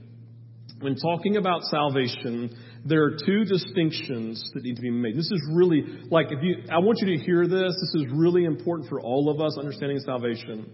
when 0.80 0.96
talking 0.96 1.36
about 1.36 1.62
salvation, 1.64 2.50
there 2.84 3.04
are 3.04 3.16
two 3.24 3.44
distinctions 3.44 4.50
that 4.54 4.64
need 4.64 4.74
to 4.74 4.82
be 4.82 4.90
made. 4.90 5.16
This 5.16 5.30
is 5.30 5.50
really, 5.54 5.84
like, 6.10 6.32
if 6.32 6.42
you, 6.42 6.56
I 6.68 6.78
want 6.78 6.98
you 7.00 7.16
to 7.16 7.24
hear 7.24 7.46
this. 7.46 7.72
This 7.80 8.02
is 8.02 8.06
really 8.12 8.44
important 8.44 8.88
for 8.88 9.00
all 9.00 9.30
of 9.30 9.40
us 9.40 9.56
understanding 9.56 10.00
salvation. 10.00 10.68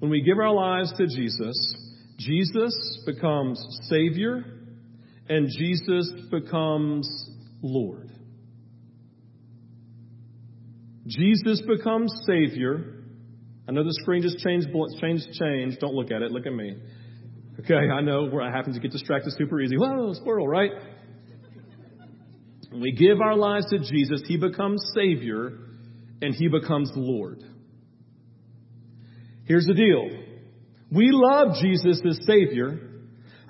When 0.00 0.10
we 0.10 0.20
give 0.20 0.38
our 0.38 0.52
lives 0.52 0.92
to 0.98 1.06
Jesus, 1.06 1.56
Jesus 2.18 3.02
becomes 3.06 3.64
Savior 3.88 4.44
and 5.30 5.48
Jesus 5.48 6.10
becomes 6.28 7.08
Lord. 7.62 8.10
Jesus 11.06 11.62
becomes 11.62 12.12
Savior. 12.26 13.04
I 13.68 13.72
know 13.72 13.84
the 13.84 13.96
screen 14.02 14.22
just 14.22 14.38
changed, 14.38 14.68
changed, 15.00 15.28
changed. 15.40 15.78
Don't 15.78 15.94
look 15.94 16.10
at 16.10 16.22
it. 16.22 16.32
Look 16.32 16.46
at 16.46 16.52
me. 16.52 16.76
Okay, 17.60 17.74
I 17.74 18.00
know 18.00 18.26
where 18.26 18.42
I 18.42 18.50
happen 18.50 18.74
to 18.74 18.80
get 18.80 18.90
distracted 18.90 19.32
super 19.38 19.60
easy. 19.60 19.76
Whoa, 19.76 20.14
squirrel, 20.14 20.48
right? 20.48 20.72
We 22.72 22.92
give 22.92 23.20
our 23.20 23.36
lives 23.36 23.66
to 23.70 23.78
Jesus, 23.78 24.22
He 24.26 24.36
becomes 24.36 24.82
Savior 24.94 25.58
and 26.22 26.34
He 26.34 26.48
becomes 26.48 26.90
Lord. 26.96 27.42
Here's 29.44 29.66
the 29.66 29.74
deal. 29.74 30.08
We 30.90 31.10
love 31.12 31.56
Jesus 31.60 32.00
as 32.04 32.18
Savior 32.26 32.89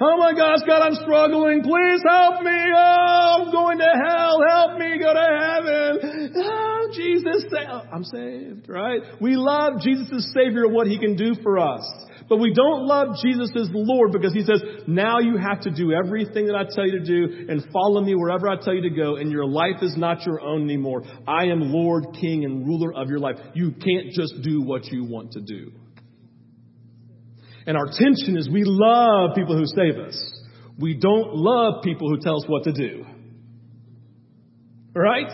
Oh 0.02 0.16
my 0.16 0.32
gosh, 0.32 0.60
God, 0.66 0.80
I'm 0.80 0.94
struggling. 0.94 1.62
Please 1.62 2.00
help 2.08 2.42
me. 2.42 2.58
Oh, 2.74 3.44
I'm 3.44 3.52
going 3.52 3.78
to 3.78 3.92
hell. 4.08 4.40
Help 4.48 4.78
me 4.78 4.98
go 4.98 5.12
to 5.12 5.28
heaven. 5.38 6.32
Oh, 6.36 6.88
Jesus, 6.94 7.44
I'm 7.92 8.04
saved, 8.04 8.68
right? 8.70 9.00
We 9.20 9.36
love 9.36 9.82
Jesus 9.82 10.08
as 10.16 10.32
Savior 10.32 10.64
and 10.64 10.74
what 10.74 10.86
He 10.86 10.98
can 10.98 11.16
do 11.16 11.34
for 11.42 11.58
us. 11.58 11.86
But 12.30 12.38
we 12.38 12.54
don't 12.54 12.86
love 12.86 13.08
Jesus 13.22 13.50
as 13.54 13.68
Lord 13.72 14.12
because 14.12 14.32
He 14.32 14.42
says, 14.42 14.62
now 14.86 15.18
you 15.18 15.36
have 15.36 15.60
to 15.62 15.70
do 15.70 15.92
everything 15.92 16.46
that 16.46 16.56
I 16.56 16.64
tell 16.74 16.86
you 16.86 17.00
to 17.00 17.04
do 17.04 17.46
and 17.50 17.62
follow 17.70 18.00
me 18.00 18.14
wherever 18.14 18.48
I 18.48 18.56
tell 18.56 18.72
you 18.72 18.88
to 18.88 18.96
go 18.96 19.16
and 19.16 19.30
your 19.30 19.46
life 19.46 19.82
is 19.82 19.98
not 19.98 20.24
your 20.24 20.40
own 20.40 20.62
anymore. 20.62 21.02
I 21.28 21.46
am 21.46 21.60
Lord, 21.60 22.16
King, 22.18 22.46
and 22.46 22.66
ruler 22.66 22.94
of 22.94 23.10
your 23.10 23.18
life. 23.18 23.36
You 23.52 23.72
can't 23.72 24.12
just 24.14 24.40
do 24.42 24.62
what 24.62 24.86
you 24.86 25.04
want 25.04 25.32
to 25.32 25.40
do. 25.40 25.72
And 27.70 27.78
our 27.78 27.86
tension 27.86 28.36
is 28.36 28.50
we 28.50 28.64
love 28.64 29.36
people 29.36 29.56
who 29.56 29.64
save 29.64 29.96
us. 30.04 30.20
We 30.76 30.94
don't 30.94 31.36
love 31.36 31.84
people 31.84 32.10
who 32.10 32.18
tell 32.18 32.34
us 32.34 32.44
what 32.48 32.64
to 32.64 32.72
do. 32.72 33.06
Right? 34.92 35.30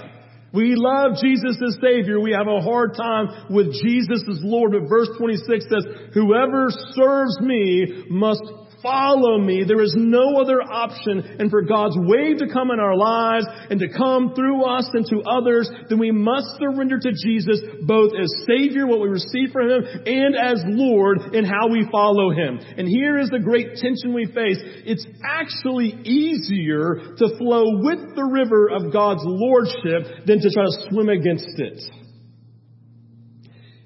We 0.52 0.74
love 0.76 1.12
Jesus 1.22 1.56
as 1.66 1.78
Savior. 1.80 2.20
We 2.20 2.32
have 2.32 2.46
a 2.46 2.60
hard 2.60 2.90
time 2.94 3.46
with 3.48 3.72
Jesus 3.82 4.22
as 4.28 4.40
Lord. 4.42 4.72
But 4.72 4.86
verse 4.86 5.08
26 5.16 5.64
says, 5.64 5.86
whoever 6.12 6.66
serves 6.92 7.40
me 7.40 8.04
must 8.10 8.42
follow 8.86 9.38
me. 9.38 9.64
There 9.66 9.82
is 9.82 9.94
no 9.98 10.38
other 10.38 10.62
option. 10.62 11.36
And 11.40 11.50
for 11.50 11.62
God's 11.62 11.96
wave 11.98 12.38
to 12.38 12.46
come 12.52 12.70
in 12.70 12.78
our 12.78 12.96
lives 12.96 13.46
and 13.70 13.80
to 13.80 13.88
come 13.88 14.34
through 14.34 14.64
us 14.64 14.88
and 14.92 15.04
to 15.06 15.22
others, 15.28 15.68
then 15.88 15.98
we 15.98 16.12
must 16.12 16.46
surrender 16.58 16.98
to 16.98 17.10
Jesus 17.10 17.60
both 17.82 18.12
as 18.14 18.30
Savior, 18.46 18.86
what 18.86 19.00
we 19.00 19.08
receive 19.08 19.50
from 19.52 19.68
Him, 19.68 19.82
and 20.06 20.36
as 20.36 20.62
Lord 20.66 21.34
in 21.34 21.44
how 21.44 21.68
we 21.68 21.88
follow 21.90 22.30
Him. 22.30 22.60
And 22.78 22.86
here 22.86 23.18
is 23.18 23.30
the 23.30 23.40
great 23.40 23.74
tension 23.76 24.14
we 24.14 24.26
face. 24.26 24.58
It's 24.86 25.06
actually 25.24 25.98
easier 26.04 27.16
to 27.18 27.36
flow 27.38 27.82
with 27.82 28.14
the 28.14 28.28
river 28.30 28.70
of 28.70 28.92
God's 28.92 29.22
Lordship 29.24 30.26
than 30.26 30.40
to 30.40 30.50
try 30.50 30.64
to 30.64 30.88
swim 30.90 31.08
against 31.08 31.58
it. 31.58 31.82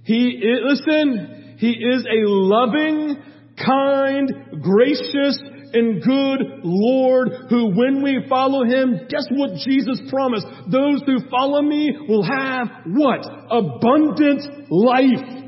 He, 0.04 0.40
listen, 0.64 1.56
He 1.58 1.70
is 1.70 2.04
a 2.04 2.28
loving, 2.28 3.16
kind, 3.64 4.62
gracious, 4.62 5.38
and 5.72 6.02
good 6.02 6.40
Lord 6.64 7.28
who 7.48 7.70
when 7.76 8.02
we 8.02 8.26
follow 8.28 8.64
Him, 8.64 9.06
guess 9.08 9.26
what 9.30 9.54
Jesus 9.64 10.00
promised? 10.08 10.46
Those 10.70 11.02
who 11.06 11.28
follow 11.30 11.62
me 11.62 11.96
will 12.08 12.24
have 12.24 12.68
what? 12.86 13.24
Abundant 13.50 14.70
life. 14.70 15.46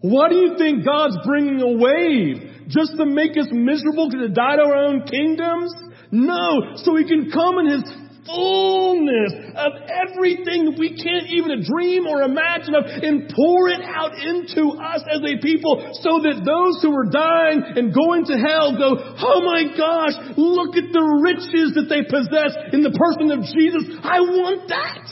Why 0.00 0.28
do 0.28 0.36
you 0.36 0.54
think 0.58 0.84
God's 0.84 1.16
bringing 1.24 1.60
a 1.60 1.76
wave? 1.76 2.68
Just 2.68 2.96
to 2.98 3.06
make 3.06 3.36
us 3.36 3.48
miserable 3.50 4.10
to 4.10 4.28
die 4.28 4.56
to 4.56 4.62
our 4.62 4.76
own 4.76 5.02
kingdoms? 5.06 5.72
No, 6.10 6.76
so 6.76 6.96
He 6.96 7.04
can 7.04 7.30
come 7.30 7.58
in 7.58 7.70
His 7.70 7.82
fullness 8.28 9.32
of 9.56 9.72
everything 9.88 10.76
we 10.76 10.92
can't 10.92 11.26
even 11.32 11.64
dream 11.64 12.06
or 12.06 12.22
imagine 12.22 12.76
of 12.76 12.84
and 12.84 13.32
pour 13.32 13.68
it 13.72 13.80
out 13.80 14.12
into 14.20 14.76
us 14.76 15.02
as 15.08 15.24
a 15.24 15.40
people 15.40 15.80
so 16.04 16.20
that 16.22 16.44
those 16.44 16.76
who 16.84 16.92
are 16.92 17.08
dying 17.08 17.64
and 17.74 17.96
going 17.96 18.28
to 18.28 18.36
hell 18.36 18.76
go, 18.76 18.94
oh 18.94 19.40
my 19.40 19.64
gosh, 19.72 20.14
look 20.36 20.76
at 20.76 20.92
the 20.92 21.04
riches 21.24 21.72
that 21.74 21.88
they 21.88 22.04
possess 22.04 22.52
in 22.76 22.84
the 22.84 22.92
person 22.92 23.32
of 23.32 23.40
Jesus. 23.48 23.88
I 24.04 24.20
want 24.20 24.68
that. 24.68 25.04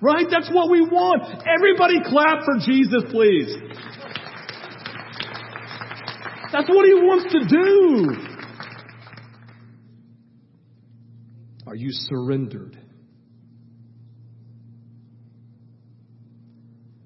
Right? 0.00 0.26
That's 0.30 0.48
what 0.48 0.70
we 0.70 0.80
want. 0.80 1.44
Everybody 1.44 2.00
clap 2.08 2.46
for 2.46 2.56
Jesus, 2.64 3.04
please. 3.10 3.52
That's 6.52 6.68
what 6.68 6.86
he 6.86 6.94
wants 6.94 7.30
to 7.32 7.40
do. 7.46 8.29
Are 11.70 11.76
you 11.76 11.90
surrendered? 11.92 12.76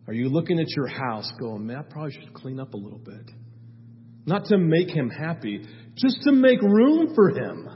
Are 0.06 0.14
you 0.14 0.30
looking 0.30 0.58
at 0.58 0.70
your 0.74 0.86
house 0.86 1.30
going, 1.38 1.66
man, 1.66 1.76
I 1.76 1.82
probably 1.82 2.12
should 2.12 2.32
clean 2.32 2.58
up 2.58 2.72
a 2.72 2.78
little 2.78 2.98
bit? 2.98 3.30
Not 4.24 4.46
to 4.46 4.56
make 4.56 4.88
him 4.88 5.10
happy, 5.10 5.66
just 5.96 6.22
to 6.22 6.32
make 6.32 6.62
room 6.62 7.14
for 7.14 7.28
him. 7.28 7.68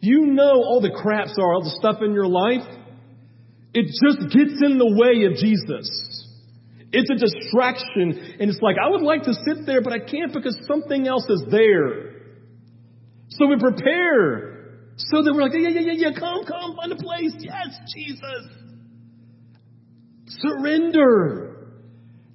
You 0.00 0.26
know 0.26 0.50
all 0.50 0.80
the 0.80 0.90
craps 1.00 1.36
are, 1.38 1.54
all 1.54 1.62
the 1.62 1.76
stuff 1.78 2.02
in 2.02 2.12
your 2.12 2.26
life. 2.26 2.66
It 3.72 3.84
just 3.84 4.34
gets 4.34 4.60
in 4.60 4.78
the 4.78 4.96
way 4.96 5.26
of 5.26 5.34
Jesus. 5.34 6.26
It's 6.90 7.08
a 7.08 7.14
distraction, 7.14 8.36
and 8.40 8.50
it's 8.50 8.60
like, 8.60 8.76
I 8.84 8.90
would 8.90 9.02
like 9.02 9.22
to 9.24 9.34
sit 9.46 9.64
there, 9.64 9.80
but 9.80 9.92
I 9.92 10.00
can't 10.00 10.32
because 10.32 10.58
something 10.66 11.06
else 11.06 11.26
is 11.28 11.44
there. 11.52 12.14
So 13.28 13.46
we 13.46 13.60
prepare 13.60 14.47
so 14.98 15.22
that 15.22 15.32
we're 15.32 15.42
like, 15.42 15.52
yeah, 15.54 15.68
yeah, 15.68 15.80
yeah, 15.80 16.08
yeah, 16.10 16.18
come, 16.18 16.44
come, 16.44 16.76
find 16.76 16.92
a 16.92 16.96
place. 16.96 17.32
Yes, 17.38 17.78
Jesus. 17.94 18.46
Surrender. 20.26 21.47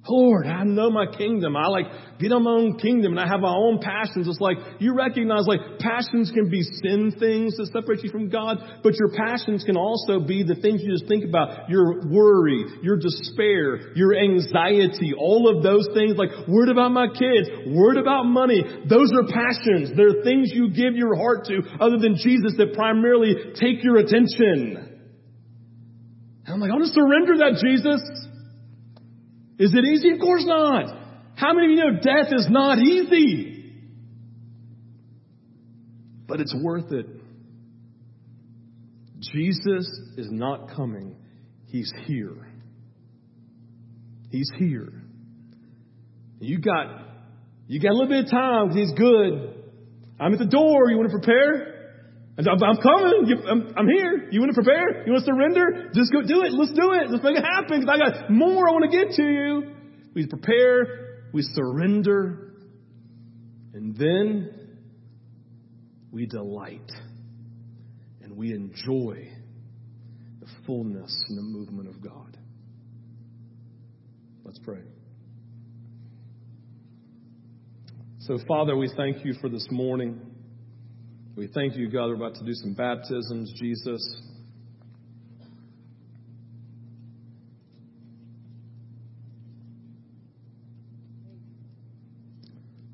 Lord, 0.06 0.46
I 0.46 0.64
know 0.64 0.90
my 0.90 1.06
kingdom. 1.06 1.56
I 1.56 1.66
like 1.68 1.86
get 2.20 2.30
on 2.30 2.44
my 2.44 2.52
own 2.52 2.76
kingdom 2.76 3.12
and 3.12 3.20
I 3.20 3.26
have 3.26 3.40
my 3.40 3.54
own 3.54 3.80
passions. 3.80 4.28
It's 4.28 4.38
like 4.38 4.58
you 4.78 4.94
recognize 4.94 5.46
like 5.46 5.78
passions 5.80 6.30
can 6.30 6.50
be 6.50 6.60
sin 6.84 7.16
things 7.18 7.56
that 7.56 7.72
separate 7.72 8.04
you 8.04 8.10
from 8.10 8.28
God, 8.28 8.58
but 8.82 8.92
your 9.00 9.16
passions 9.16 9.64
can 9.64 9.76
also 9.76 10.20
be 10.20 10.44
the 10.44 10.56
things 10.60 10.82
you 10.84 10.92
just 10.92 11.08
think 11.08 11.24
about. 11.24 11.70
Your 11.70 12.04
worry, 12.04 12.64
your 12.82 12.98
despair, 13.00 13.96
your 13.96 14.14
anxiety, 14.14 15.16
all 15.16 15.48
of 15.48 15.62
those 15.62 15.88
things 15.94 16.16
like 16.20 16.48
worried 16.48 16.70
about 16.70 16.92
my 16.92 17.08
kids, 17.08 17.48
worried 17.72 17.98
about 17.98 18.24
money. 18.24 18.60
Those 18.84 19.08
are 19.16 19.24
passions. 19.24 19.96
They're 19.96 20.22
things 20.22 20.52
you 20.52 20.68
give 20.68 21.00
your 21.00 21.16
heart 21.16 21.46
to 21.46 21.64
other 21.80 21.96
than 21.96 22.16
Jesus 22.20 22.52
that 22.58 22.74
primarily 22.74 23.56
take 23.56 23.82
your 23.82 23.96
attention. 24.04 25.00
And 26.44 26.52
I'm 26.52 26.60
like, 26.60 26.70
I 26.70 26.74
want 26.76 26.84
to 26.84 26.92
surrender 26.92 27.40
that, 27.40 27.56
Jesus. 27.64 28.04
Is 29.58 29.72
it 29.72 29.84
easy? 29.84 30.10
Of 30.12 30.20
course 30.20 30.44
not. 30.44 30.86
How 31.36 31.52
many 31.52 31.66
of 31.66 31.70
you 31.70 31.76
know 31.76 32.00
death 32.00 32.32
is 32.32 32.46
not 32.50 32.78
easy? 32.78 33.72
But 36.26 36.40
it's 36.40 36.54
worth 36.62 36.92
it. 36.92 37.06
Jesus 39.20 39.86
is 40.16 40.28
not 40.30 40.74
coming. 40.74 41.16
He's 41.66 41.92
here. 42.06 42.48
He's 44.30 44.50
here. 44.58 44.92
You 46.40 46.58
got, 46.58 47.06
you 47.68 47.80
got 47.80 47.90
a 47.90 47.94
little 47.94 48.08
bit 48.08 48.24
of 48.24 48.30
time 48.30 48.68
because 48.68 48.88
he's 48.88 48.98
good. 48.98 49.54
I'm 50.20 50.32
at 50.32 50.38
the 50.38 50.46
door. 50.46 50.90
You 50.90 50.96
want 50.96 51.10
to 51.10 51.18
prepare? 51.18 51.73
I'm 52.36 52.76
coming. 52.82 53.72
I'm, 53.76 53.86
here. 53.86 54.28
You 54.30 54.40
want 54.40 54.54
to 54.54 54.60
prepare? 54.60 55.06
You 55.06 55.12
want 55.12 55.24
to 55.24 55.30
surrender? 55.30 55.90
Just 55.94 56.12
go 56.12 56.20
do 56.22 56.42
it. 56.42 56.52
Let's 56.52 56.72
do 56.72 56.92
it. 56.92 57.10
Let's 57.10 57.22
make 57.22 57.36
it 57.36 57.44
happen 57.44 57.80
because 57.80 57.88
I 57.88 57.98
got 57.98 58.30
more 58.30 58.68
I 58.68 58.72
want 58.72 58.90
to 58.90 58.96
get 58.96 59.14
to 59.16 59.22
you. 59.22 59.62
We 60.14 60.26
prepare. 60.26 61.30
We 61.32 61.42
surrender. 61.42 62.54
And 63.72 63.96
then 63.96 64.50
we 66.10 66.26
delight 66.26 66.90
and 68.22 68.36
we 68.36 68.52
enjoy 68.52 69.28
the 70.40 70.46
fullness 70.66 71.24
and 71.28 71.38
the 71.38 71.42
movement 71.42 71.88
of 71.88 72.00
God. 72.00 72.36
Let's 74.44 74.58
pray. 74.58 74.82
So, 78.20 78.38
Father, 78.48 78.76
we 78.76 78.90
thank 78.96 79.24
you 79.24 79.34
for 79.40 79.48
this 79.48 79.66
morning. 79.70 80.33
We 81.36 81.48
thank 81.48 81.74
you, 81.74 81.90
God, 81.90 82.06
we're 82.06 82.14
about 82.14 82.36
to 82.36 82.44
do 82.44 82.54
some 82.54 82.74
baptisms, 82.74 83.52
Jesus. 83.58 84.22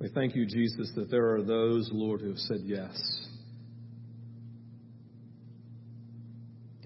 We 0.00 0.08
thank 0.08 0.34
you, 0.34 0.46
Jesus, 0.46 0.90
that 0.96 1.10
there 1.10 1.34
are 1.34 1.42
those, 1.42 1.90
Lord, 1.92 2.22
who 2.22 2.28
have 2.28 2.38
said 2.38 2.60
yes. 2.64 2.96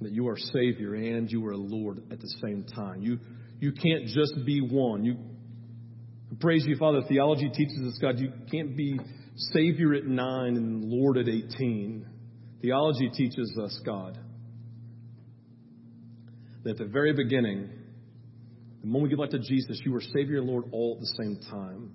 That 0.01 0.11
you 0.11 0.27
are 0.27 0.37
Savior 0.37 0.95
and 0.95 1.31
you 1.31 1.47
are 1.47 1.57
Lord 1.57 2.03
at 2.11 2.21
the 2.21 2.35
same 2.43 2.65
time. 2.65 3.01
You, 3.01 3.21
you 3.61 3.71
can't 3.71 4.07
just 4.07 4.45
be 4.45 4.61
one. 4.61 5.05
You 5.05 5.17
praise 6.41 6.65
you, 6.67 6.75
Father. 6.77 7.03
Theology 7.09 7.49
teaches 7.49 7.79
us, 7.87 7.97
God, 8.03 8.19
you 8.19 8.33
can't 8.51 8.77
be 8.77 8.99
Savior 9.37 9.95
at 9.95 10.05
nine 10.05 10.57
and 10.57 10.85
Lord 10.85 11.19
at 11.19 11.29
18. 11.29 12.07
Theology 12.63 13.11
teaches 13.11 13.59
us, 13.61 13.79
God, 13.85 14.19
that 16.63 16.71
at 16.71 16.79
the 16.79 16.87
very 16.87 17.13
beginning, 17.13 17.69
the 18.81 18.87
moment 18.87 19.05
we 19.05 19.09
give 19.11 19.19
life 19.19 19.31
to 19.31 19.39
Jesus, 19.39 19.81
you 19.85 19.95
are 19.97 20.01
Savior 20.01 20.39
and 20.39 20.47
Lord 20.47 20.65
all 20.73 20.95
at 20.97 21.01
the 21.01 21.13
same 21.23 21.39
time. 21.51 21.91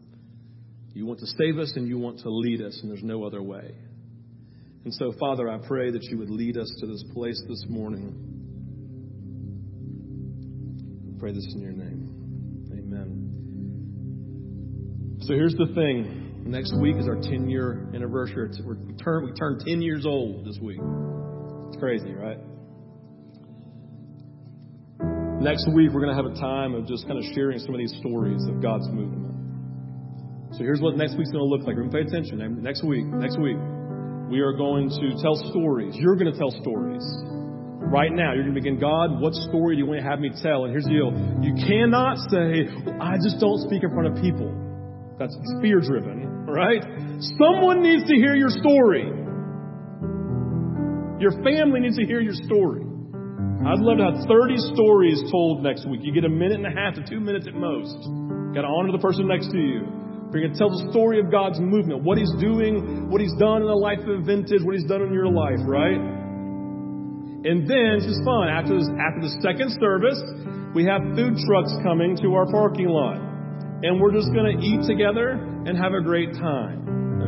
You 0.93 1.05
want 1.05 1.19
to 1.19 1.27
save 1.27 1.57
us 1.59 1.71
and 1.75 1.87
you 1.87 1.97
want 1.97 2.19
to 2.19 2.29
lead 2.29 2.61
us, 2.61 2.77
and 2.81 2.91
there's 2.91 3.03
no 3.03 3.23
other 3.23 3.41
way. 3.41 3.73
And 4.83 4.93
so, 4.93 5.13
Father, 5.19 5.49
I 5.49 5.59
pray 5.65 5.91
that 5.91 6.03
you 6.03 6.17
would 6.17 6.29
lead 6.29 6.57
us 6.57 6.71
to 6.79 6.87
this 6.87 7.03
place 7.13 7.41
this 7.47 7.65
morning. 7.69 8.13
I 11.15 11.19
pray 11.19 11.31
this 11.31 11.47
in 11.53 11.61
your 11.61 11.73
name. 11.73 12.69
Amen. 12.71 13.25
So 15.21 15.33
here's 15.33 15.55
the 15.55 15.67
thing. 15.75 16.28
Next 16.45 16.73
week 16.79 16.97
is 16.97 17.07
our 17.07 17.15
10 17.15 17.49
year 17.49 17.89
anniversary. 17.93 18.49
It's, 18.49 18.59
we 18.61 18.95
turn 18.95 19.25
we 19.25 19.33
turn 19.33 19.59
10 19.65 19.81
years 19.81 20.05
old 20.05 20.45
this 20.45 20.57
week. 20.61 20.79
It's 21.67 21.77
crazy, 21.77 22.11
right? 22.13 22.39
Next 25.39 25.67
week, 25.73 25.91
we're 25.93 26.03
going 26.03 26.11
to 26.11 26.21
have 26.21 26.27
a 26.27 26.35
time 26.35 26.75
of 26.75 26.85
just 26.85 27.07
kind 27.07 27.17
of 27.17 27.23
sharing 27.33 27.59
some 27.59 27.73
of 27.73 27.79
these 27.79 27.95
stories 28.03 28.43
of 28.51 28.61
God's 28.61 28.89
movement. 28.89 29.31
So 30.51 30.59
here's 30.59 30.81
what 30.81 30.97
next 30.97 31.15
week's 31.15 31.31
going 31.31 31.45
to 31.45 31.47
look 31.47 31.63
like. 31.63 31.77
We're 31.77 31.87
going 31.87 31.91
to 31.91 31.97
pay 32.03 32.07
attention. 32.11 32.43
Next 32.61 32.83
week, 32.83 33.05
next 33.05 33.39
week, 33.39 33.55
we 34.27 34.41
are 34.41 34.51
going 34.51 34.89
to 34.89 35.15
tell 35.23 35.39
stories. 35.47 35.95
You're 35.95 36.17
going 36.17 36.31
to 36.31 36.37
tell 36.37 36.51
stories. 36.59 37.05
Right 37.87 38.11
now, 38.11 38.33
you're 38.33 38.43
going 38.43 38.53
to 38.53 38.59
begin, 38.59 38.79
God, 38.79 39.21
what 39.21 39.33
story 39.47 39.75
do 39.75 39.79
you 39.79 39.87
want 39.87 40.03
to 40.03 40.09
have 40.09 40.19
me 40.19 40.29
tell? 40.43 40.65
And 40.65 40.75
here's 40.75 40.83
the 40.83 40.91
deal. 40.91 41.15
You 41.39 41.55
cannot 41.55 42.19
say, 42.27 42.67
I 42.99 43.15
just 43.23 43.39
don't 43.39 43.63
speak 43.63 43.83
in 43.83 43.95
front 43.95 44.11
of 44.11 44.21
people. 44.21 44.51
That's 45.19 45.37
fear 45.61 45.81
driven 45.81 46.39
right? 46.49 46.81
Someone 47.37 47.81
needs 47.81 48.09
to 48.09 48.15
hear 48.15 48.35
your 48.35 48.49
story. 48.49 49.05
Your 51.21 51.31
family 51.43 51.79
needs 51.79 51.97
to 51.97 52.05
hear 52.05 52.21
your 52.21 52.33
story. 52.33 52.83
I'd 53.59 53.83
love 53.83 53.99
to 53.99 54.05
have 54.07 54.27
30 54.27 54.57
stories 54.73 55.21
told 55.31 55.63
next 55.63 55.85
week. 55.87 55.99
You 56.03 56.13
get 56.13 56.23
a 56.23 56.31
minute 56.31 56.63
and 56.63 56.67
a 56.67 56.71
half 56.71 56.95
to 56.95 57.03
two 57.03 57.19
minutes 57.19 57.45
at 57.47 57.53
most. 57.53 57.99
Got 58.55 58.63
to 58.63 58.71
honor 58.71 58.91
the 58.91 59.03
person 59.03 59.27
next 59.27 59.51
to 59.51 59.59
you. 59.59 59.83
You're 60.31 60.45
going 60.47 60.53
to 60.53 60.59
tell 60.59 60.69
the 60.69 60.87
story 60.91 61.19
of 61.19 61.31
God's 61.31 61.59
movement, 61.59 62.03
what 62.03 62.17
He's 62.17 62.31
doing, 62.39 63.09
what 63.09 63.19
He's 63.19 63.33
done 63.35 63.61
in 63.61 63.67
the 63.67 63.75
life 63.75 63.99
of 64.07 64.25
Vintage, 64.25 64.63
what 64.63 64.75
He's 64.75 64.87
done 64.87 65.01
in 65.01 65.11
your 65.11 65.27
life, 65.27 65.59
right? 65.65 65.99
And 65.99 67.67
then, 67.67 67.99
this 67.99 68.07
is 68.07 68.21
fun. 68.23 68.47
After, 68.47 68.77
this, 68.77 68.87
after 68.87 69.21
the 69.25 69.33
second 69.41 69.75
service, 69.81 70.21
we 70.71 70.85
have 70.85 71.01
food 71.17 71.35
trucks 71.49 71.73
coming 71.83 72.15
to 72.21 72.35
our 72.35 72.45
parking 72.47 72.87
lot. 72.87 73.28
And 73.81 73.99
we're 73.99 74.11
just 74.11 74.33
going 74.33 74.57
to 74.57 74.63
eat 74.63 74.85
together 74.87 75.31
and 75.65 75.77
have 75.77 75.93
a 75.93 76.01
great 76.01 76.33
time. 76.33 76.83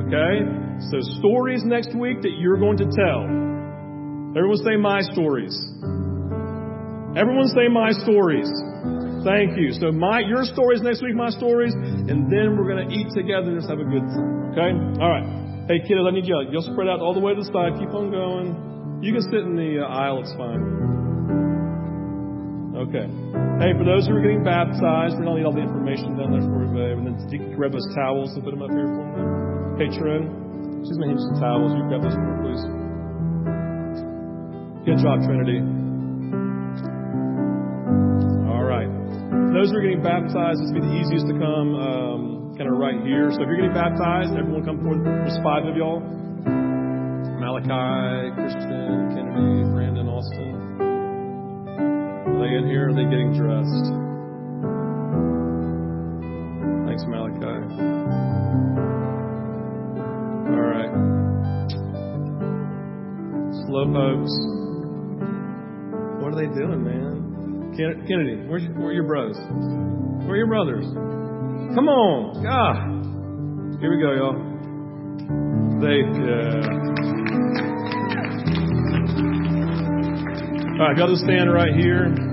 Okay? 0.08 0.44
So, 0.92 1.00
stories 1.20 1.64
next 1.64 1.96
week 1.96 2.22
that 2.24 2.36
you're 2.38 2.58
going 2.58 2.78
to 2.78 2.88
tell. 2.92 3.24
Everyone 4.36 4.58
say 4.64 4.76
my 4.76 5.02
stories. 5.12 5.56
Everyone 7.16 7.48
say 7.52 7.68
my 7.68 7.92
stories. 7.92 8.48
Thank 9.24 9.58
you. 9.58 9.74
So 9.74 9.92
my 9.92 10.22
your 10.22 10.46
stories 10.46 10.82
next 10.82 11.04
week, 11.04 11.14
my 11.14 11.30
stories, 11.30 11.74
and 11.74 12.32
then 12.32 12.58
we're 12.58 12.68
gonna 12.68 12.90
eat 12.90 13.08
together 13.14 13.52
and 13.52 13.60
just 13.60 13.70
have 13.70 13.80
a 13.80 13.84
good 13.84 14.02
time. 14.02 14.56
Okay? 14.56 14.72
All 15.04 15.10
right. 15.10 15.68
Hey 15.68 15.84
kiddos, 15.86 16.08
I 16.08 16.12
need 16.12 16.26
you. 16.26 16.42
You'll 16.50 16.64
spread 16.64 16.88
out 16.88 17.02
all 17.02 17.14
the 17.14 17.20
way 17.20 17.36
to 17.36 17.42
the 17.42 17.52
side. 17.52 17.78
Keep 17.78 17.94
on 17.94 18.10
going. 18.10 19.04
You 19.04 19.14
can 19.14 19.22
sit 19.24 19.42
in 19.42 19.56
the 19.56 19.84
uh, 19.84 19.88
aisle. 19.88 20.22
It's 20.22 20.34
fine. 20.34 21.01
Okay. 22.82 23.06
Hey, 23.62 23.78
for 23.78 23.86
those 23.86 24.10
who 24.10 24.18
are 24.18 24.26
getting 24.26 24.42
baptized, 24.42 25.14
we're 25.14 25.30
gonna 25.30 25.38
need 25.38 25.46
all 25.46 25.54
the 25.54 25.62
information 25.62 26.18
down 26.18 26.34
there 26.34 26.42
for 26.42 26.66
you, 26.66 26.74
babe. 26.74 26.98
And 26.98 27.14
then 27.14 27.54
grab 27.54 27.78
those 27.78 27.86
towels 27.94 28.34
and 28.34 28.42
put 28.42 28.58
them 28.58 28.66
up 28.66 28.74
here 28.74 28.90
for 28.90 29.06
me. 29.06 29.22
Hey, 29.78 29.94
Trin, 29.94 30.82
she's 30.82 30.98
gonna 30.98 31.14
hand 31.14 31.22
you 31.22 31.26
some 31.30 31.38
towels. 31.38 31.78
You 31.78 31.86
grab 31.86 32.02
those 32.02 32.18
for 32.18 32.26
me, 32.26 32.42
please. 32.42 32.64
Good 34.82 34.98
job, 34.98 35.22
Trinity. 35.22 35.62
All 38.50 38.66
right. 38.66 38.90
Those 39.54 39.70
who 39.70 39.78
are 39.78 39.86
getting 39.86 40.02
baptized, 40.02 40.58
this 40.66 40.74
will 40.74 40.82
be 40.82 40.90
the 40.90 40.98
easiest 41.06 41.30
to 41.30 41.38
come 41.38 41.78
um, 41.78 42.58
kind 42.58 42.66
of 42.66 42.82
right 42.82 42.98
here. 43.06 43.30
So 43.30 43.46
if 43.46 43.48
you're 43.48 43.62
getting 43.62 43.78
baptized, 43.78 44.34
everyone 44.34 44.66
come 44.66 44.82
forward. 44.82 45.06
There's 45.06 45.38
five 45.46 45.70
of 45.70 45.78
y'all. 45.78 46.02
Malachi, 47.38 48.34
Christian, 48.34 49.14
Kennedy, 49.14 49.70
Brandon, 49.70 50.10
Austin. 50.10 50.51
They 52.42 52.48
here? 52.48 52.90
Are 52.90 52.94
they 52.94 53.04
getting 53.04 53.38
dressed? 53.38 53.86
Thanks, 56.88 57.04
Malachi. 57.06 57.54
All 60.50 60.66
right. 60.66 60.90
Slow 63.62 63.86
folks. 63.94 64.34
What 66.18 66.34
are 66.34 66.38
they 66.42 66.50
doing, 66.58 66.82
man? 66.84 67.78
Kennedy, 67.78 68.42
where's 68.48 68.66
where 68.76 68.88
are 68.88 68.92
your 68.92 69.06
brothers? 69.06 69.38
Where 70.26 70.32
are 70.32 70.38
your 70.38 70.48
brothers? 70.48 70.86
Come 71.76 71.90
on, 71.90 72.42
God. 72.42 73.80
Here 73.80 73.92
we 73.92 74.02
go, 74.02 74.14
y'all. 74.18 74.38
They, 75.80 76.02
yeah. 76.26 76.82
All 80.82 80.88
right, 80.88 80.98
got 80.98 81.06
to 81.06 81.18
stand 81.18 81.54
right 81.54 81.76
here. 81.76 82.31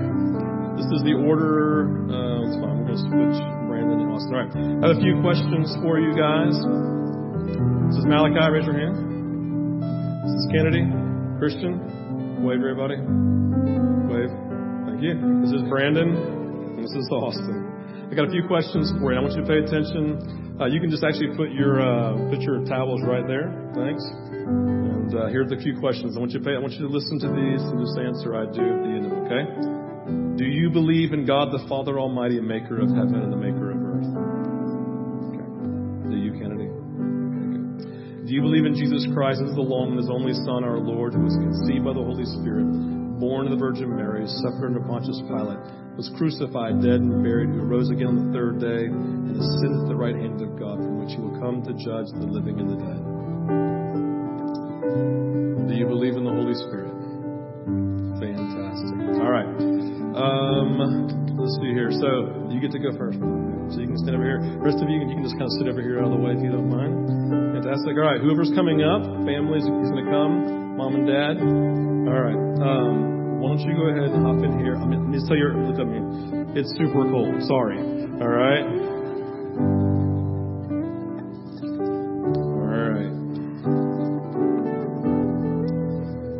This 0.89 1.05
is 1.05 1.05
the 1.05 1.21
order. 1.21 1.85
Uh, 2.09 2.49
it's 2.49 2.57
fine. 2.57 2.81
We're 2.81 2.89
going 2.89 2.97
to 2.97 3.05
switch 3.05 3.37
Brandon 3.69 4.01
and 4.01 4.09
Austin. 4.09 4.33
All 4.33 4.41
right. 4.41 4.49
I 4.57 4.89
have 4.89 4.97
a 4.97 5.01
few 5.05 5.21
questions 5.21 5.69
for 5.85 6.01
you 6.01 6.17
guys. 6.17 6.57
This 7.93 8.01
is 8.01 8.09
Malachi. 8.09 8.41
Raise 8.49 8.65
your 8.65 8.73
hand. 8.73 8.97
This 10.25 10.33
is 10.33 10.45
Kennedy. 10.49 10.89
Christian. 11.37 12.41
Wave, 12.41 12.65
everybody. 12.65 12.97
Wave. 14.09 14.33
Thank 14.89 15.05
you. 15.05 15.13
This 15.45 15.53
is 15.53 15.61
Brandon, 15.69 16.09
and 16.73 16.81
this 16.81 16.97
is 16.97 17.05
Austin. 17.13 18.09
I 18.09 18.17
got 18.17 18.25
a 18.25 18.33
few 18.33 18.49
questions 18.49 18.89
for 18.97 19.13
you. 19.13 19.17
I 19.17 19.21
want 19.21 19.37
you 19.37 19.45
to 19.45 19.49
pay 19.49 19.61
attention. 19.61 20.57
Uh, 20.57 20.73
you 20.73 20.81
can 20.81 20.89
just 20.89 21.05
actually 21.05 21.37
put 21.37 21.53
your 21.53 21.85
uh, 21.85 22.17
put 22.33 22.41
your 22.41 22.65
towels 22.65 23.05
right 23.05 23.29
there. 23.29 23.53
Thanks. 23.77 24.01
And 24.33 25.13
uh, 25.13 25.29
here 25.29 25.45
are 25.45 25.49
the 25.53 25.61
few 25.61 25.77
questions. 25.77 26.17
I 26.17 26.19
want 26.19 26.33
you 26.33 26.41
to 26.41 26.45
pay. 26.49 26.57
I 26.57 26.59
want 26.59 26.73
you 26.73 26.81
to 26.81 26.89
listen 26.89 27.21
to 27.21 27.29
these 27.29 27.61
and 27.61 27.77
just 27.77 27.93
answer 27.93 28.33
"I 28.33 28.49
do" 28.49 28.65
at 28.65 28.81
the 28.81 28.89
end 28.89 29.05
of. 29.05 29.13
Okay? 29.29 29.78
Do 30.39 30.47
you 30.47 30.69
believe 30.69 31.11
in 31.11 31.25
God 31.27 31.51
the 31.51 31.67
Father 31.67 31.99
Almighty, 31.99 32.39
Maker 32.39 32.79
of 32.79 32.87
heaven 32.95 33.19
and 33.19 33.27
the 33.27 33.35
Maker 33.35 33.75
of 33.75 33.79
earth? 33.83 34.07
Okay. 35.35 35.43
Do 36.07 36.15
you, 36.15 36.31
Kennedy? 36.39 36.71
Do 38.23 38.31
you 38.31 38.39
believe 38.39 38.63
in 38.63 38.73
Jesus 38.73 39.03
Christ 39.11 39.43
as 39.43 39.53
the 39.53 39.61
long 39.61 39.91
and 39.91 39.99
His 39.99 40.09
only 40.09 40.31
Son, 40.47 40.63
our 40.63 40.79
Lord, 40.79 41.11
who 41.11 41.27
was 41.27 41.35
conceived 41.35 41.83
by 41.83 41.91
the 41.91 41.99
Holy 41.99 42.23
Spirit? 42.39 42.99
born 43.19 43.45
of 43.45 43.51
the 43.51 43.59
Virgin 43.59 43.93
Mary, 43.93 44.25
suffered 44.39 44.71
under 44.71 44.79
Pontius 44.79 45.19
Pilate, 45.27 45.59
was 45.99 46.09
crucified, 46.15 46.79
dead, 46.81 47.03
and 47.03 47.21
buried, 47.21 47.49
who 47.49 47.59
rose 47.67 47.91
again 47.91 48.07
on 48.07 48.15
the 48.15 48.31
third 48.31 48.63
day, 48.63 48.87
and 48.87 49.35
ascended 49.35 49.83
to 49.83 49.87
the 49.91 49.95
right 49.95 50.15
hand 50.15 50.39
of 50.41 50.55
God, 50.55 50.79
from 50.79 51.03
which 51.03 51.11
he 51.11 51.19
will 51.19 51.35
come 51.35 51.61
to 51.67 51.75
judge 51.75 52.07
the 52.15 52.23
living 52.25 52.63
and 52.63 52.71
the 52.71 52.79
dead. 52.79 53.03
Do 55.67 55.75
you 55.75 55.85
believe 55.85 56.15
in 56.15 56.23
the 56.23 56.31
Holy 56.31 56.55
Spirit? 56.55 56.88
Um, 60.19 61.39
let's 61.39 61.55
see 61.63 61.71
here. 61.71 61.91
So 61.95 62.51
you 62.51 62.59
get 62.59 62.75
to 62.75 62.79
go 62.79 62.91
first. 62.99 63.15
So 63.71 63.79
you 63.79 63.87
can 63.87 63.97
stand 64.03 64.19
over 64.19 64.27
here. 64.27 64.41
Rest 64.59 64.83
of 64.83 64.89
you, 64.91 64.99
you 64.99 65.07
can 65.07 65.23
just 65.23 65.39
kind 65.39 65.47
of 65.47 65.53
sit 65.55 65.71
over 65.71 65.79
here 65.79 66.03
out 66.03 66.11
of 66.11 66.19
the 66.19 66.21
way 66.21 66.35
if 66.35 66.43
you 66.43 66.51
don't 66.51 66.67
mind. 66.67 67.07
Fantastic. 67.55 67.95
All 67.95 68.03
right. 68.03 68.19
Whoever's 68.19 68.51
coming 68.51 68.83
up, 68.83 69.05
families, 69.23 69.63
going 69.63 69.95
to 69.95 70.11
come, 70.11 70.75
mom 70.75 70.99
and 70.99 71.07
dad. 71.07 71.39
All 71.39 72.19
right. 72.19 72.35
Um, 72.35 73.39
why 73.39 73.55
don't 73.55 73.63
you 73.63 73.71
go 73.77 73.87
ahead 73.95 74.11
and 74.11 74.25
hop 74.25 74.43
in 74.43 74.59
here? 74.59 74.75
I 74.75 74.85
mean, 74.85 75.13
just 75.13 75.27
tell 75.27 75.37
you, 75.37 75.55
look 75.55 75.79
at 75.79 75.87
me. 75.87 76.03
It's 76.59 76.67
super 76.75 77.07
cold. 77.07 77.39
Sorry. 77.47 77.79
All 77.79 78.27
right. 78.27 78.65
All 82.59 82.75
right. 82.75 83.13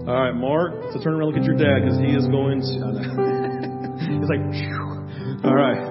All 0.09 0.19
right, 0.19 0.35
Mark. 0.35 0.73
So 0.91 0.99
turn 0.99 1.13
around 1.13 1.31
and 1.31 1.31
look 1.31 1.37
at 1.39 1.45
your 1.45 1.55
dad 1.55 1.85
because 1.85 1.99
he 1.99 2.11
is 2.17 2.27
going 2.27 2.59
to. 2.59 3.28
He's 4.29 4.37
like, 4.37 4.45
Phew. 4.53 5.41
all 5.41 5.57
right. 5.57 5.81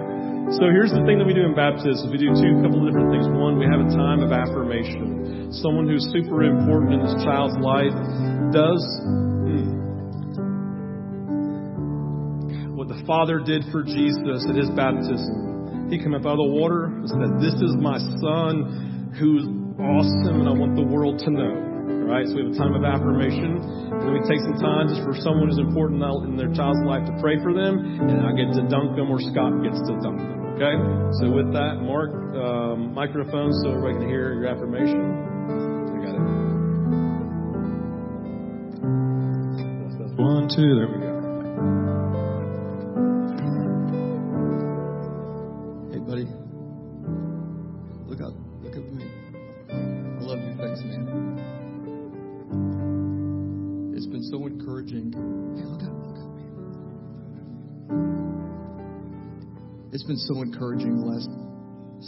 So 0.55 0.71
here's 0.71 0.95
the 0.95 1.03
thing 1.05 1.19
that 1.19 1.27
we 1.27 1.35
do 1.35 1.43
in 1.43 1.59
baptism. 1.59 2.07
We 2.11 2.23
do 2.23 2.31
two 2.39 2.63
couple 2.63 2.87
of 2.87 2.87
different 2.87 3.11
things. 3.11 3.27
One, 3.35 3.59
we 3.59 3.67
have 3.67 3.83
a 3.83 3.91
time 3.91 4.23
of 4.23 4.31
affirmation. 4.31 5.51
Someone 5.59 5.91
who's 5.91 6.07
super 6.15 6.47
important 6.47 6.95
in 6.95 7.01
this 7.03 7.19
child's 7.27 7.59
life 7.59 7.91
does 8.55 8.79
hmm, 9.03 9.75
what 12.79 12.87
the 12.87 13.03
Father 13.11 13.43
did 13.43 13.67
for 13.75 13.83
Jesus 13.83 14.47
at 14.47 14.55
his 14.55 14.71
baptism. 14.71 15.91
He 15.91 15.99
came 15.99 16.15
up 16.15 16.23
out 16.23 16.39
of 16.39 16.47
the 16.47 16.53
water 16.55 16.95
and 16.95 17.11
said, 17.11 17.43
This 17.43 17.59
is 17.59 17.75
my 17.75 17.99
son 18.23 19.11
who's 19.19 19.51
awesome 19.83 20.47
and 20.47 20.49
I 20.49 20.55
want 20.55 20.77
the 20.79 20.87
world 20.87 21.19
to 21.27 21.31
know. 21.31 21.67
Right, 22.09 22.25
so 22.25 22.41
we 22.41 22.47
have 22.47 22.53
a 22.53 22.57
time 22.57 22.73
of 22.73 22.85
affirmation. 22.85 23.88
And 24.03 24.13
we 24.15 24.21
take 24.27 24.41
some 24.41 24.57
time 24.59 24.89
just 24.89 25.03
for 25.03 25.15
someone 25.15 25.49
who's 25.49 25.59
important 25.59 26.03
in 26.25 26.37
their 26.37 26.53
child's 26.55 26.81
life 26.87 27.05
to 27.07 27.15
pray 27.21 27.37
for 27.43 27.53
them. 27.53 28.01
And 28.01 28.23
I 28.23 28.33
get 28.33 28.55
to 28.55 28.63
dunk 28.69 28.97
them 28.97 29.11
or 29.11 29.21
Scott 29.21 29.63
gets 29.63 29.81
to 29.87 29.99
dunk 30.01 30.19
them. 30.19 30.39
Okay? 30.59 30.75
So 31.21 31.31
with 31.31 31.53
that, 31.53 31.83
Mark, 31.83 32.11
um, 32.35 32.95
microphone 32.95 33.53
so 33.63 33.71
everybody 33.71 33.99
can 34.01 34.09
hear 34.09 34.35
your 34.35 34.47
affirmation. 34.47 35.03
I 35.91 35.99
got 36.03 36.15
it. 36.15 36.49
One, 40.19 40.49
two, 40.49 40.75
there 40.75 40.89
we 40.89 40.99
go. 40.99 41.08
Been 60.19 60.35
so 60.35 60.43
encouraging 60.43 60.99
the 60.99 61.07
last 61.07 61.31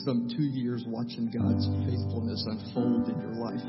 some 0.04 0.26
two 0.34 0.42
years 0.42 0.82
watching 0.86 1.30
God's 1.30 1.66
faithfulness 1.86 2.42
unfold 2.46 3.06
in 3.06 3.18
your 3.22 3.34
life. 3.38 3.62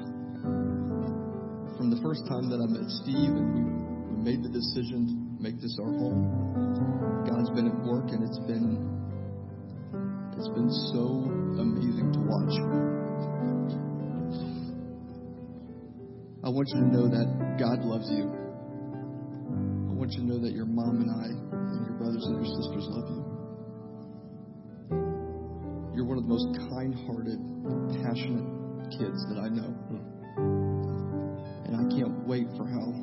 From 1.78 1.90
the 1.90 2.00
first 2.02 2.26
time 2.30 2.50
that 2.50 2.58
I 2.62 2.66
met 2.70 2.90
Steve 3.02 3.34
and 3.34 3.54
we, 3.54 3.62
we 3.62 4.18
made 4.22 4.42
the 4.42 4.50
decision 4.50 5.06
to 5.10 5.44
make 5.44 5.62
this 5.62 5.78
our 5.82 5.94
home, 5.94 7.26
God's 7.26 7.50
been 7.54 7.68
at 7.70 7.78
work 7.86 8.10
and 8.14 8.22
it's 8.26 8.40
been 8.50 8.82
it's 10.38 10.50
been 10.58 10.72
so 10.94 11.30
amazing 11.62 12.10
to 12.14 12.22
watch. 12.26 12.56
I 16.42 16.50
want 16.50 16.68
you 16.74 16.82
to 16.82 16.90
know 16.90 17.06
that 17.10 17.58
God 17.62 17.86
loves 17.86 18.10
you. 18.10 18.26
I 19.86 19.94
want 19.94 20.14
you 20.14 20.26
to 20.26 20.26
know 20.26 20.40
that 20.42 20.54
your 20.54 20.66
mom 20.66 21.02
and 21.02 21.12
I 21.12 21.30
and 21.30 21.86
your 21.86 21.98
brothers 21.98 22.26
and 22.26 22.42
your 22.42 22.50
sisters 22.58 22.88
love 22.90 23.10
you. 23.10 23.31
Of 26.22 26.28
the 26.28 26.34
most 26.38 26.54
kind 26.70 26.94
hearted, 27.10 27.42
passionate 27.98 28.46
kids 28.94 29.26
that 29.34 29.42
I 29.42 29.50
know. 29.50 29.74
And 31.66 31.74
I 31.74 31.82
can't 31.98 32.14
wait 32.28 32.46
for 32.54 32.70
how 32.70 32.94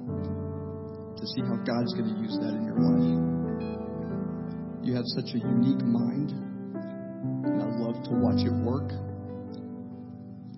to 1.18 1.24
see 1.26 1.42
how 1.42 1.58
God's 1.66 1.98
going 1.98 2.14
to 2.14 2.18
use 2.22 2.38
that 2.38 2.54
in 2.54 2.62
your 2.62 2.78
life. 2.78 3.10
You 4.86 4.94
have 4.94 5.02
such 5.18 5.34
a 5.34 5.42
unique 5.42 5.82
mind, 5.82 6.30
and 6.30 7.58
I 7.58 7.66
love 7.82 7.98
to 8.06 8.14
watch 8.22 8.38
it 8.46 8.54
work. 8.62 8.94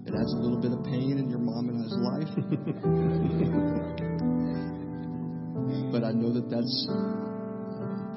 It 0.04 0.12
adds 0.12 0.32
a 0.36 0.40
little 0.44 0.60
bit 0.60 0.76
of 0.76 0.84
pain 0.84 1.16
in 1.16 1.30
your 1.30 1.40
mom 1.40 1.70
and 1.72 1.80
I's 1.80 1.96
life. 1.96 2.28
but 5.96 6.04
I 6.04 6.12
know 6.12 6.28
that 6.36 6.52
that's 6.52 6.76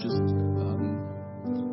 just 0.04 0.20
um, 0.20 1.00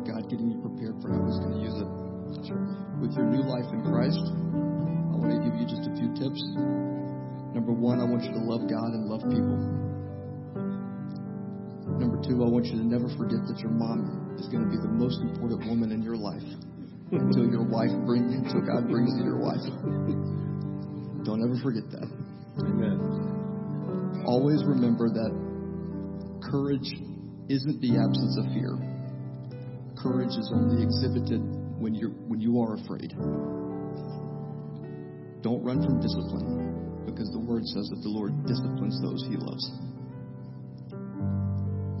God 0.07 0.23
getting 0.29 0.51
you 0.51 0.61
prepared 0.61 1.01
for 1.01 1.09
how 1.11 1.25
He's 1.27 1.39
going 1.43 1.51
to 1.51 1.59
use 1.59 1.75
it. 1.75 2.00
With 2.31 3.11
your 3.11 3.27
new 3.27 3.43
life 3.43 3.67
in 3.75 3.83
Christ, 3.83 4.23
I 4.23 5.15
want 5.19 5.35
to 5.35 5.43
give 5.43 5.51
you 5.59 5.67
just 5.67 5.83
a 5.83 5.93
few 5.99 6.15
tips. 6.15 6.39
Number 7.51 7.75
one, 7.75 7.99
I 7.99 8.07
want 8.07 8.23
you 8.23 8.31
to 8.31 8.39
love 8.39 8.71
God 8.71 8.95
and 8.95 9.11
love 9.11 9.19
people. 9.27 9.59
Number 11.99 12.23
two, 12.23 12.39
I 12.39 12.47
want 12.47 12.71
you 12.71 12.79
to 12.79 12.87
never 12.87 13.11
forget 13.19 13.43
that 13.51 13.59
your 13.59 13.75
mom 13.75 14.37
is 14.39 14.47
going 14.47 14.63
to 14.63 14.71
be 14.71 14.79
the 14.79 14.87
most 14.87 15.19
important 15.19 15.67
woman 15.67 15.91
in 15.91 16.01
your 16.01 16.15
life 16.15 16.47
until 17.11 17.51
your 17.51 17.67
wife 17.67 17.91
brings 18.07 18.31
until 18.31 18.63
God 18.63 18.87
brings 18.87 19.11
you 19.19 19.27
your 19.27 19.43
wife. 19.43 19.67
Don't 21.27 21.43
ever 21.43 21.59
forget 21.59 21.83
that. 21.91 22.07
Amen. 22.63 24.23
Always 24.25 24.63
remember 24.63 25.11
that 25.11 25.35
courage 26.47 26.87
isn't 27.51 27.77
the 27.83 27.99
absence 27.99 28.39
of 28.39 28.47
fear. 28.55 28.71
Courage 29.99 30.31
is 30.31 30.47
only 30.55 30.81
exhibited 30.81 31.60
when 31.81 31.95
you're 31.95 32.13
when 32.29 32.39
you 32.39 32.61
are 32.61 32.75
afraid. 32.75 33.09
Don't 35.41 35.63
run 35.65 35.81
from 35.81 35.99
discipline 35.99 37.03
because 37.05 37.29
the 37.33 37.39
word 37.39 37.65
says 37.65 37.89
that 37.89 38.01
the 38.05 38.09
Lord 38.09 38.45
disciplines 38.45 39.01
those 39.01 39.25
he 39.25 39.35
loves. 39.41 39.65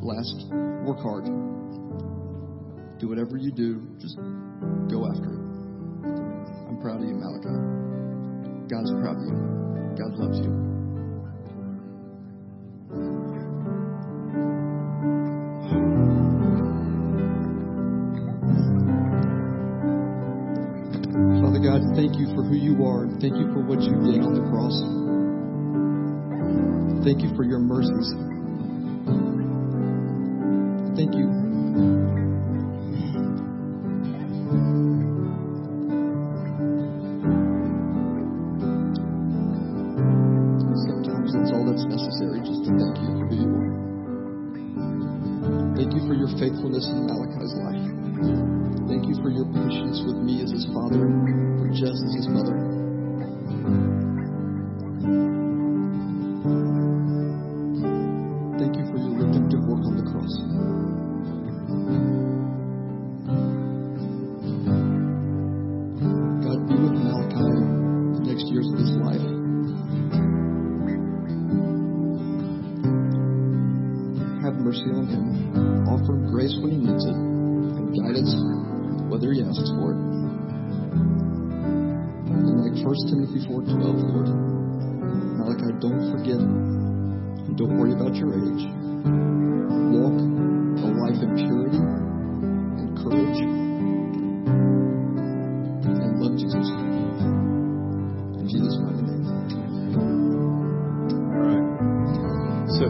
Last, 0.05 0.45
work 0.85 1.01
hard. 1.01 1.25
Do 3.01 3.09
whatever 3.09 3.37
you 3.37 3.51
do, 3.51 3.81
just 3.97 4.15
go 4.85 5.09
after 5.09 5.25
it. 5.25 5.41
I'm 6.69 6.77
proud 6.81 7.01
of 7.01 7.09
you, 7.09 7.17
Malachi. 7.17 8.69
God's 8.69 8.93
proud 9.01 9.17
of 9.17 9.25
you. 9.25 9.33
God 9.97 10.13
loves 10.21 10.37
you. 10.37 10.80
Who 22.51 22.57
you 22.57 22.85
are. 22.85 23.07
Thank 23.21 23.39
you 23.39 23.47
for 23.53 23.63
what 23.63 23.79
you 23.79 23.95
did 24.11 24.19
on 24.19 24.35
the 24.35 24.43
cross. 24.51 24.75
Thank 27.05 27.23
you 27.23 27.33
for 27.33 27.45
your 27.45 27.59
mercies. 27.59 28.11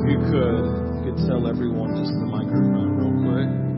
If 0.04 0.10
you 0.10 0.18
could, 0.18 1.06
you 1.06 1.14
could 1.14 1.28
tell 1.28 1.48
everyone 1.48 1.96
just 1.96 2.12
the 2.14 2.26
microphone 2.26 2.98
real 2.98 3.14
quick 3.22 3.71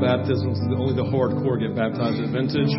baptisms. 0.00 0.58
Only 0.76 0.94
the 0.94 1.04
hardcore 1.04 1.58
get 1.60 1.74
baptized 1.74 2.20
at 2.22 2.30
Vintage. 2.30 2.72